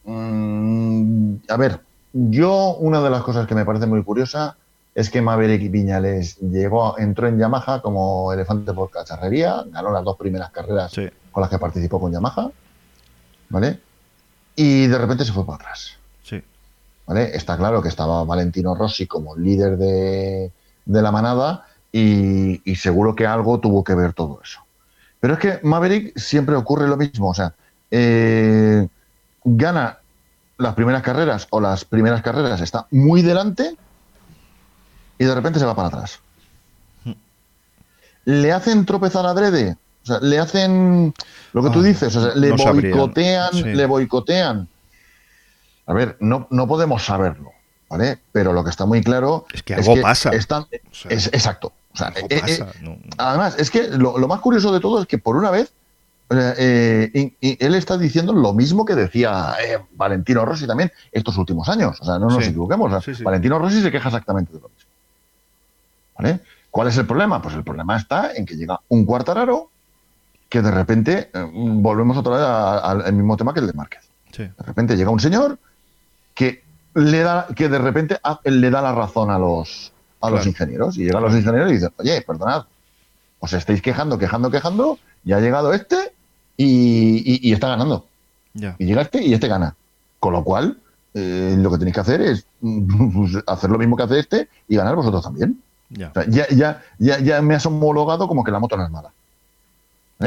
[0.05, 1.81] Mm, a ver,
[2.13, 4.57] yo una de las cosas que me parece muy curiosa
[4.99, 10.17] es que Maverick Viñales llegó, entró en Yamaha como elefante por cacharrería, ganó las dos
[10.17, 10.93] primeras carreras
[11.31, 12.51] con las que participó con Yamaha,
[13.49, 13.79] ¿vale?
[14.57, 15.93] Y de repente se fue para atrás.
[16.25, 16.43] Sí.
[17.07, 17.37] ¿Vale?
[17.37, 20.51] Está claro que estaba Valentino Rossi como líder de,
[20.87, 24.63] la manada y, seguro que algo tuvo que ver todo eso.
[25.21, 27.55] Pero es que Maverick siempre ocurre lo mismo, o sea,
[27.93, 28.89] eh,
[29.45, 30.01] gana
[30.57, 33.77] las primeras carreras o las primeras carreras está muy delante
[35.19, 36.21] y de repente se va para atrás.
[38.25, 39.77] ¿Le hacen tropezar a Drede?
[40.03, 41.15] O sea, le hacen
[41.53, 44.69] lo que tú ah, dices, o sea, le boicotean, le boicotean.
[45.87, 47.53] A ver, no, no podemos saberlo,
[47.89, 48.19] ¿vale?
[48.33, 50.31] Pero lo que está muy claro es que algo pasa.
[50.31, 50.67] Están,
[51.09, 51.73] es, exacto.
[52.29, 52.67] Eh, eh,
[53.17, 55.73] además, es que lo, más curioso de todo es que por una vez
[56.31, 59.57] eh, él está diciendo lo mismo que decía
[59.93, 61.99] Valentino Rossi también estos últimos años.
[62.01, 62.93] O sea, no nos equivoquemos.
[63.23, 64.88] Valentino Rossi se queja exactamente de lo mismo.
[66.71, 67.41] ¿Cuál es el problema?
[67.41, 69.71] Pues el problema está en que llega un cuartararo
[70.49, 74.09] que de repente eh, volvemos otra vez al mismo tema que el de Márquez.
[74.37, 75.59] De repente llega un señor
[76.35, 76.63] que
[76.95, 81.05] le da, que de repente le da la razón a los a los ingenieros y
[81.05, 82.67] llegan los ingenieros y dicen, oye, perdonad,
[83.41, 86.13] os estáis quejando, quejando, quejando, y ha llegado este
[86.57, 88.07] y, está ganando.
[88.55, 89.77] Y llega este y este gana.
[90.19, 90.79] Con lo cual,
[91.15, 94.77] eh, lo que tenéis que hacer es pues, hacer lo mismo que hace este y
[94.77, 95.63] ganar vosotros también.
[95.91, 96.13] Ya.
[96.29, 99.11] ya, ya, ya, me has homologado como que la moto no es mala.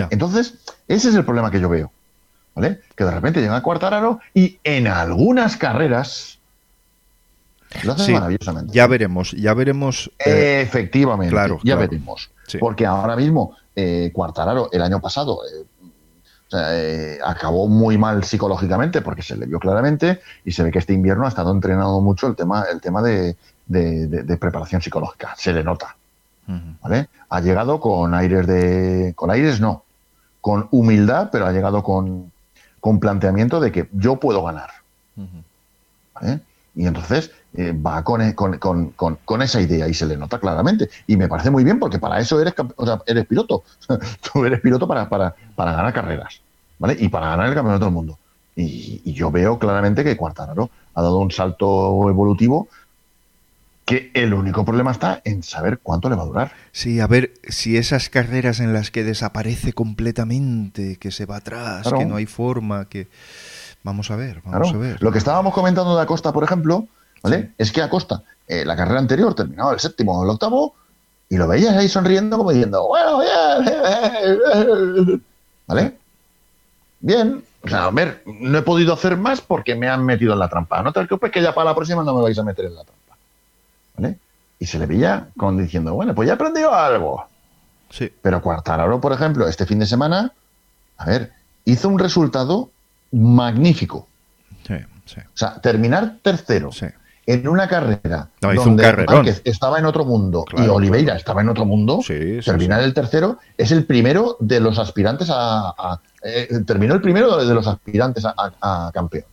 [0.09, 0.55] Entonces,
[0.87, 1.91] ese es el problema que yo veo.
[2.55, 2.81] ¿Vale?
[2.95, 6.39] Que de repente llega a Cuartararo y en algunas carreras
[7.83, 8.73] lo hace maravillosamente.
[8.73, 10.11] Ya veremos, ya veremos.
[10.19, 12.29] Eh, Efectivamente, claro, ya veremos.
[12.59, 15.65] Porque ahora mismo, eh, Cuartararo, el año pasado, eh,
[16.53, 20.91] eh, acabó muy mal psicológicamente porque se le vio claramente y se ve que este
[20.91, 23.37] invierno ha estado entrenado mucho el tema, el tema de,
[24.39, 25.33] preparación psicológica.
[25.37, 25.95] Se le nota.
[26.81, 27.07] ¿vale?
[27.29, 29.13] Ha llegado con aires de.
[29.15, 29.83] Con aires no.
[30.41, 32.31] Con humildad, pero ha llegado con,
[32.79, 34.69] con planteamiento de que yo puedo ganar.
[36.73, 40.39] Y entonces eh, va e, con, con, con, con, esa idea y se le nota
[40.39, 40.89] claramente.
[41.07, 43.63] Y me parece muy bien porque para eso eres, o sea, eres piloto.
[44.33, 46.41] Tú eres piloto para, para, para, ganar carreras
[46.79, 46.95] ¿vale?
[46.99, 48.17] y para ganar el campeonato del mundo.
[48.55, 52.67] Y, yo veo claramente que Cuartararo ha dado un salto evolutivo
[53.91, 56.51] que el único problema está en saber cuánto le va a durar.
[56.71, 61.91] Sí, a ver si esas carreras en las que desaparece completamente, que se va atrás,
[61.91, 63.09] que no hay forma, que...
[63.83, 65.01] Vamos a ver, vamos a ver.
[65.01, 66.87] Lo que estábamos comentando de Acosta, por ejemplo,
[67.21, 67.51] ¿vale?
[67.57, 70.75] Es que Acosta, eh, la carrera anterior, terminaba el séptimo o el octavo,
[71.29, 75.21] y lo veías ahí sonriendo como diciendo, bueno, bien,
[75.67, 75.97] ¿vale?
[76.99, 80.39] Bien, o sea, a ver, no he podido hacer más porque me han metido en
[80.39, 80.81] la trampa.
[80.81, 82.83] No te preocupes que ya para la próxima no me vais a meter en la
[82.83, 83.00] trampa.
[83.95, 84.19] ¿Vale?
[84.59, 87.25] Y se le veía como diciendo, bueno, pues ya he aprendido algo.
[87.89, 88.11] Sí.
[88.21, 90.33] Pero Cuartararo, por ejemplo, este fin de semana,
[90.97, 91.31] a ver,
[91.65, 92.69] hizo un resultado
[93.11, 94.07] magnífico.
[94.65, 94.75] Sí,
[95.05, 95.19] sí.
[95.19, 96.69] O sea, terminar tercero
[97.25, 101.99] en una carrera donde Márquez estaba en otro mundo y Oliveira estaba en otro mundo,
[102.43, 105.99] terminar el tercero es el primero de los aspirantes a...
[106.23, 109.25] Eh, terminó el primero de los aspirantes a, campeón.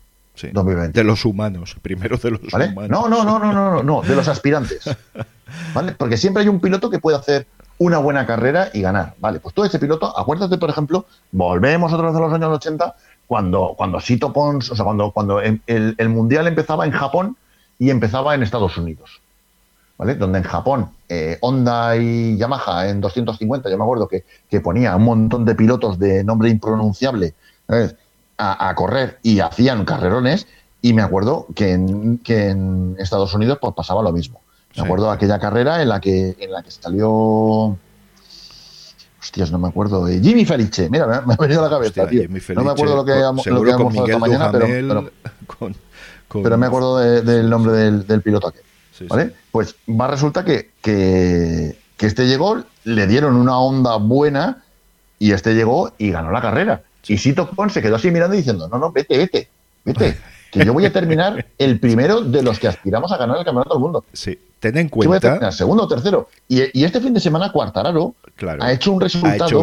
[0.53, 0.99] 2020.
[0.99, 2.89] De los humanos, primero de los humanos.
[2.89, 4.84] No, no, no, no, no, no, de los aspirantes.
[5.74, 5.93] ¿Vale?
[5.93, 7.47] Porque siempre hay un piloto que puede hacer
[7.78, 9.14] una buena carrera y ganar.
[9.18, 12.95] Vale, pues todo ese piloto, acuérdate, por ejemplo, volvemos otra vez a los años 80,
[13.26, 17.36] cuando, cuando Sito Pons, o sea, cuando, cuando el, el, Mundial empezaba en Japón
[17.78, 19.20] y empezaba en Estados Unidos.
[19.97, 20.14] ¿Vale?
[20.14, 24.95] Donde en Japón, eh, Honda y Yamaha en 250, yo me acuerdo que, que ponía
[24.95, 27.34] un montón de pilotos de nombre impronunciable
[28.39, 30.47] a, a, correr y hacían carrerones,
[30.80, 34.41] y me acuerdo que en, que en Estados Unidos pues pasaba lo mismo.
[34.76, 37.76] Me acuerdo de aquella carrera en la que, en la que salió
[39.20, 40.07] Hostias, no me acuerdo.
[40.07, 42.22] Jimmy Felice, mira, me, ha venido a la cabeza, tío.
[42.55, 45.11] no me acuerdo lo que, lo que hemos esta mañana, pero,
[46.43, 48.62] pero, me acuerdo del nombre del, piloto aquel.
[49.09, 49.32] ¿Vale?
[49.51, 54.62] Pues va, resulta que, que, este llegó, le dieron una onda buena
[55.18, 56.82] y este llegó y ganó la carrera.
[57.09, 59.49] Y Sito Pon se quedó así mirando y diciendo, no, no, vete, vete,
[59.85, 60.19] vete,
[60.53, 63.75] que yo voy a terminar el primero de los que aspiramos a ganar el campeonato
[63.75, 64.05] del mundo.
[64.13, 65.51] Sí, ten en cuenta.
[65.53, 66.29] segundo o tercero.
[66.49, 68.15] Y, este fin de semana, Cuartararo
[68.61, 69.63] ha hecho un resultado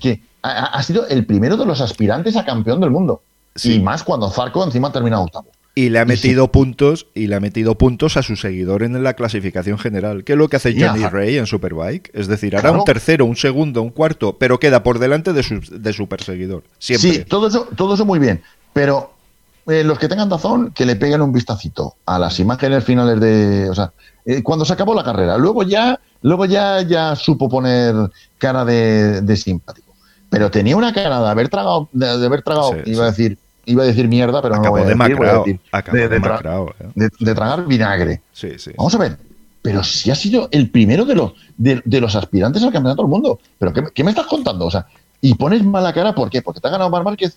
[0.00, 3.22] que, ha, sido el primero de los aspirantes a campeón del mundo.
[3.62, 5.48] Y más cuando Zarco encima ha terminado octavo.
[5.78, 9.12] Y le ha metido puntos y le ha metido puntos a su seguidor en la
[9.12, 12.10] clasificación general, que es lo que hace Johnny Ray en Superbike.
[12.14, 15.60] Es decir, hará un tercero, un segundo, un cuarto, pero queda por delante de su,
[15.70, 16.64] de su perseguidor.
[16.78, 17.12] Siempre.
[17.12, 18.42] Sí, todo eso, todo eso muy bien.
[18.72, 19.12] Pero
[19.66, 23.68] eh, los que tengan razón, que le peguen un vistacito a las imágenes finales de.
[23.68, 23.92] O sea,
[24.24, 25.36] eh, cuando se acabó la carrera.
[25.36, 27.94] Luego ya, luego ya, ya supo poner
[28.38, 29.92] cara de, simpático.
[30.30, 33.86] Pero tenía una cara de haber tragado, de, haber tragado, iba a decir, iba a
[33.86, 35.18] decir mierda, pero no voy a decir,
[35.92, 38.22] de, de, de, tragar vinagre.
[38.76, 39.18] Vamos a ver.
[39.62, 43.40] Pero si ha sido el primero de los, de, los aspirantes al campeonato del mundo.
[43.58, 44.66] ¿Pero qué, me estás contando?
[44.66, 44.86] O sea,
[45.20, 46.40] y pones mala cara, ¿por qué?
[46.40, 47.36] Porque te ha ganado Mar Márquez.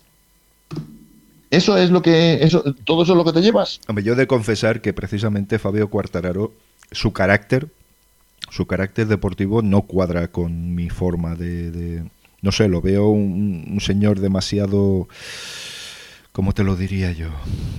[1.50, 3.80] Eso es lo que, eso, todo eso es lo que te llevas.
[3.88, 6.52] Hombre, yo de confesar que precisamente Fabio Cuartararo
[6.92, 7.68] su carácter,
[8.50, 12.04] su carácter deportivo no cuadra con mi forma de,
[12.42, 15.08] no sé, lo veo un, señor demasiado,
[16.32, 17.28] ¿cómo te lo diría yo?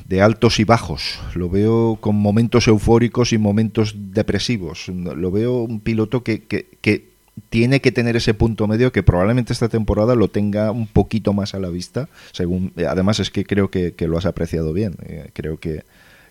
[0.07, 1.19] De altos y bajos.
[1.35, 4.87] Lo veo con momentos eufóricos y momentos depresivos.
[4.89, 7.11] Lo veo un piloto que, que,
[7.49, 11.55] tiene que tener ese punto medio que probablemente esta temporada lo tenga un poquito más
[11.55, 12.09] a la vista.
[12.33, 14.95] Según, además es que creo que, que lo has apreciado bien.
[15.03, 15.83] Eh, creo que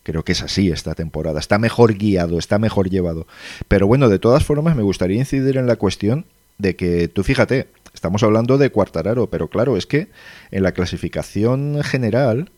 [0.03, 1.39] Creo que es así esta temporada.
[1.39, 3.27] Está mejor guiado, está mejor llevado.
[3.69, 6.25] Pero bueno, de todas formas me gustaría incidir en la cuestión
[6.59, 10.09] de que tú fíjate, estamos hablando de Cuartararo, pero claro, es que
[10.51, 12.51] en la clasificación general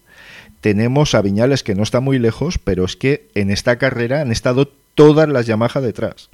[0.61, 4.31] tenemos a Viñales que no está muy lejos, pero es que en esta carrera han
[4.31, 6.31] estado todas las Yamaha detrás.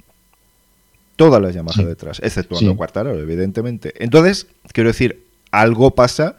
[1.15, 3.93] Todas las Yamaha detrás, exceptuando Cuartararo, evidentemente.
[3.97, 6.37] Entonces, quiero decir, algo pasa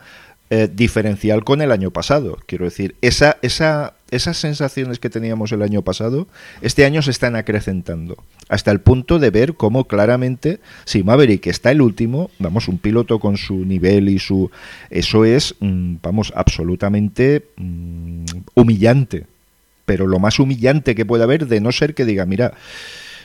[0.52, 2.36] eh, diferencial con el año pasado.
[2.46, 6.26] Quiero decir, esa, esa, esas sensaciones que teníamos el año pasado,
[6.60, 8.16] este año se están acrecentando.
[8.48, 13.20] Hasta el punto de ver cómo claramente, si Maverick está el último, vamos, un piloto
[13.20, 14.50] con su nivel y su.
[14.90, 18.24] Eso es, mm, vamos, absolutamente mm,
[18.54, 19.26] humillante.
[19.84, 22.54] Pero lo más humillante que puede haber, de no ser que diga, mira,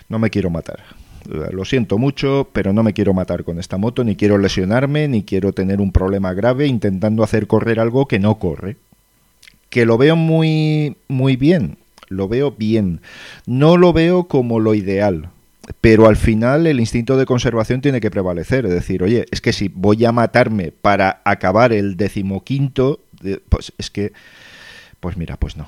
[0.10, 0.84] no me quiero matar
[1.28, 5.24] lo siento mucho, pero no me quiero matar con esta moto, ni quiero lesionarme, ni
[5.24, 8.78] quiero tener un problema grave intentando hacer correr algo que no corre.
[9.70, 13.02] Que lo veo muy, muy bien, lo veo bien.
[13.46, 15.30] No lo veo como lo ideal,
[15.82, 18.66] pero al final el instinto de conservación tiene que prevalecer.
[18.66, 23.02] Es decir, oye, es que si voy a matarme para acabar el decimoquinto,
[23.50, 24.14] pues es que,
[25.00, 25.68] pues mira, pues no.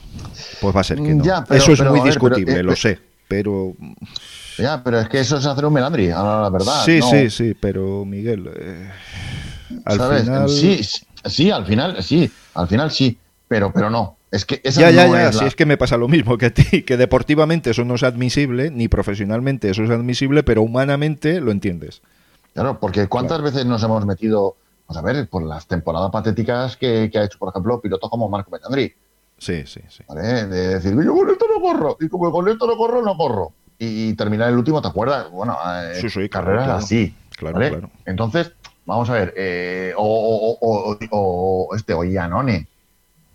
[0.61, 1.23] Pues va a ser que no.
[1.49, 3.75] Eso es muy discutible, eh, lo eh, sé, pero
[4.57, 6.83] ya, pero es que eso es hacer un melandri, la verdad.
[6.85, 8.89] Sí, sí, sí, pero Miguel, eh,
[9.85, 10.49] al final...
[10.49, 10.81] Sí,
[11.25, 14.17] sí, al final, sí, al final sí, pero, pero no.
[14.29, 16.47] Es que esa ya, ya, ya, es sí, es que me pasa lo mismo que
[16.47, 21.39] a ti, que deportivamente eso no es admisible, ni profesionalmente eso es admisible, pero humanamente
[21.39, 22.01] lo entiendes.
[22.53, 24.55] Claro, porque ¿cuántas veces nos hemos metido,
[24.87, 28.51] vamos a ver, por las temporadas patéticas que, ha hecho, por ejemplo, pilotos como Marco
[28.51, 28.93] Melandri?
[29.37, 30.03] Sí, sí, sí.
[30.07, 30.47] ¿Vale?
[30.47, 33.53] De decir, yo con esto no corro, y como con esto no corro, no corro
[33.79, 35.29] y terminar el último, ¿te acuerdas?
[35.31, 37.15] Bueno, eh, carreras así.
[37.37, 37.89] Claro, claro.
[38.05, 38.51] Entonces,
[38.85, 42.67] vamos a ver, eh, o, o, o, este, o Ianone,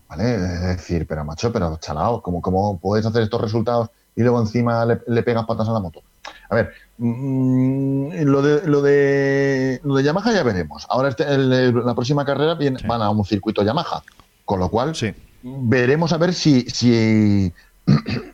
[0.09, 0.35] ¿vale?
[0.35, 4.85] Es decir, pero macho, pero chalao, ¿cómo, ¿cómo puedes hacer estos resultados y luego encima
[4.85, 6.03] le, pegas patas a la moto?
[6.49, 10.87] A ver, mm, lo, de, lo, de, lo de Yamaha ya veremos.
[10.89, 14.03] Ahora este, la próxima carrera viene, van a un circuito Yamaha,
[14.45, 15.15] con lo cual sí.
[15.43, 17.53] veremos a ver si, si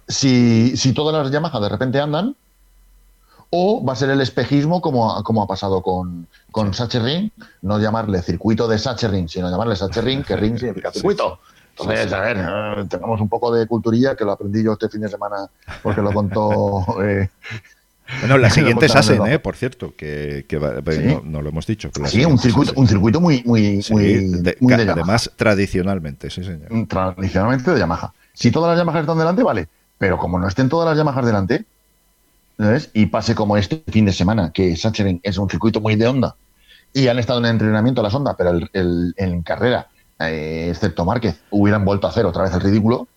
[0.07, 2.35] si, si todas las Yamaha de repente andan,
[3.51, 7.31] o va a ser el espejismo como, como ha pasado con, con Ring,
[7.63, 8.79] no llamarle circuito de
[9.09, 11.41] Ring, sino llamarle Ring, que Ring significa circuito.
[11.71, 15.01] Entonces, a ver, eh, tengamos un poco de culturilla, que lo aprendí yo este fin
[15.01, 15.49] de semana
[15.83, 16.85] porque lo contó...
[17.05, 17.29] Eh,
[18.21, 20.47] bueno, la siguiente es Asen, eh, por cierto, que,
[21.25, 21.91] no, lo hemos dicho.
[22.07, 26.71] sí, un circuito, un circuito muy, muy, muy, Además, tradicionalmente, sí, señor.
[26.89, 28.15] Tradicionalmente de Yamaha.
[28.39, 29.67] Si todas las Yamahas están delante, vale.
[29.99, 31.65] Pero como no estén todas las Yamahas delante,
[32.57, 32.89] ¿sabes?
[32.95, 36.37] y pase como este fin de semana, que Sacheren es un circuito muy de onda,
[36.93, 39.89] y han estado en entrenamiento las ondas, pero el, en carrera,
[40.21, 43.09] eh, excepto Márquez, hubieran vuelto a hacer otra vez el ridículo,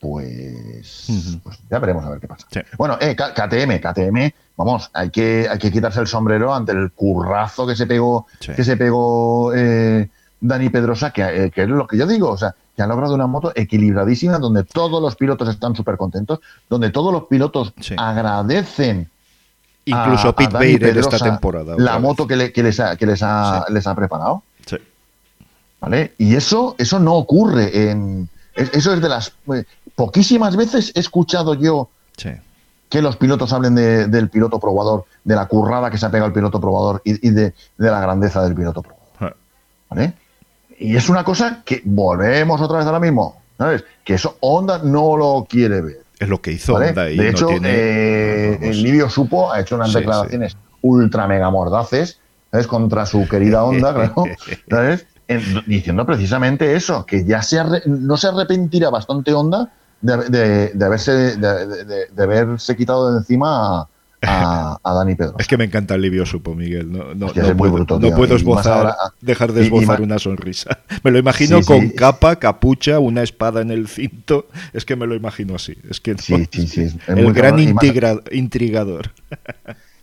[0.00, 2.46] pues, pues ya veremos a ver qué pasa.
[2.78, 7.66] Bueno, eh, KTM, KTM, vamos, hay que, hay que quitarse el sombrero ante el currazo
[7.66, 10.08] que se pegó, que se pegó eh,
[10.46, 13.14] Dani Pedrosa, que, eh, que, es lo que yo digo, o sea, que han logrado
[13.14, 19.08] una moto equilibradísima, donde todos los pilotos están súper contentos, donde todos los pilotos agradecen.
[19.86, 21.76] Incluso a, Pete Bader esta temporada.
[21.78, 24.42] La moto que, les, ha, que les, ha, les ha preparado.
[24.66, 24.76] Sí.
[25.80, 26.12] ¿Vale?
[26.18, 28.28] Y eso, eso no ocurre en.
[28.54, 29.32] Eso es de las.
[29.54, 29.64] Eh,
[29.94, 31.88] poquísimas veces he escuchado yo
[32.88, 36.34] que los pilotos hablen del piloto probador, de la currada que se ha pegado el
[36.34, 39.36] piloto probador y, de, de, la grandeza del piloto probador.
[39.90, 40.14] ¿Vale?
[40.84, 43.84] Y es una cosa que volvemos otra vez a lo mismo, ¿sabes?
[44.04, 46.00] Que eso Honda no lo quiere ver.
[46.18, 47.10] Es lo que hizo Honda.
[47.10, 52.20] Y de hecho, eh, el Livio Supo ha hecho unas declaraciones ultra mega mordaces,
[52.50, 52.66] ¿sabes?
[52.66, 54.12] Contra su querida Honda,
[54.68, 55.06] ¿sabes?
[55.66, 59.72] diciendo precisamente eso, que ya se no se arrepentirá bastante Honda
[60.02, 63.88] de, de, haberse, de, de, haberse quitado de encima
[64.28, 65.34] a, Dani Pedro.
[65.38, 66.90] Es que me encanta el Livio Supo, Miguel.
[66.90, 70.78] No, no, puedo esbozar, dejar de esbozar una sonrisa.
[71.02, 74.48] Me lo imagino con capa, capucha, una espada en el cinto.
[74.72, 75.76] Es que me lo imagino así.
[75.88, 79.10] Es que el gran intrigador.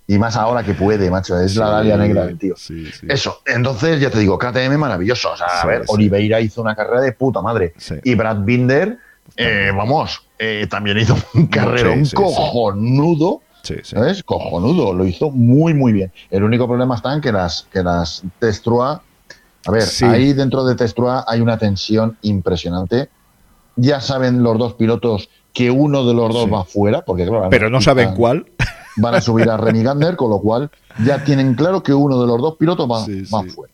[0.08, 1.40] Y más ahora que puede, macho.
[1.40, 2.56] Es la Dalia negra del tío.
[3.08, 3.42] Eso.
[3.46, 5.32] Entonces, ya te digo, KTM maravilloso.
[5.32, 7.74] O sea, a ver, Oliveira hizo una carrera de puta madre.
[8.04, 8.98] Y Brad Binder,
[9.38, 14.24] eh, vamos, eh, también hizo un carrerón cojonudo Sí, ¿Sabes?
[14.24, 16.12] Cojonudo, lo hizo muy, muy bien.
[16.30, 19.04] El único problema está en que las, que las Testrua.
[19.66, 23.10] A ver, ahí dentro de Testrua hay una tensión impresionante.
[23.76, 27.82] Ya saben los dos pilotos que uno de los dos va fuera, porque Pero no
[27.82, 28.48] saben cuál.
[28.98, 30.70] Van a subir a Remy Gander, con lo cual
[31.06, 33.06] ya tienen claro que uno de los dos pilotos va,
[33.46, 33.74] fuera.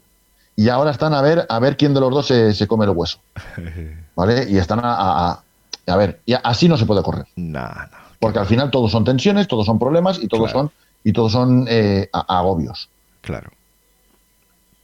[0.56, 3.20] Y ahora están a ver a ver quién de los dos se, come el hueso.
[4.16, 4.48] ¿Vale?
[4.50, 5.44] Y están a,
[5.88, 7.26] a, ver, y así no se puede correr.
[7.36, 8.07] No, no.
[8.20, 10.72] Porque al final todos son tensiones, todos son problemas y todos son
[11.04, 12.90] y todos son eh, agobios.
[13.22, 13.52] Claro.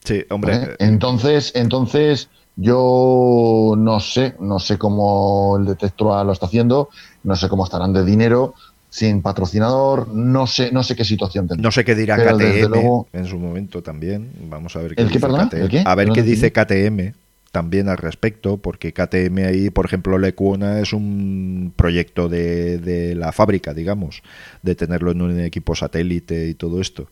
[0.04, 0.56] Sí, hombre.
[0.56, 6.90] Eh, entonces, entonces yo no sé, no sé cómo el detector lo está haciendo,
[7.24, 8.54] no sé cómo estarán de dinero,
[8.90, 11.64] sin patrocinador, no sé, no sé qué situación tendrá.
[11.64, 14.32] No sé qué dirá KTM en su momento también.
[14.50, 15.88] Vamos a ver qué ¿El dice KTM.
[15.88, 17.23] A ver qué dice KTM
[17.54, 23.32] también al respecto, porque KTM ahí, por ejemplo, Lecuona es un proyecto de, de, la
[23.32, 24.24] fábrica, digamos,
[24.64, 27.10] de tenerlo en un equipo satélite y todo esto.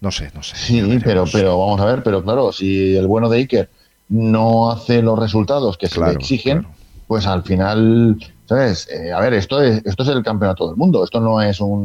[0.00, 0.56] No sé, no sé.
[0.56, 3.70] Sí, pero, pero vamos a ver, pero claro, si el bueno de Iker
[4.08, 6.66] no hace los resultados que se le exigen,
[7.06, 8.88] pues al final, ¿sabes?
[8.90, 11.84] Eh, a ver, esto es, esto es el campeonato del mundo, esto no es un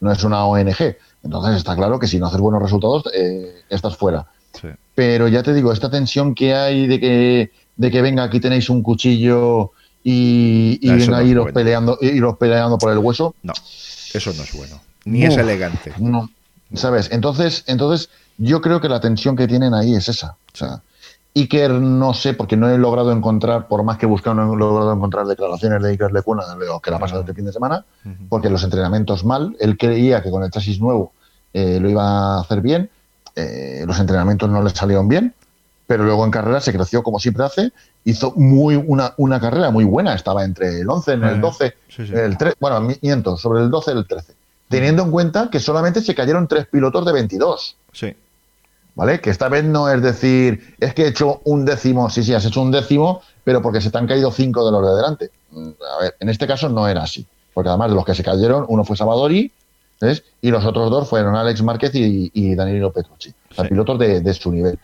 [0.00, 0.96] no es una ONG.
[1.24, 4.26] Entonces está claro que si no haces buenos resultados, eh, estás fuera.
[4.94, 8.68] Pero ya te digo, esta tensión que hay de que, de que venga, aquí tenéis
[8.68, 9.72] un cuchillo
[10.04, 13.34] y, y venga a iros, peleando, iros peleando por el hueso.
[13.42, 14.80] No, eso no es bueno.
[15.04, 15.92] Ni es elegante.
[15.98, 16.30] No.
[16.74, 17.10] ¿Sabes?
[17.12, 20.36] Entonces, entonces, yo creo que la tensión que tienen ahí es esa.
[20.52, 20.82] O sea,
[21.34, 24.56] Iker no sé, porque no he logrado encontrar, por más que he buscado, no he
[24.56, 27.52] logrado encontrar declaraciones de Iker Lecuna de lo que le ha pasado este fin de
[27.52, 27.84] semana,
[28.28, 31.12] porque los entrenamientos mal, él creía que con el chasis nuevo
[31.54, 32.90] eh, lo iba a hacer bien,
[33.36, 35.34] eh, los entrenamientos no le salieron bien,
[35.86, 37.72] pero luego en carrera se creció como siempre hace,
[38.04, 42.36] hizo muy una, una carrera muy buena, estaba entre el 11, en el 12, el
[42.36, 44.32] 3, bueno, miento, sobre el 12 y el 13,
[44.68, 47.76] teniendo en cuenta que solamente se cayeron tres pilotos de 22.
[47.92, 48.16] Sí.
[48.94, 49.20] ¿Vale?
[49.20, 52.44] Que esta vez no es decir, es que he hecho un décimo, sí, sí, has
[52.44, 55.30] hecho un décimo, pero porque se te han caído cinco de los de delante.
[55.50, 58.22] Mm, a ver, en este caso no era así, porque además de los que se
[58.22, 58.96] cayeron, uno fue
[60.40, 64.78] Y los otros dos fueron Alex Márquez y, Danilo Petrucci, o pilotos de, su nivel.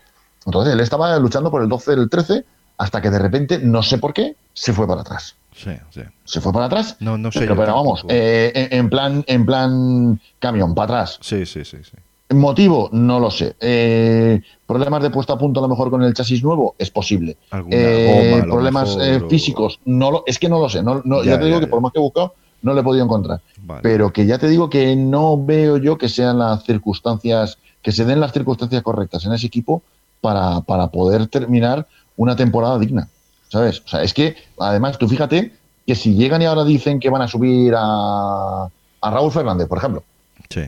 [0.47, 2.45] Entonces él estaba luchando por el 12 del 13
[2.79, 5.35] hasta que de repente, no sé por qué, se fue para atrás.
[5.53, 6.03] Sí, sí.
[6.25, 6.97] Se fue para atrás.
[7.01, 7.41] No, no sé.
[7.41, 11.19] Pero, pero vamos, eh, en, plan, en plan camión, para atrás.
[11.21, 11.97] Sí, sí, sí, sí.
[12.31, 13.57] Motivo, no lo sé.
[13.59, 17.39] Eh, problemas de puesta a punto a lo mejor con el chasis nuevo, es posible.
[17.71, 20.83] Eh, problemas eh, físicos, no lo, es que no lo sé.
[20.83, 23.41] No, ya, te digo que por más que he buscado, no lo he podido encontrar.
[23.83, 28.05] Pero que ya te digo que no veo yo que sean las circunstancias, que se
[28.05, 29.83] den las circunstancias correctas en ese equipo
[30.21, 31.87] para, para poder terminar
[32.17, 33.09] una temporada digna.
[33.49, 33.81] ¿Sabes?
[33.87, 35.53] O sea, es que, además, tú fíjate
[35.87, 39.79] que si llegan y ahora dicen que van a subir a, a Raúl Fernández, por
[39.79, 40.03] ejemplo.
[40.51, 40.63] Sí.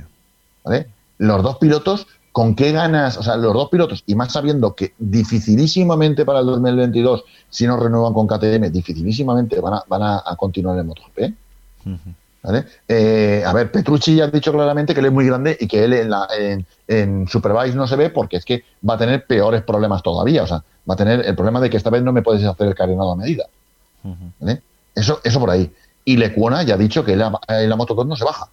[0.64, 0.86] ¿Vale?
[1.20, 3.18] los dos pilotos, ¿con qué ganas?
[3.18, 7.76] O sea, los dos pilotos, y más sabiendo que dificilísimamente para el 2022, si no
[7.76, 11.34] renuevan con KTM, dificilísimamente van a, van a, continuar en MotoGP.
[12.42, 12.64] ¿Vale?
[12.88, 15.84] Eh, a ver, Petrucci ya ha dicho claramente que él es muy grande y que
[15.84, 16.26] él en, la,
[16.88, 20.42] en, Superbike no se ve porque es que va a tener peores problemas todavía.
[20.42, 22.66] O sea, va a tener el problema de que esta vez no me puedes hacer
[22.66, 23.44] el carenado a medida.
[24.94, 25.70] eso, eso por ahí.
[26.04, 28.48] Y Lecuona ya ha dicho que la, la Moto 2 no se baja.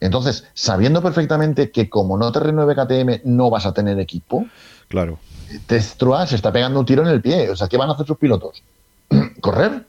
[0.00, 4.46] Entonces, sabiendo perfectamente que como no te renueve KTM no vas a tener equipo,
[4.88, 5.18] claro.
[5.66, 7.50] Testrua se está pegando un tiro en el pie.
[7.50, 8.62] O sea, ¿qué van a hacer sus pilotos?
[9.40, 9.86] ¿Correr?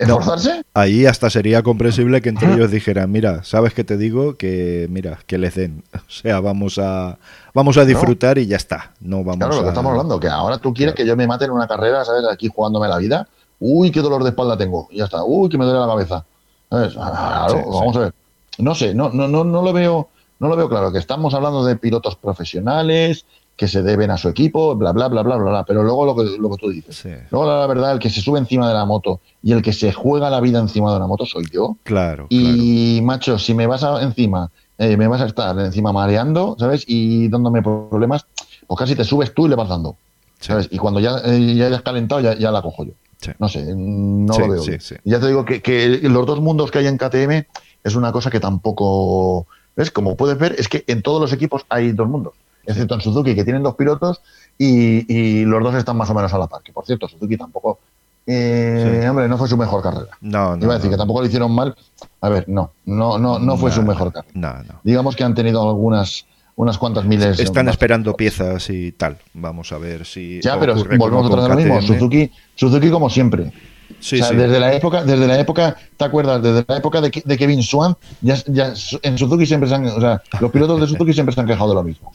[0.00, 0.62] ¿Esforzarse?
[0.72, 4.36] ahí hasta sería comprensible que entre ellos dijeran, mira, ¿sabes qué te digo?
[4.36, 5.84] Que mira, que les den.
[5.94, 7.18] O sea, vamos a
[7.54, 8.92] vamos a disfrutar y ya está.
[9.00, 11.44] No vamos claro, lo que estamos hablando, que ahora tú quieres que yo me mate
[11.44, 12.24] en una carrera, ¿sabes?
[12.30, 13.28] Aquí jugándome la vida.
[13.60, 14.88] Uy, qué dolor de espalda tengo.
[14.90, 15.22] Y ya está.
[15.22, 16.24] Uy, que me duele la cabeza.
[16.68, 18.14] Claro, vamos a ver.
[18.58, 20.92] No sé, no, no, no, no lo veo, no lo veo claro.
[20.92, 23.24] Que estamos hablando de pilotos profesionales
[23.60, 25.64] que se deben a su equipo, bla bla bla bla bla, bla.
[25.66, 27.04] pero luego lo que, lo que tú dices.
[27.30, 29.92] Luego la verdad, el que se sube encima de la moto y el que se
[29.92, 31.76] juega la vida encima de la moto soy yo.
[31.82, 32.26] Claro.
[32.30, 36.84] Y macho, si me vas encima, eh, me vas a estar encima mareando, ¿sabes?
[36.86, 38.24] Y dándome problemas,
[38.66, 39.94] pues casi te subes tú y le vas dando.
[40.38, 40.66] ¿Sabes?
[40.70, 42.92] Y cuando ya, eh, ya hayas calentado, ya, ya la cojo yo.
[43.38, 44.64] No sé, no lo veo.
[45.04, 47.44] Ya te digo que, que, los dos mundos que hay en KTM
[47.84, 49.46] es una cosa que tampoco.
[49.76, 49.90] ¿Ves?
[49.90, 52.32] Como puedes ver, es que en todos los equipos hay dos mundos,
[52.70, 54.20] excepto en Suzuki, que tienen dos pilotos
[54.58, 56.62] y, los dos están más o menos a la par.
[56.62, 57.78] Que por cierto, Suzuki tampoco.
[58.26, 60.16] Eh, hombre, no fue su mejor carrera.
[60.20, 60.64] No, no.
[60.64, 61.74] Iba a decir que tampoco lo hicieron mal.
[62.20, 64.32] A ver, no, no, no, no fue su mejor carrera.
[64.34, 64.80] No, no.
[64.84, 67.40] Digamos que han tenido algunas unas cuantas miles.
[67.40, 69.16] Están esperando piezas y tal.
[69.32, 70.40] Vamos a ver si.
[70.42, 71.82] Ya, pero volvemos otra vez lo mismo.
[71.82, 73.50] Suzuki, Suzuki como siempre.
[73.98, 76.42] Sí, desde la época, desde la época, ¿te acuerdas?
[76.42, 80.22] Desde la época de, Kevin Swan, ya, ya, en Suzuki siempre se han, o sea,
[80.40, 82.12] los pilotos de Suzuki siempre se han quejado de lo mismo.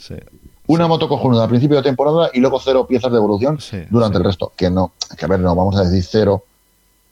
[0.67, 3.59] Una moto cojonuda al principio de temporada y luego cero piezas de evolución
[3.89, 4.51] durante el resto.
[4.55, 6.43] Que no, que a ver, no vamos a decir cero,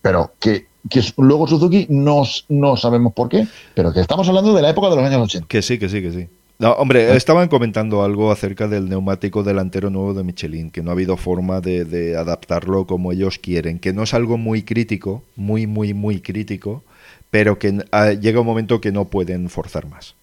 [0.02, 4.62] pero que, que luego Suzuki no, no sabemos por qué, pero que estamos hablando de
[4.62, 5.48] la época de los años 80.
[5.48, 6.28] Que sí, que sí, que sí.
[6.60, 10.94] No, hombre, estaban comentando algo acerca del neumático delantero nuevo de Michelin, que no ha
[10.94, 15.94] habido forma de, adaptarlo como ellos quieren, que no es algo muy crítico, muy, muy,
[15.94, 16.84] muy crítico,
[17.32, 20.16] pero que ah, llega un momento que no pueden forzar más.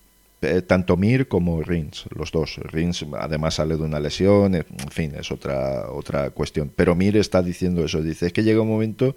[0.42, 2.56] Eh, tanto Mir como Rins, los dos.
[2.64, 6.72] Rins además sale de una lesión, en fin, es otra, otra cuestión.
[6.74, 9.16] Pero Mir está diciendo eso, dice, es que llega un momento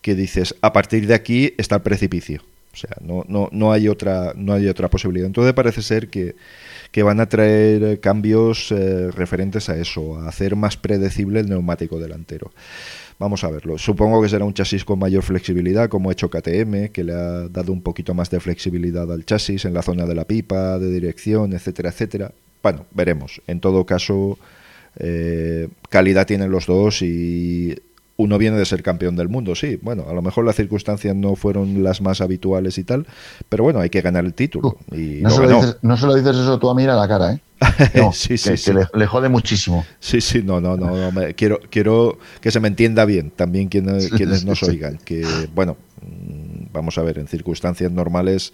[0.00, 2.42] que dices, a partir de aquí está el precipicio.
[2.72, 5.26] O sea, no, no, no, hay, otra, no hay otra posibilidad.
[5.26, 6.36] Entonces parece ser que,
[6.90, 11.98] que van a traer cambios eh, referentes a eso, a hacer más predecible el neumático
[11.98, 12.50] delantero.
[13.18, 13.78] Vamos a verlo.
[13.78, 17.48] Supongo que será un chasis con mayor flexibilidad, como ha hecho KTM, que le ha
[17.48, 20.90] dado un poquito más de flexibilidad al chasis en la zona de la pipa, de
[20.90, 22.32] dirección, etcétera, etcétera.
[22.62, 23.40] Bueno, veremos.
[23.46, 24.38] En todo caso,
[24.98, 27.74] eh, calidad tienen los dos y
[28.16, 29.78] uno viene de ser campeón del mundo, sí.
[29.80, 33.06] Bueno, a lo mejor las circunstancias no fueron las más habituales y tal,
[33.48, 34.78] pero bueno, hay que ganar el título.
[34.92, 37.08] y no, se lo dices, no, se lo dices, eso tú a mí a la
[37.08, 37.40] cara, ¿eh?
[38.12, 38.72] sí, sí, sí.
[38.94, 39.84] le, jode muchísimo.
[39.98, 41.10] Sí, sí, no, no, no.
[41.36, 44.98] quiero, quiero que se me entienda bien, también quienes, quienes nos oigan.
[44.98, 48.52] Que, bueno, mm, vamos a ver, en circunstancias normales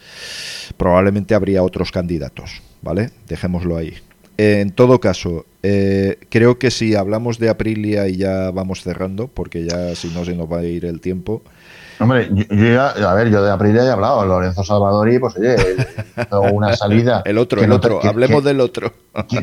[0.76, 3.10] probablemente habría otros candidatos, ¿vale?
[3.28, 3.94] Dejémoslo ahí.
[4.38, 9.64] En todo caso, eh, creo que si hablamos de Aprilia y ya vamos cerrando, porque
[9.64, 11.42] ya si no se nos va a ir el tiempo.
[12.00, 15.56] Hombre, yo, a ver, yo de Aprilia he hablado, Lorenzo Salvadori, pues oye,
[16.52, 17.22] una salida.
[17.24, 18.92] el otro, el otro, hablemos del otro.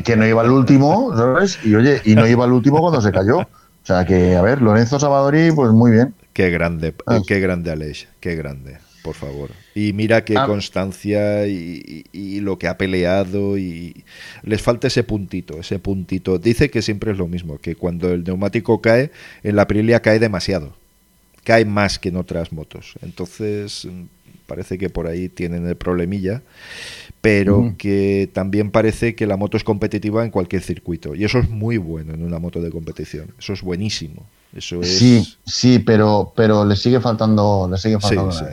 [0.04, 1.58] Que, no iba al último, ¿sabes?
[1.64, 3.38] Y oye, y no iba al último cuando se cayó.
[3.38, 6.14] O sea que, a ver, Lorenzo Salvadori, pues muy bien.
[6.34, 7.20] Qué grande, ah.
[7.26, 9.50] qué grande Aleix, qué grande por favor.
[9.74, 10.46] Y mira qué ah.
[10.46, 14.04] constancia y, lo que ha peleado y
[14.42, 16.38] les falta ese puntito, ese puntito.
[16.38, 19.10] Dice que siempre es lo mismo, que cuando el neumático cae,
[19.42, 20.74] en la Aprilia cae demasiado.
[21.44, 22.94] Cae más que en otras motos.
[23.02, 23.86] Entonces,
[24.46, 26.42] parece que por ahí tienen el problemilla,
[27.20, 31.14] pero que también parece que la moto es competitiva en cualquier circuito.
[31.14, 33.34] Y eso es muy bueno en una moto de competición.
[33.38, 34.26] Eso es buenísimo.
[34.54, 34.98] Eso es...
[34.98, 38.44] Sí, sí, pero, pero le sigue faltando, le sigue faltando sí,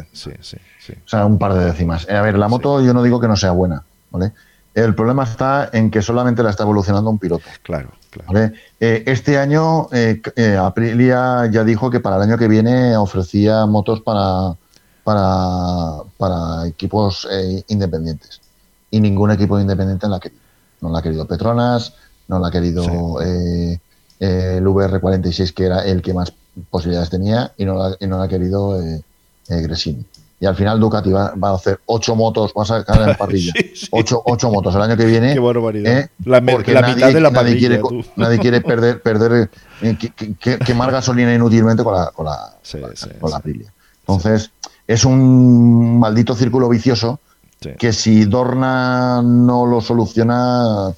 [0.41, 2.07] sí, sí, O sea, un par de décimas.
[2.07, 4.31] Eh, a ver, la moto yo no digo que no sea buena, ¿vale?
[4.75, 7.45] El problema está en que solamente la está evolucionando un piloto.
[7.63, 8.53] Claro, claro.
[8.79, 10.21] Eh, este año eh,
[10.59, 14.55] Aprilia ya dijo que para el año que viene ofrecía motos para,
[15.03, 17.27] para, para equipos
[17.69, 18.39] independientes.
[18.91, 20.41] Y ningún equipo independiente la ha querido.
[20.79, 21.95] No la ha querido Petronas,
[22.27, 22.83] no la ha querido
[24.19, 26.33] el VR46, que era el que más
[26.69, 29.01] posibilidades tenía, y no la, y no ha querido eh,
[29.49, 30.05] eh, Gresini.
[30.39, 33.53] Y al final Ducati va, a hacer ocho motos, va a sacar en parrilla.
[33.91, 35.33] Ocho, ocho, motos el año que viene.
[35.33, 35.99] Qué barbaridad.
[35.99, 36.09] ¿eh?
[36.25, 37.81] La, mitad de la nadie quiere,
[38.15, 39.49] nadie quiere perder, perder
[39.79, 42.55] que, quemar gasolina inútilmente con la, con la,
[43.19, 43.73] con la Aprilia.
[44.01, 44.51] Entonces,
[44.85, 47.19] es un maldito círculo vicioso
[47.79, 50.93] que si Dorna no lo soluciona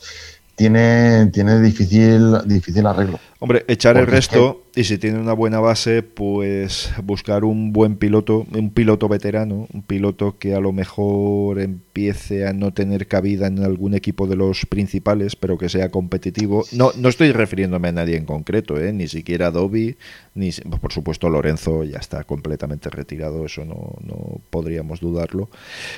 [0.59, 3.17] tiene, tiene difícil, difícil arreglo.
[3.39, 8.45] Hombre, echar el resto y si tiene una buena base, pues buscar un buen piloto,
[8.51, 13.63] un piloto veterano, un piloto que a lo mejor empiece a no tener cabida en
[13.63, 16.65] algún equipo de los principales, pero que sea competitivo.
[16.73, 18.91] No, no estoy refiriéndome a nadie en concreto, ¿eh?
[18.91, 19.95] ni siquiera a Dobby,
[20.35, 20.51] ni
[20.81, 25.49] por supuesto Lorenzo ya está completamente retirado, eso no, no podríamos dudarlo.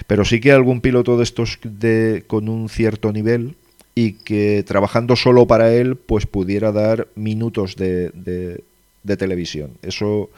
[0.06, 3.56] Pero sí que algún piloto de estos de, con un cierto nivel,
[3.96, 8.12] y que trabajando solo para él pues pudiera dar minutos de,
[9.04, 9.72] de, televisión.
[9.82, 10.30] Eso,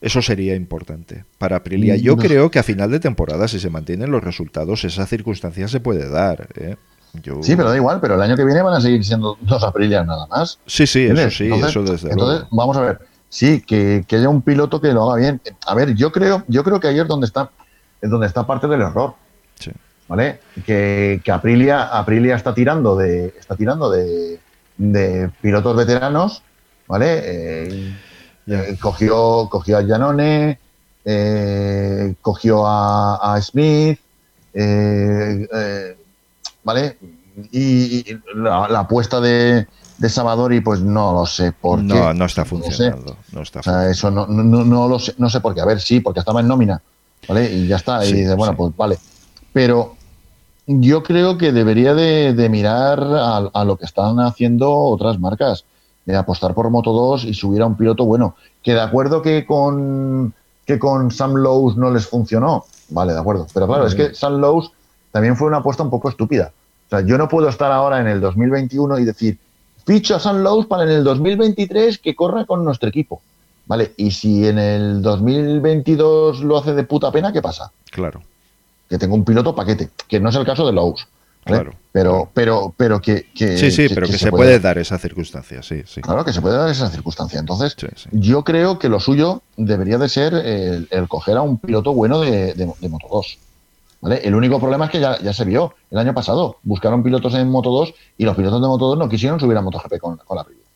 [0.00, 1.96] eso sería importante para Aprilia.
[1.96, 5.80] Yo creo que a final de temporada, si se mantienen los resultados, esa circunstancia se
[5.80, 6.48] puede dar.
[6.54, 6.76] ¿eh?
[7.40, 10.06] Sí, pero da igual, pero el año que viene van a seguir siendo dos Aprilias
[10.06, 10.58] nada más.
[10.66, 14.42] Sí, sí, eso sí, eso desde Entonces, vamos a ver, sí, que, que, haya un
[14.42, 15.40] piloto que lo haga bien.
[15.66, 17.50] A ver, yo creo, yo creo que ahí es donde está,
[18.00, 19.14] es donde está parte del error.
[20.08, 20.40] ¿Vale?
[20.64, 24.40] Que, Aprilia, Aprilia está tirando de, está tirando de,
[25.40, 26.42] pilotos veteranos,
[26.86, 27.20] ¿vale?
[27.24, 27.96] Eh,
[28.46, 30.58] eh, cogió, cogió a Janone,
[31.04, 33.98] eh, cogió a, Smith,
[36.62, 36.98] ¿vale?
[37.52, 39.66] Y, la, apuesta de,
[39.98, 41.84] de Salvadori, pues no lo sé por qué.
[41.86, 43.16] No, no está funcionando.
[43.32, 45.60] No, está eso no, no, no, lo sé, no sé por qué.
[45.60, 46.80] A ver, sí, porque estaba en nómina,
[47.28, 47.50] ¿vale?
[47.50, 48.04] Y ya está.
[48.04, 48.98] y dice, bueno, pues vale.
[49.56, 49.94] Pero
[50.66, 55.64] yo creo que debería de, mirar a, lo que están haciendo otras marcas,
[56.04, 58.36] de apostar por Moto 2 y subir a un piloto bueno.
[58.62, 60.34] Que de acuerdo que con,
[60.66, 63.46] que con Sam Lowe's no les funcionó, vale, de acuerdo.
[63.54, 64.72] Pero claro, es que Sam Lowe's
[65.10, 66.52] también fue una apuesta un poco estúpida.
[66.88, 69.38] O sea, yo no puedo estar ahora en el 2021 y decir,
[69.86, 73.22] ficho a Sam Lowe's para en el 2023 que corra con nuestro equipo.
[73.64, 73.94] ¿Vale?
[73.96, 77.72] Y si en el 2022 lo hace de puta pena, ¿qué pasa?
[77.90, 78.20] Claro
[78.88, 81.06] que tengo un piloto paquete, que no es el caso de Lowe's.
[81.44, 85.82] Claro, pero, pero, pero que, sí, sí, pero que, se, puede, dar esa circunstancia, sí,
[85.86, 86.00] sí.
[86.00, 87.38] Claro que se puede dar esa circunstancia.
[87.38, 87.76] Entonces,
[88.10, 92.66] yo creo que lo suyo debería de ser el, coger a un piloto bueno de,
[92.90, 93.38] Moto 2.
[94.00, 94.20] ¿vale?
[94.24, 96.58] El único problema es que ya, se vio el año pasado.
[96.64, 99.62] Buscaron pilotos en Moto 2 y los pilotos de Moto 2 no quisieron subir a
[99.62, 100.66] MotoGP con, con la previa.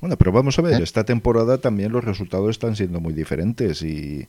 [0.00, 0.84] Bueno, pero vamos a ver, ¿Eh?
[0.84, 4.28] esta temporada también los resultados están siendo muy diferentes y,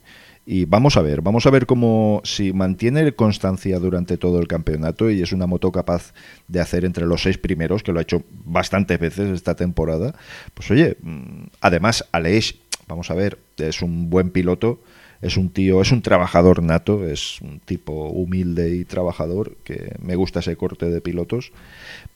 [0.50, 5.10] y, vamos a ver, vamos a ver cómo si mantiene constancia durante todo el campeonato
[5.10, 6.14] y es una moto capaz
[6.46, 10.14] de hacer entre los seis primeros, que lo ha hecho bastantes veces esta temporada,
[10.54, 12.54] pues oye, mm, además Aleix,
[12.86, 14.80] vamos a ver, es un buen piloto,
[15.20, 20.16] es un tío, es un trabajador nato, es un tipo humilde y trabajador, que me
[20.16, 21.52] gusta ese corte de pilotos,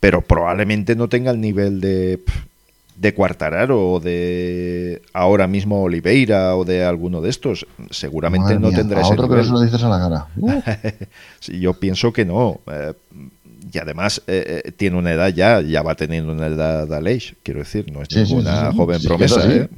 [0.01, 2.19] pero probablemente no tenga el nivel de
[2.97, 7.67] de Cuartararo o de ahora mismo Oliveira o de alguno de estos.
[7.91, 10.27] Seguramente no tendrá ese otro que lo dices a la cara.
[11.49, 12.61] yo pienso que no.
[12.67, 12.93] Eh,
[13.73, 17.35] y además eh, eh, tiene una edad ya, ya va teniendo una edad de Aleix,
[17.43, 19.51] quiero decir, no es ninguna joven promesa.
[19.51, 19.69] ¿eh?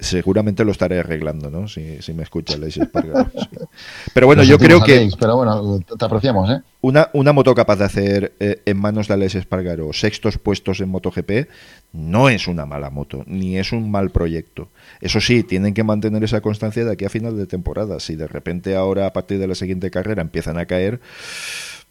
[0.00, 1.66] Seguramente lo estaré arreglando, ¿no?
[1.68, 3.30] Si, me escucha Aleix Espargaro.
[4.14, 5.08] Pero bueno, yo creo que.
[5.18, 6.60] pero bueno, te apreciamos, ¿eh?
[6.82, 10.88] Una, una moto capaz de hacer eh, en manos de Aleix Espargaro sextos puestos en
[10.88, 11.48] MotoGP
[11.92, 14.68] no es una mala moto, ni es un mal proyecto.
[15.00, 18.00] Eso sí, tienen que mantener esa constancia de aquí a final de temporada.
[18.00, 21.00] Si de repente ahora, a partir de la siguiente carrera, empiezan a caer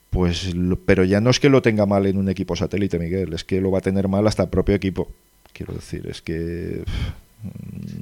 [0.09, 0.55] pues
[0.85, 3.61] pero ya no es que lo tenga mal en un equipo satélite, Miguel, es que
[3.61, 5.07] lo va a tener mal hasta el propio equipo.
[5.53, 6.83] Quiero decir, es que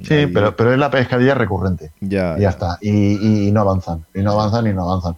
[0.02, 1.92] Sí, pero, pero es la pescadilla recurrente.
[2.00, 2.78] Ya, y ya está.
[2.80, 5.16] Y, no avanzan, y no avanzan, y no avanzan.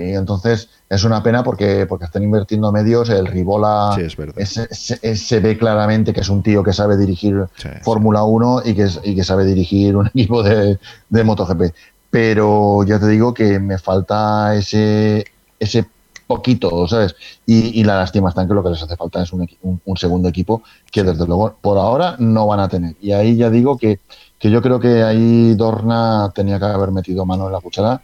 [0.00, 3.10] Y entonces es una pena porque, porque están invirtiendo medios.
[3.10, 3.96] El Ribola
[4.44, 7.46] se, ve claramente que es un tío que sabe dirigir
[7.82, 10.78] Fórmula 1 y que, y que sabe dirigir un equipo de,
[11.08, 11.74] de MotoGP.
[12.10, 15.26] Pero ya te digo que me falta ese,
[15.58, 15.84] ese
[16.28, 17.16] poquito, ¿sabes?
[17.46, 19.48] Y, la lástima está en que lo que les hace falta es un,
[19.96, 22.94] segundo equipo que desde luego por ahora no van a tener.
[23.00, 23.98] Y ahí ya digo que,
[24.38, 28.02] que yo creo que ahí Dorna tenía que haber metido mano en la cuchara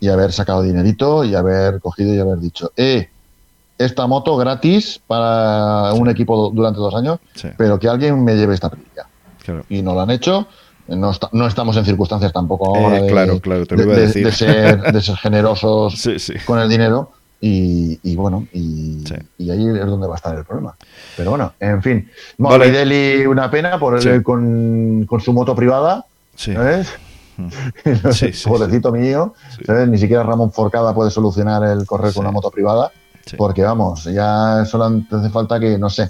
[0.00, 3.10] y haber sacado dinerito y haber cogido y haber dicho, eh,
[3.76, 7.20] esta moto gratis para un equipo durante dos años,
[7.58, 9.06] pero que alguien me lleve esta película.
[9.68, 10.48] Y no lo han hecho.
[10.88, 15.16] No, no, estamos en circunstancias tampoco eh, ahora de, claro, claro, de, ser, de ser
[15.16, 16.08] generosos
[16.46, 19.04] con el dinero y, bueno, y,
[19.38, 20.76] ahí es donde va a estar el problema.
[21.16, 22.10] Pero bueno, en fin.
[22.38, 26.04] Morbidelli, una pena por con, su moto privada.
[26.34, 26.88] ¿Sabes?
[27.36, 27.48] Mm.
[28.48, 29.34] Pobrecito mío.
[29.64, 29.88] ¿sabes?
[29.88, 32.90] Ni siquiera Ramón Forcada puede solucionar el correr con una moto privada.
[33.36, 36.08] Porque vamos, ya solo hace falta que, no sé,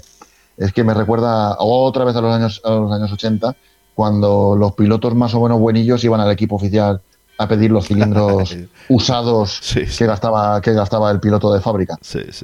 [0.55, 3.57] es que me recuerda otra vez a los años, a los años 80,
[3.93, 7.01] cuando los pilotos más o menos buenillos iban al equipo oficial
[7.39, 8.55] a pedir los cilindros
[8.89, 9.61] usados
[9.97, 11.97] que gastaba que gastaba el piloto de fábrica.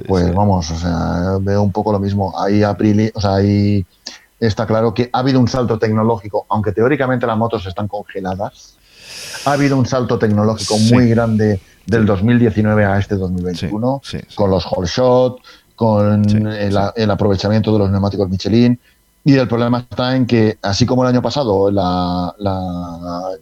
[0.08, 2.32] pues vamos, o sea, veo un poco lo mismo.
[2.40, 3.84] Ahí Aprili, o sea, ahí
[4.40, 8.78] está claro que ha habido un salto tecnológico, aunque teóricamente las motos están congeladas.
[9.44, 14.00] Ha habido un salto tecnológico muy grande del 2019 a este 2021
[14.34, 15.40] con los whole shot,
[15.76, 18.80] con el aprovechamiento de los neumáticos Michelin
[19.26, 22.32] y el problema está en que, así como el año pasado, la,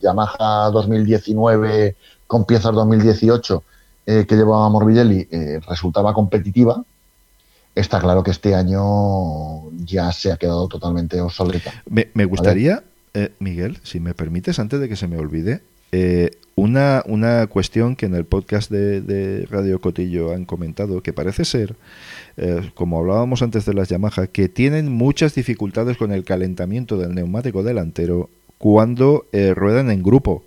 [0.00, 1.94] Yamaha 2019
[2.26, 3.62] con piezas 2018
[4.06, 6.82] eh, que llevaba Morbidelli eh, resultaba competitiva,
[7.74, 11.70] está claro que este año ya se ha quedado totalmente obsoleta.
[11.84, 12.82] Me, gustaría,
[13.12, 15.60] eh, Miguel, si me permites, antes de que se me olvide,
[16.56, 21.76] una, una cuestión que en el podcast de Radio Cotillo han comentado, que parece ser
[22.36, 27.14] eh, como hablábamos antes de las Yamaha, que tienen muchas dificultades con el calentamiento del
[27.14, 28.28] neumático delantero
[28.58, 30.42] cuando eh, ruedan en grupo.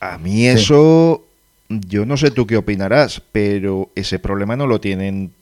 [0.00, 1.24] A mí eso,
[1.70, 5.32] yo no sé tú qué opinarás, pero ese problema no lo tienen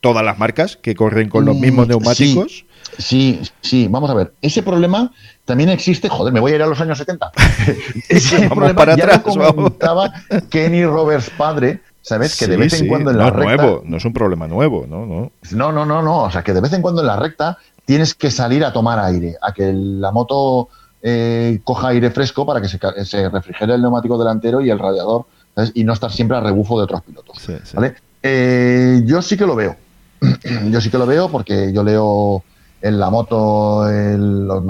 [0.00, 2.64] todas las marcas que corren con los mm, mismos neumáticos.
[2.96, 4.32] Sí, sí, vamos a ver.
[4.40, 5.10] Ese problema
[5.44, 7.32] también existe, joder, me voy a ir a los años 70.
[8.08, 10.12] ese problema para ya atrás, lo comentaba
[10.48, 12.38] Kenny Roberts padre ¿sabes?
[12.38, 13.64] Que de vez en cuando en la recta.
[13.64, 15.06] Nuevo, no es un problema nuevo, ¿no?
[15.06, 15.32] ¿no?
[15.50, 16.22] No, no, no, no.
[16.22, 19.00] O sea, que de vez en cuando en la recta tienes que salir a tomar
[19.00, 20.68] aire, a que la moto
[21.02, 25.24] eh, coja aire fresco para que se, se, refrigere el neumático delantero y el radiador,
[25.52, 25.72] ¿sabes?
[25.74, 27.44] Y no estar siempre a rebufo de otros pilotos.
[27.74, 27.96] ¿vale?
[28.22, 29.74] Eh, yo sí que lo veo.
[30.70, 32.44] yo sí que lo veo porque yo leo
[32.82, 34.62] en la moto los,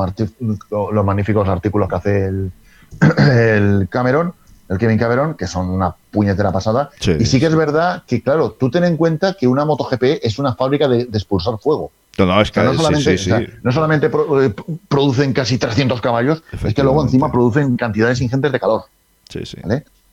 [0.70, 2.52] los magníficos artículos que hace el,
[3.18, 4.32] el Cameron
[4.68, 6.90] el Kevin Cameron, que son una puñetera pasada.
[7.18, 10.38] y sí que es verdad que, claro, tú ten en cuenta que una MotoGP es
[10.38, 11.92] una fábrica de, expulsar fuego.
[12.18, 14.54] No, no, es que, no solamente, no solamente eh,
[14.88, 18.84] producen casi 300 caballos, es que luego encima producen cantidades ingentes de calor.
[19.28, 19.58] Sí, sí.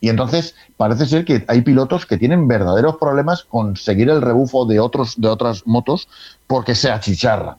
[0.01, 4.65] Y entonces parece ser que hay pilotos que tienen verdaderos problemas con seguir el rebufo
[4.65, 6.09] de otros de otras motos
[6.45, 7.55] porque se achicharran.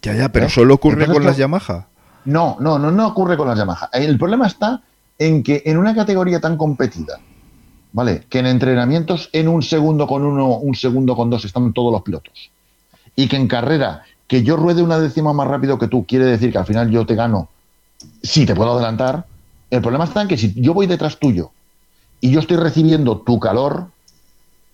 [0.00, 0.48] Ya, ya, pero ¿Eh?
[0.48, 1.86] solo ocurre con las Yamaha.
[2.24, 3.90] No, no, no, no ocurre con las Yamaha.
[3.92, 4.80] El problema está
[5.20, 7.20] en que en una categoría tan competida,
[7.92, 8.24] ¿vale?
[8.30, 12.02] Que en entrenamientos en un segundo con uno, un segundo con dos están todos los
[12.02, 12.50] pilotos.
[13.14, 16.50] Y que en carrera, que yo ruede una décima más rápido que tú, quiere decir
[16.50, 17.50] que al final yo te gano
[18.22, 19.26] si te puedo adelantar.
[19.70, 21.50] El problema está en que si yo voy detrás tuyo
[22.22, 23.88] y yo estoy recibiendo tu calor,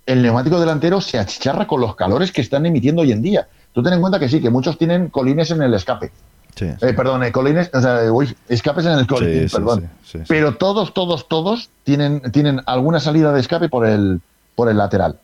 [0.07, 3.49] el neumático delantero se achicharra con los calores que están emitiendo hoy en día.
[3.73, 6.13] Tú ten en cuenta que sí, que muchos tienen colines en el escape.
[6.59, 8.01] Eh, perdón, eh, colines, o sea,
[8.49, 9.91] escapes en el colín, perdón.
[10.27, 14.21] Pero todos, todos, todos tienen, tienen alguna salida de escape por el,
[14.55, 15.19] por el lateral,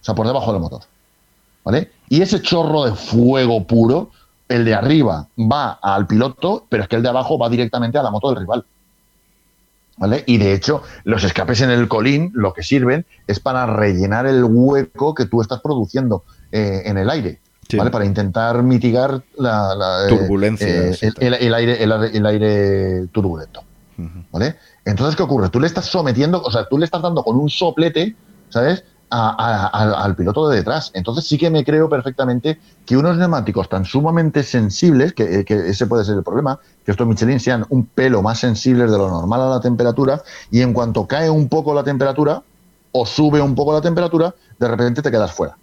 [0.00, 0.82] o sea, por debajo del motor.
[1.64, 1.90] ¿Vale?
[2.08, 4.10] Y ese chorro de fuego puro,
[4.48, 8.04] el de arriba va al piloto, pero es que el de abajo va directamente a
[8.04, 8.64] la moto del rival.
[9.96, 10.22] ¿Vale?
[10.26, 14.44] Y de hecho, los escapes en el colín lo que sirven es para rellenar el
[14.44, 16.22] hueco que tú estás produciendo
[16.52, 17.40] eh, en el aire.
[17.74, 17.90] ¿Vale?
[17.90, 20.68] Para intentar mitigar la, eh, turbulencia.
[20.68, 23.62] Eh, el, aire, el, aire turbulento.
[24.30, 24.56] ¿Vale?
[24.84, 25.48] Entonces, ¿qué ocurre?
[25.48, 28.14] Tú le estás sometiendo, o sea, tú le estás dando con un soplete,
[28.50, 28.84] ¿sabes?
[29.08, 30.90] al piloto de detrás.
[30.94, 35.86] Entonces sí que me creo perfectamente que unos neumáticos tan sumamente sensibles, que, que, ese
[35.86, 39.42] puede ser el problema, que estos Michelin sean un pelo más sensibles de lo normal
[39.42, 42.42] a la temperatura, y en cuanto cae un poco la temperatura,
[42.92, 45.56] o sube un poco la temperatura, de repente te quedas fuera.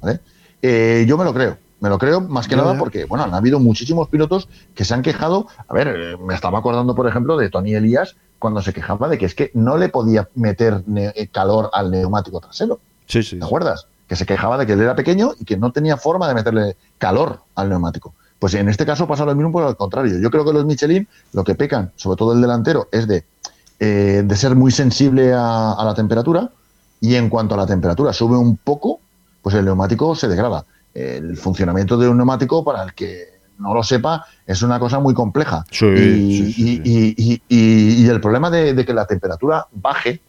[0.00, 0.20] ¿Vale?
[0.62, 1.58] Eh, yo me lo creo.
[1.80, 5.00] Me lo creo más que nada porque, bueno, han habido muchísimos pilotos que se han
[5.00, 5.46] quejado.
[5.66, 9.16] A ver, eh, me estaba acordando, por ejemplo, de Tony Elías cuando se quejaba de
[9.16, 12.80] que es que no le podía meter eh, calor al neumático trasero.
[13.06, 13.38] Sí, sí.
[13.38, 13.86] ¿Te acuerdas?
[14.08, 16.76] Que se quejaba de que él era pequeño y que no tenía forma de meterle
[16.98, 18.14] calor al neumático.
[18.38, 20.18] Pues en este caso pasa lo mismo por el contrario.
[20.18, 23.24] Yo creo que los Michelin lo que pecan, sobre todo el delantero, es de,
[23.78, 26.50] de ser muy sensible a la temperatura
[27.00, 28.99] y en cuanto a la temperatura sube un poco,
[29.42, 30.64] pues el neumático se degrada.
[30.94, 35.14] El funcionamiento de un neumático, para el que no lo sepa, es una cosa muy
[35.14, 35.64] compleja.
[35.70, 37.40] y,
[38.08, 40.20] el problema de, que la temperatura baje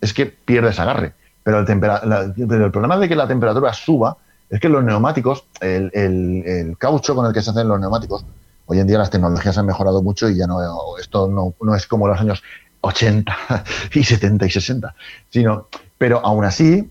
[0.00, 1.14] es que pierdes agarre.
[1.42, 4.16] Pero el, el problema de que la temperatura suba
[4.50, 8.24] es que los neumáticos, el, caucho con el que se hacen los neumáticos,
[8.66, 10.58] hoy en día las tecnologías han mejorado mucho y ya no
[10.98, 12.42] esto no, no es como los años
[12.80, 13.36] 80
[13.94, 14.94] y 70 y 60,
[15.30, 15.68] sino,
[15.98, 16.88] pero aún así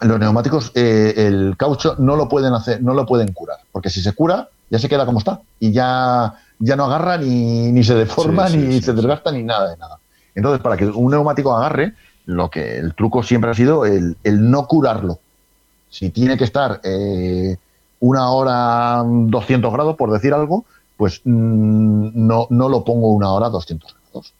[0.00, 4.00] los neumáticos, eh, el caucho no lo pueden hacer, no lo pueden curar, porque si
[4.00, 7.94] se cura, ya se queda como está y ya, ya no agarra ni, ni se
[7.94, 9.98] deforma, ni se desgasta, ni nada de nada.
[10.34, 11.94] Entonces, para que un neumático agarre,
[12.24, 15.18] lo que el truco siempre ha sido el, no curarlo.
[15.90, 17.56] Si tiene que estar eh,
[17.98, 20.64] una hora 200 grados, por decir algo,
[20.96, 24.32] pues mm, no, no lo pongo una hora 200 grados.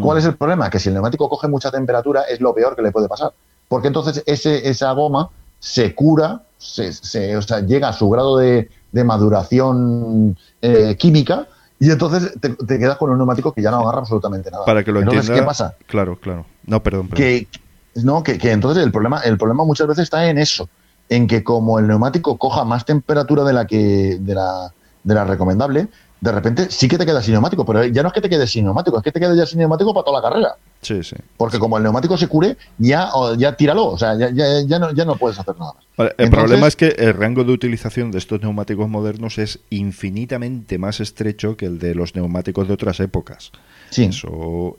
[0.00, 0.18] ¿Cuál mm.
[0.18, 0.70] es el problema?
[0.70, 3.32] Que si el neumático coge mucha temperatura, es lo peor que le puede pasar
[3.70, 5.30] porque entonces ese, esa goma
[5.60, 11.46] se cura, se, o sea, llega a su grado de, maduración eh, química
[11.78, 14.64] y entonces te, quedas con un neumático que ya no agarra absolutamente nada.
[14.64, 15.76] Para que lo entonces, ¿qué pasa?
[15.86, 16.46] Claro, claro.
[16.66, 17.10] No, perdón.
[17.10, 17.46] Que,
[17.94, 20.68] no, que, entonces el problema, el problema muchas veces está en eso,
[21.08, 24.72] en que como el neumático coja más temperatura de la que de la,
[25.04, 25.86] de la recomendable,
[26.20, 28.50] de repente sí que te quedas sin neumático, pero ya no es que te quedes
[28.50, 30.54] sin neumático, es que te quedas ya sin neumático para toda la carrera.
[30.82, 31.16] Sí, sí.
[31.36, 34.92] Porque como el neumático se cure, ya, ya tíralo, o sea, ya, ya, ya, no,
[34.92, 36.12] ya no puedes hacer nada más.
[36.18, 41.00] el problema es que el rango de utilización de estos neumáticos modernos es infinitamente más
[41.00, 43.52] estrecho que el de los neumáticos de otras épocas.
[43.90, 44.08] Sí.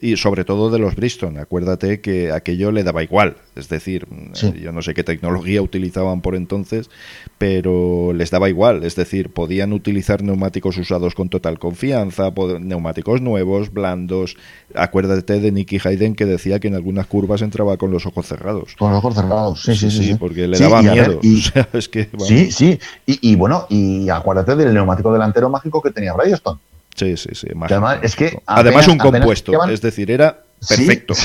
[0.01, 1.37] y sobre todo de los Bristol.
[1.37, 3.37] Acuérdate que aquello le daba igual.
[3.55, 4.07] Es decir,
[4.61, 6.89] yo no sé qué tecnología utilizaban por entonces,
[7.37, 8.83] pero les daba igual.
[8.83, 14.37] Es decir, podían utilizar neumáticos usados con total confianza, neumáticos nuevos, blandos.
[14.73, 18.75] Acuérdate de Nicky Hayden que decía que en algunas curvas entraba con los ojos cerrados.
[18.77, 20.15] Con los ojos cerrados, sí, sí, sí.
[20.15, 21.19] porque le daba miedo.
[22.27, 22.79] Sí, sí.
[23.05, 26.59] Y, bueno, y acuérdate del neumático delantero mágico que tenía Bridgestone.
[27.01, 27.47] Sí, sí, sí.
[27.59, 31.15] además, es que además un compuesto, es decir, era perfecto.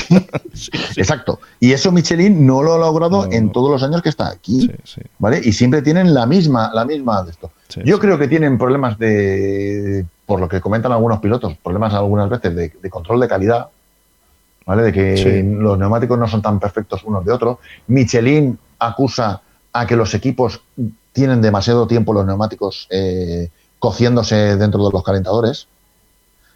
[0.95, 1.39] Exacto.
[1.59, 4.71] Y eso Michelin no lo ha logrado en todos los años que está aquí,
[5.19, 5.39] ¿vale?
[5.43, 7.51] Y siempre tienen la misma, la misma de esto.
[7.85, 12.55] Yo creo que tienen problemas de, por lo que comentan algunos pilotos, problemas algunas veces
[12.55, 13.67] de, control de calidad,
[14.65, 14.81] ¿vale?
[14.81, 17.59] De que los neumáticos no son tan perfectos unos de otros.
[17.85, 19.41] Michelin acusa
[19.73, 20.59] a que los equipos
[21.13, 23.49] tienen demasiado tiempo los neumáticos eh,
[23.79, 25.67] cociéndose dentro de los calentadores,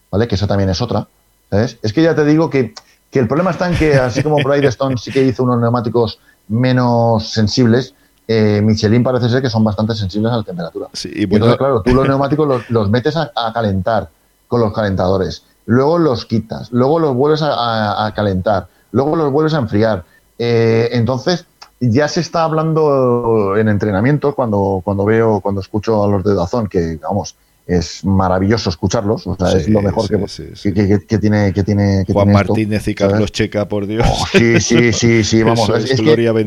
[0.09, 0.27] ¿vale?
[0.27, 1.07] Que esa también es otra.
[1.49, 1.77] ¿sabes?
[1.81, 2.73] Es que ya te digo que,
[3.11, 7.93] el problema está en que, así como Bridgestone sí que hizo unos neumáticos menos sensibles,
[8.27, 10.87] eh, Michelin parece ser que son bastante sensibles a la temperatura.
[11.03, 14.09] y Entonces, claro, tú los neumáticos los, metes a, calentar
[14.47, 19.57] con los calentadores, luego los quitas, luego los vuelves a, calentar, luego los vuelves a
[19.57, 20.05] enfriar.
[20.39, 21.45] Eh, entonces,
[21.89, 26.67] ya se está hablando en entrenamiento cuando, cuando veo, cuando escucho a los de Dazón
[26.67, 27.35] que, vamos,
[27.65, 32.87] es maravilloso escucharlos, o sea, es lo mejor que, que, tiene que tiene Juan Martínez
[32.87, 34.05] y Carlos Checa, por Dios.
[34.07, 35.99] Oh, sí, sí, sí, sí, vamos, es,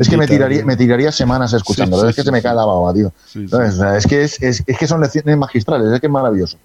[0.09, 3.11] que, me tiraría, me tiraría semanas escuchando, es que se me cae la baba, tío.
[3.33, 6.57] es que es, que son lecciones magistrales, es que es maravilloso.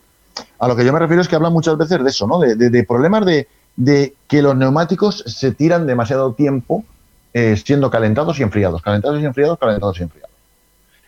[0.58, 2.38] A lo que yo me refiero es que habla muchas veces de eso, ¿no?
[2.38, 6.84] De, problemas de, de, que los neumáticos se tiran demasiado tiempo
[7.32, 10.30] eh, siendo calentados y enfriados, calentados y enfriados, calentados y enfriados.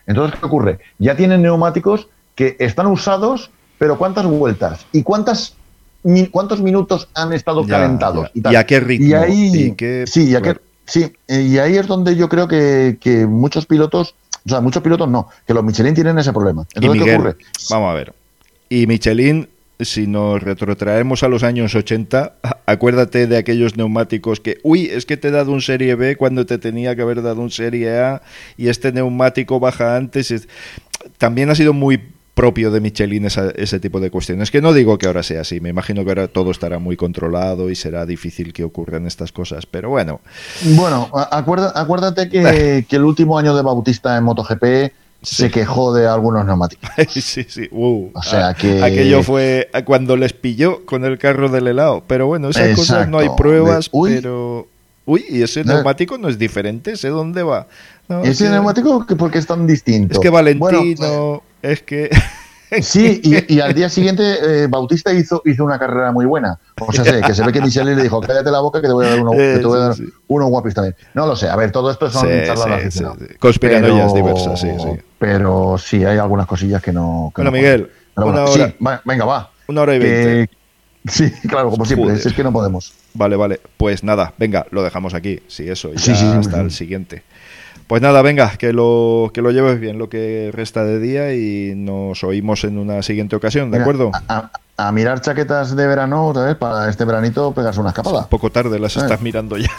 [0.06, 0.78] Entonces, ¿qué ocurre?
[0.98, 4.86] Ya tienen neumáticos que están usados, pero ¿cuántas vueltas?
[4.92, 5.56] ¿Y cuántas
[6.30, 8.30] cuántos minutos han estado calentados?
[8.34, 9.06] Y, a qué ritmo?
[9.06, 9.74] Y ahí,
[10.06, 10.34] sí,
[10.84, 15.28] sí, y ahí es donde yo creo que, muchos pilotos, o sea, muchos pilotos no,
[15.46, 16.66] que los Michelin tienen ese problema.
[16.74, 17.36] Entonces, ¿qué ocurre?
[17.70, 18.14] Vamos a ver.
[18.68, 19.48] Y Michelin
[19.84, 22.34] si nos retrotraemos a los años 80,
[22.66, 26.46] acuérdate de aquellos neumáticos que, uy, es que te he dado un Serie B cuando
[26.46, 28.22] te tenía que haber dado un Serie A
[28.56, 30.48] y este neumático baja antes.
[31.18, 32.00] También ha sido muy
[32.34, 34.50] propio de Michelin ese tipo de cuestiones.
[34.50, 37.70] Que no digo que ahora sea así, me imagino que ahora todo estará muy controlado
[37.70, 40.20] y será difícil que ocurran estas cosas, pero bueno.
[40.74, 44.92] Bueno, acuérdate que, que el último año de Bautista en MotoGP
[45.22, 46.90] se quejó de algunos neumáticos.
[47.08, 47.68] sí, sí.
[47.70, 48.82] Uh, o sea ah, que...
[48.82, 52.02] Aquello fue cuando les pilló con el carro del helado.
[52.06, 54.68] Pero bueno, esas cosas no hay pruebas, pero...
[55.04, 57.66] Uy, y ese neumático no es diferente, sé dónde va.
[58.22, 60.14] ese neumático, ¿por qué es tan distinto?
[60.14, 62.10] Es que Valentino, es que...
[62.80, 66.58] Sí, y, al día siguiente eh, Bautista hizo, hizo una carrera muy buena.
[66.80, 68.94] O sea, sé, que se ve que Michelin le dijo, cállate la boca que te
[68.94, 69.96] voy a dar uno, que te voy a dar
[70.28, 70.96] uno guapis también.
[71.12, 73.04] No lo sé, a ver, todo esto son charlas sí,
[73.38, 74.88] Conspiranoias diversas, sí, sí.
[75.22, 77.32] Pero sí, hay algunas cosillas que no...
[77.36, 78.66] bueno, Miguel, una hora.
[78.66, 78.74] Sí,
[79.04, 79.50] venga, va.
[79.68, 80.50] Una hora y veinte.
[81.06, 82.92] sí, claro, como siempre, es que no podemos.
[83.14, 83.60] Vale, vale.
[83.76, 85.38] Pues nada, venga, lo dejamos aquí.
[85.46, 87.22] Sí, eso, ya hasta el siguiente.
[87.86, 91.74] Pues nada, venga, que lo, que lo lleves bien lo que resta de día y
[91.76, 94.10] nos oímos en una siguiente ocasión, ¿de acuerdo?
[94.28, 94.50] A,
[94.90, 96.56] mirar chaquetas de verano, ¿sabes?
[96.56, 98.20] Para este veranito pegarse una escapada.
[98.20, 99.70] Un poco tarde las estás mirando ya.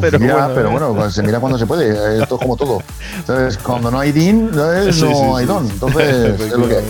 [0.00, 2.20] pero, bueno, pero bueno, pues se mira cuando se puede.
[2.20, 2.82] Esto es como todo.
[3.16, 5.70] Entonces, cuando no hay DIN, no hay DON.
[5.70, 6.82] Entonces, es lo que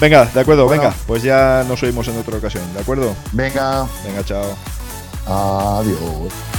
[0.00, 0.94] Venga, de acuerdo, venga.
[1.06, 3.14] Pues ya nos oímos en otra ocasión, ¿de acuerdo?
[3.32, 3.86] Venga.
[4.04, 4.54] Venga, chao.
[5.26, 6.57] Adiós.